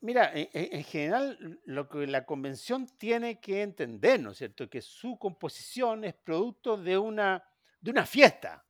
mira, 0.00 0.30
en, 0.34 0.84
general 0.84 1.60
lo 1.64 1.88
que 1.88 2.06
la 2.06 2.24
convención 2.24 2.86
tiene 2.96 3.40
que 3.40 3.62
entender, 3.62 4.20
¿no 4.20 4.30
es 4.30 4.38
cierto? 4.38 4.68
Que 4.68 4.80
su 4.80 5.18
composición 5.18 6.04
es 6.04 6.14
producto 6.14 6.76
de 6.76 6.96
una, 6.96 7.44
de 7.80 7.90
una 7.90 8.06
fiesta, 8.06 8.64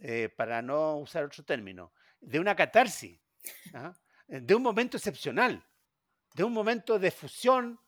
eh, 0.00 0.30
para 0.34 0.62
no 0.62 0.96
usar 0.98 1.24
otro 1.24 1.44
término, 1.44 1.92
de 2.20 2.40
una 2.40 2.56
catarsis, 2.56 3.20
¿ah? 3.74 3.92
de 4.26 4.54
un 4.54 4.62
momento 4.62 4.96
excepcional, 4.96 5.62
de 6.34 6.44
un 6.44 6.52
momento 6.52 6.98
de 6.98 7.10
fusión 7.10 7.78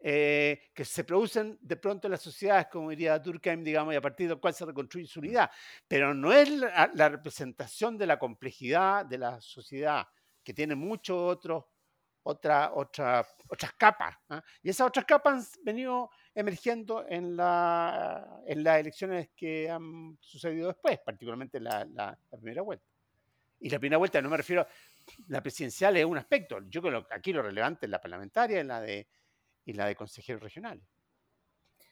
eh, 0.00 0.70
que 0.72 0.84
se 0.84 1.04
producen 1.04 1.58
de 1.60 1.76
pronto 1.76 2.06
en 2.06 2.12
las 2.12 2.22
sociedades, 2.22 2.68
como 2.68 2.90
diría 2.90 3.18
Durkheim, 3.18 3.62
digamos, 3.62 3.92
y 3.92 3.96
a 3.96 4.00
partir 4.00 4.28
del 4.28 4.38
cual 4.38 4.54
se 4.54 4.64
reconstruye 4.64 5.06
su 5.06 5.18
unidad. 5.18 5.50
Pero 5.86 6.14
no 6.14 6.32
es 6.32 6.48
la 6.50 7.08
representación 7.08 7.98
de 7.98 8.06
la 8.06 8.18
complejidad 8.18 9.04
de 9.04 9.18
la 9.18 9.40
sociedad 9.40 10.06
que 10.48 10.54
tiene 10.54 10.74
muchos 10.74 11.14
otros 11.14 11.66
otra, 12.22 12.72
otra, 12.72 13.26
otras 13.50 13.74
capas. 13.74 14.16
¿ah? 14.30 14.42
Y 14.62 14.70
esas 14.70 14.86
otras 14.86 15.04
capas 15.04 15.34
han 15.34 15.62
venido 15.62 16.08
emergiendo 16.34 17.04
en, 17.06 17.36
la, 17.36 18.40
en 18.46 18.64
las 18.64 18.80
elecciones 18.80 19.28
que 19.36 19.68
han 19.68 20.16
sucedido 20.22 20.68
después, 20.68 21.00
particularmente 21.00 21.60
la, 21.60 21.84
la, 21.84 22.18
primera 22.30 22.62
vuelta. 22.62 22.86
Y 23.60 23.68
la 23.68 23.78
primera 23.78 23.98
vuelta, 23.98 24.22
no 24.22 24.30
me 24.30 24.38
refiero, 24.38 24.66
la 25.26 25.42
presidencial 25.42 25.98
es 25.98 26.06
un 26.06 26.16
aspecto. 26.16 26.60
Yo 26.70 26.80
creo 26.80 27.06
que 27.06 27.14
aquí 27.14 27.30
lo 27.34 27.42
relevante 27.42 27.84
es 27.84 27.90
la 27.90 28.00
parlamentaria 28.00 28.62
y 28.62 28.64
la 28.64 28.80
de, 28.80 29.06
y 29.66 29.74
la 29.74 29.84
de 29.84 29.96
consejeros 29.96 30.42
regionales. 30.42 30.86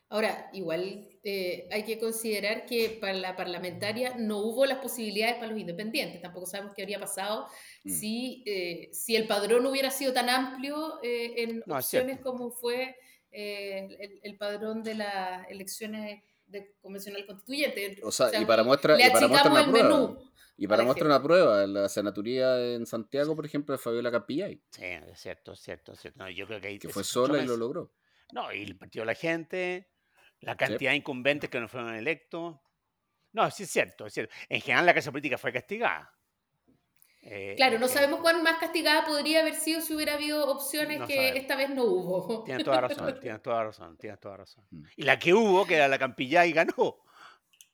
Ahora, 0.08 0.50
igual 0.52 1.08
eh, 1.24 1.68
hay 1.72 1.84
que 1.84 1.98
considerar 1.98 2.64
que 2.64 2.96
para 3.00 3.14
la 3.14 3.34
parlamentaria 3.34 4.14
no 4.16 4.38
hubo 4.38 4.64
las 4.64 4.78
posibilidades 4.78 5.34
para 5.36 5.48
los 5.48 5.58
independientes. 5.58 6.22
Tampoco 6.22 6.46
sabemos 6.46 6.74
qué 6.74 6.82
habría 6.82 7.00
pasado 7.00 7.48
mm. 7.82 7.90
si, 7.90 8.44
eh, 8.46 8.88
si 8.92 9.16
el 9.16 9.26
padrón 9.26 9.66
hubiera 9.66 9.90
sido 9.90 10.12
tan 10.12 10.28
amplio 10.28 11.00
eh, 11.02 11.42
en 11.42 11.64
opciones 11.68 12.20
como 12.20 12.50
fue 12.52 12.96
el, 13.32 14.36
padrón 14.38 14.82
de 14.82 14.94
las 14.94 15.50
elecciones 15.50 16.22
de 16.46 16.74
convencional 16.80 17.26
constituyente. 17.26 18.00
O 18.04 18.12
sea, 18.12 18.30
y 18.40 18.44
para 18.44 18.62
muestra, 18.62 18.96
y 18.98 19.10
para 19.10 19.28
muestra 19.28 19.50
una 19.50 19.70
prueba. 19.70 20.18
Y 20.58 20.66
para 20.68 20.84
muestra 20.84 21.06
una 21.06 21.22
prueba, 21.22 21.66
la 21.66 21.88
senaturía 21.88 22.74
en 22.74 22.86
Santiago, 22.86 23.36
por 23.36 23.44
ejemplo, 23.44 23.74
de 23.74 23.78
Fabiola 23.78 24.10
Capillay. 24.10 24.62
Sí, 24.70 24.84
es 24.84 25.20
cierto, 25.20 25.52
es 25.52 25.60
cierto, 25.60 25.92
es 25.92 26.00
cierto. 26.00 26.26
yo 26.30 26.46
creo 26.46 26.60
que, 26.60 26.78
que 26.78 26.88
fue 26.88 27.04
sola 27.04 27.42
y 27.42 27.46
lo 27.46 27.56
logró. 27.56 27.92
No, 28.32 28.52
y 28.52 28.62
el 28.62 28.76
Partido 28.76 29.02
de 29.02 29.06
la 29.06 29.14
Gente, 29.14 29.88
la 30.40 30.56
cantidad 30.56 30.90
de 30.90 30.96
incumbentes 30.96 31.50
que 31.50 31.60
no 31.60 31.68
fueron 31.68 31.94
electos. 31.94 32.56
No, 33.32 33.50
sí 33.50 33.64
es 33.64 33.70
cierto, 33.70 34.06
es 34.06 34.14
cierto. 34.14 34.34
En 34.48 34.60
general 34.60 34.86
la 34.86 34.92
clase 34.92 35.10
política 35.10 35.38
fue 35.38 35.52
castigada. 35.52 36.12
Eh, 37.28 37.54
claro, 37.56 37.78
no 37.80 37.88
sabemos 37.88 38.20
cuán 38.20 38.40
más 38.44 38.58
castigada 38.58 39.04
podría 39.04 39.40
haber 39.40 39.56
sido 39.56 39.80
si 39.80 39.92
hubiera 39.94 40.14
habido 40.14 40.48
opciones 40.48 41.02
que 41.08 41.36
esta 41.36 41.56
vez 41.56 41.70
no 41.70 41.82
hubo. 41.84 42.44
Tienes 42.44 42.64
toda 42.64 42.82
razón, 42.82 43.18
tienes 43.20 43.42
toda 43.42 43.64
razón, 43.64 43.96
tienes 43.98 44.20
toda 44.20 44.36
razón. 44.36 44.64
Mm. 44.70 44.82
Y 44.96 45.02
la 45.02 45.18
que 45.18 45.34
hubo, 45.34 45.66
que 45.66 45.74
era 45.74 45.88
la 45.88 45.98
Campillá, 45.98 46.46
y 46.46 46.52
ganó. 46.52 47.02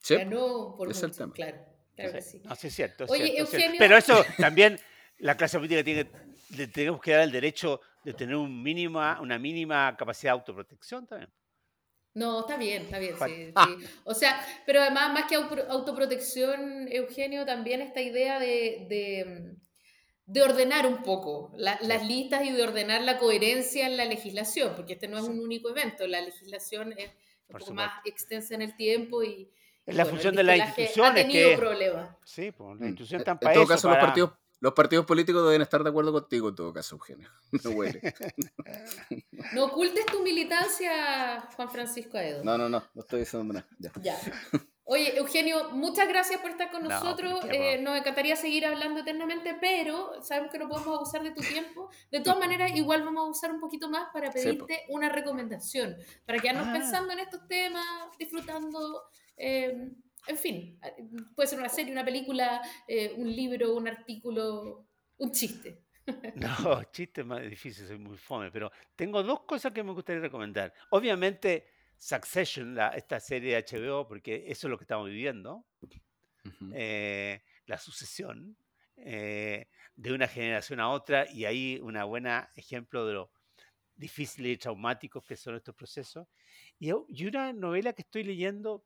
Ganó 0.09 0.75
por 0.77 0.89
mucho, 0.89 1.33
claro. 1.33 1.59
Claro 1.95 2.13
que 2.13 2.23
sí. 2.23 2.41
No, 2.45 2.55
sí 2.55 2.69
es 2.69 2.75
cierto. 2.75 3.05
Oye, 3.09 3.39
Eugenio... 3.39 3.77
Pero 3.79 3.97
eso 3.99 4.25
también, 4.39 4.81
la 5.19 5.37
clase 5.37 5.59
política 5.59 5.85
tiene, 5.85 6.11
le 6.57 6.67
tenemos 6.69 7.01
que 7.03 7.13
dar 7.13 7.21
el 7.21 7.31
derecho 7.31 7.83
de 8.03 8.15
tener 8.15 8.35
un 8.37 8.63
mínima, 8.63 9.21
una 9.21 9.39
mínima 9.39 9.95
capacidad 9.99 10.33
de 10.33 10.39
autoprotección 10.39 11.07
también. 11.07 11.31
No, 12.15 12.41
está 12.41 12.59
bien, 12.59 12.83
está 12.83 12.99
bien, 12.99 13.15
sí, 13.25 13.55
O 14.05 14.13
sea, 14.13 14.45
pero 14.67 14.83
además, 14.83 15.13
más 15.15 15.25
que 15.25 15.37
autoprotección, 15.37 16.89
Eugenio, 16.91 17.47
también 17.47 17.81
esta 17.81 18.03
idea 18.03 18.39
de, 18.39 19.57
de, 20.27 20.43
ordenar 20.43 20.87
un 20.87 21.03
poco 21.03 21.53
las 21.57 22.07
listas 22.07 22.45
y 22.45 22.51
de 22.51 22.63
ordenar 22.63 23.03
la 23.03 23.19
coherencia 23.19 23.87
en 23.87 23.97
la 23.97 24.05
legislación, 24.05 24.75
porque 24.75 24.95
este 24.95 25.09
no 25.09 25.19
es 25.19 25.25
un 25.25 25.41
único 25.41 25.71
evento, 25.71 26.07
la 26.07 26.21
legislación 26.21 26.93
es 26.99 27.11
un 27.49 27.59
poco 27.59 27.75
más 27.75 27.93
extensa 28.05 28.55
en 28.55 28.63
el 28.63 28.77
tiempo 28.77 29.23
y... 29.23 29.51
Es 29.85 29.97
la 29.97 30.07
función 30.07 30.37
de 30.37 30.45
las 30.45 30.59
instituciones. 30.59 31.11
Ha 31.11 31.15
tenido 31.15 31.51
que... 31.51 31.57
problemas. 31.57 32.17
Sí, 32.25 32.53
pues 32.53 32.79
la 32.79 32.85
mm, 32.85 32.89
institución 32.89 33.21
está 33.21 33.33
en 33.33 33.39
para 33.39 33.55
todo 33.55 33.67
caso, 33.67 33.89
los 33.89 33.99
partidos 33.99 34.31
los 34.63 34.75
partidos 34.75 35.05
políticos 35.05 35.45
deben 35.45 35.61
estar 35.61 35.83
de 35.83 35.91
acuerdo 35.91 36.13
contigo 36.13 36.49
en 36.49 36.55
todo 36.55 36.73
caso, 36.73 36.95
Eugenio. 36.95 37.29
No 37.65 37.71
huele. 37.71 38.01
No 39.55 39.65
ocultes 39.65 40.07
tu 40.07 40.23
militancia, 40.23 41.49
Juan 41.57 41.69
Francisco 41.69 42.17
Aedo. 42.17 42.45
No, 42.45 42.57
no, 42.57 42.69
no, 42.69 42.81
no 42.95 43.01
estoy 43.01 43.21
diciendo 43.21 43.53
nada. 43.53 43.67
Ya. 44.01 44.17
Oye, 44.85 45.19
Eugenio, 45.19 45.71
muchas 45.71 46.07
gracias 46.07 46.41
por 46.41 46.53
estar 46.53 46.71
con 46.71 46.85
nosotros. 46.85 47.41
Eh, 47.51 47.81
nos 47.83 47.99
encantaría 47.99 48.37
seguir 48.37 48.65
hablando 48.65 49.01
eternamente, 49.01 49.57
pero 49.61 50.23
sabemos 50.23 50.53
que 50.53 50.61
no 50.61 50.69
podemos 50.69 50.97
abusar 50.97 51.25
de 51.25 51.33
tu 51.33 51.43
tiempo. 51.43 51.91
De 52.13 52.21
todas 52.21 52.39
maneras, 52.39 52.71
igual 52.77 53.03
vamos 53.03 53.27
a 53.27 53.31
usar 53.31 53.53
un 53.53 53.59
poquito 53.59 53.91
más 53.91 54.11
para 54.13 54.31
pedirte 54.31 54.85
una 54.91 55.09
recomendación, 55.09 55.97
para 56.25 56.39
quedarnos 56.39 56.69
ah. 56.69 56.73
pensando 56.73 57.13
en 57.13 57.19
estos 57.19 57.49
temas, 57.49 57.85
disfrutando. 58.17 59.03
Eh, 59.37 59.91
en 60.27 60.37
fin, 60.37 60.81
puede 61.35 61.49
ser 61.49 61.59
una 61.59 61.69
serie, 61.69 61.93
una 61.93 62.05
película, 62.05 62.63
eh, 62.87 63.13
un 63.17 63.35
libro, 63.35 63.75
un 63.75 63.89
artículo, 63.89 64.87
un 65.19 65.33
chiste. 65.33 65.83
No, 66.35 66.83
chiste 66.91 67.21
es 67.21 67.27
más 67.27 67.43
difícil, 67.43 67.87
soy 67.87 67.99
muy 67.99 68.17
fome, 68.17 68.51
pero 68.51 68.73
tengo 68.97 69.23
dos 69.23 69.43
cosas 69.43 69.73
que 69.73 69.85
me 69.85 69.93
gustaría 69.93 70.21
recomendar. 70.21 70.75
Obviamente, 70.91 71.69
Succession, 71.97 72.75
la, 72.75 72.89
esta 72.89 73.21
serie 73.21 73.55
de 73.55 73.65
HBO, 73.65 74.09
porque 74.09 74.45
eso 74.49 74.67
es 74.67 74.71
lo 74.71 74.77
que 74.77 74.83
estamos 74.83 75.09
viviendo, 75.09 75.65
eh, 76.75 77.45
la 77.67 77.79
sucesión 77.79 78.57
eh, 78.97 79.69
de 79.95 80.13
una 80.13 80.27
generación 80.27 80.81
a 80.81 80.89
otra, 80.91 81.31
y 81.31 81.45
ahí 81.45 81.79
un 81.81 81.97
buen 82.09 82.27
ejemplo 82.57 83.07
de 83.07 83.15
lo 83.15 83.31
difíciles 83.95 84.55
y 84.55 84.59
traumáticos 84.59 85.25
que 85.25 85.37
son 85.37 85.55
estos 85.55 85.75
procesos. 85.77 86.27
Y, 86.81 86.91
y 87.09 87.27
una 87.27 87.53
novela 87.53 87.93
que 87.93 88.03
estoy 88.03 88.25
leyendo 88.25 88.85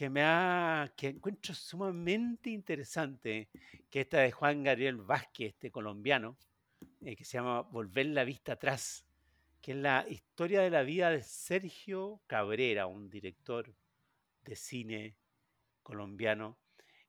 que 0.00 0.08
me 0.08 0.22
ha, 0.22 0.90
que 0.96 1.08
encuentro 1.08 1.52
sumamente 1.52 2.48
interesante, 2.48 3.50
que 3.90 4.00
esta 4.00 4.20
de 4.20 4.32
Juan 4.32 4.64
Gabriel 4.64 4.96
Vázquez, 4.96 5.48
este 5.48 5.70
colombiano, 5.70 6.38
eh, 7.02 7.14
que 7.14 7.22
se 7.22 7.36
llama 7.36 7.60
Volver 7.60 8.06
la 8.06 8.24
vista 8.24 8.54
atrás, 8.54 9.04
que 9.60 9.72
es 9.72 9.76
la 9.76 10.06
historia 10.08 10.62
de 10.62 10.70
la 10.70 10.84
vida 10.84 11.10
de 11.10 11.22
Sergio 11.22 12.22
Cabrera, 12.26 12.86
un 12.86 13.10
director 13.10 13.74
de 14.40 14.56
cine 14.56 15.16
colombiano, 15.82 16.56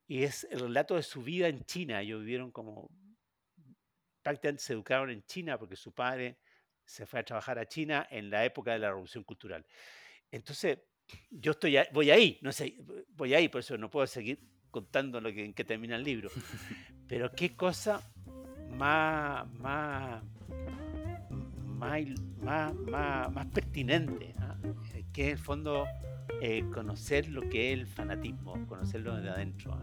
y 0.05 0.23
es 0.23 0.45
el 0.51 0.59
relato 0.59 0.97
de 0.97 1.03
su 1.03 1.23
vida 1.23 1.47
en 1.47 1.63
China. 1.63 2.01
Ellos 2.01 2.19
vivieron 2.19 2.51
como, 2.51 2.89
prácticamente 4.21 4.63
se 4.63 4.73
educaron 4.73 5.09
en 5.11 5.23
China 5.23 5.57
porque 5.57 5.77
su 5.77 5.93
padre 5.93 6.39
se 6.83 7.05
fue 7.05 7.21
a 7.21 7.23
trabajar 7.23 7.57
a 7.57 7.65
China 7.65 8.05
en 8.11 8.29
la 8.29 8.43
época 8.43 8.73
de 8.73 8.79
la 8.79 8.89
Revolución 8.89 9.23
Cultural. 9.23 9.65
Entonces, 10.29 10.79
yo 11.29 11.51
estoy 11.51 11.77
voy 11.93 12.11
ahí, 12.11 12.39
no 12.41 12.51
sé, 12.51 12.75
voy 13.15 13.33
ahí, 13.33 13.47
por 13.49 13.59
eso 13.59 13.77
no 13.77 13.89
puedo 13.89 14.07
seguir 14.07 14.39
contando 14.69 15.19
lo 15.21 15.31
que, 15.31 15.45
en 15.45 15.53
qué 15.53 15.63
termina 15.63 15.95
el 15.95 16.03
libro. 16.03 16.29
Pero 17.07 17.31
qué 17.31 17.55
cosa 17.55 18.01
más, 18.77 19.45
más, 19.55 20.23
más, 21.77 22.03
más, 22.41 23.31
más, 23.31 23.47
pertinente, 23.47 24.33
¿ah? 24.39 24.57
que 25.11 25.25
en 25.25 25.29
el 25.31 25.37
fondo 25.37 25.85
eh, 26.41 26.63
conocer 26.71 27.27
lo 27.29 27.41
que 27.49 27.73
es 27.73 27.79
el 27.79 27.87
fanatismo, 27.87 28.65
conocerlo 28.67 29.19
de 29.19 29.29
adentro, 29.29 29.77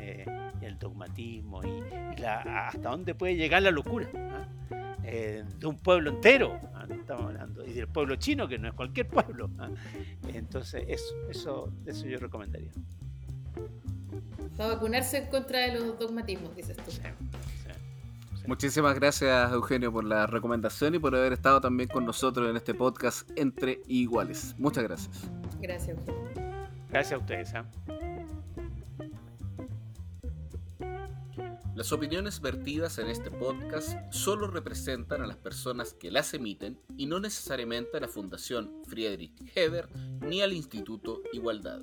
eh, 0.00 0.24
el 0.60 0.78
dogmatismo 0.78 1.62
y, 1.64 2.22
hasta 2.22 2.90
dónde 2.90 3.14
puede 3.14 3.36
llegar 3.36 3.62
la 3.62 3.70
locura 3.70 4.08
de 5.02 5.66
un 5.66 5.76
pueblo 5.76 6.10
entero, 6.10 6.60
estamos 6.88 7.24
hablando, 7.24 7.64
y 7.64 7.72
del 7.72 7.88
pueblo 7.88 8.16
chino, 8.16 8.46
que 8.46 8.58
no 8.58 8.68
es 8.68 8.74
cualquier 8.74 9.08
pueblo. 9.08 9.50
Entonces, 10.32 10.84
eso, 10.86 11.14
eso, 11.28 11.72
eso 11.86 12.06
yo 12.06 12.18
recomendaría. 12.18 12.70
Para 14.56 14.74
vacunarse 14.74 15.18
en 15.18 15.26
contra 15.28 15.60
de 15.60 15.74
los 15.74 15.98
dogmatismos, 15.98 16.54
dices 16.54 16.76
tú. 16.76 16.92
Muchísimas 18.46 18.94
gracias 18.94 19.52
Eugenio 19.52 19.92
por 19.92 20.04
la 20.04 20.26
recomendación 20.26 20.94
y 20.94 20.98
por 20.98 21.14
haber 21.14 21.32
estado 21.32 21.60
también 21.60 21.88
con 21.88 22.04
nosotros 22.04 22.48
en 22.48 22.56
este 22.56 22.74
podcast 22.74 23.30
Entre 23.36 23.80
Iguales. 23.86 24.54
Muchas 24.58 24.84
gracias. 24.84 25.30
Gracias 25.60 25.98
Eugenio. 25.98 26.30
Gracias 26.88 27.12
a 27.12 27.18
ustedes. 27.18 27.52
¿eh? 27.54 27.62
Las 31.74 31.92
opiniones 31.92 32.40
vertidas 32.40 32.98
en 32.98 33.08
este 33.08 33.30
podcast 33.30 33.96
solo 34.10 34.48
representan 34.48 35.22
a 35.22 35.26
las 35.26 35.36
personas 35.36 35.94
que 35.94 36.10
las 36.10 36.34
emiten 36.34 36.78
y 36.96 37.06
no 37.06 37.20
necesariamente 37.20 37.96
a 37.96 38.00
la 38.00 38.08
Fundación 38.08 38.70
Friedrich 38.86 39.32
Heber 39.54 39.88
ni 40.20 40.42
al 40.42 40.52
Instituto 40.52 41.22
Igualdad. 41.32 41.80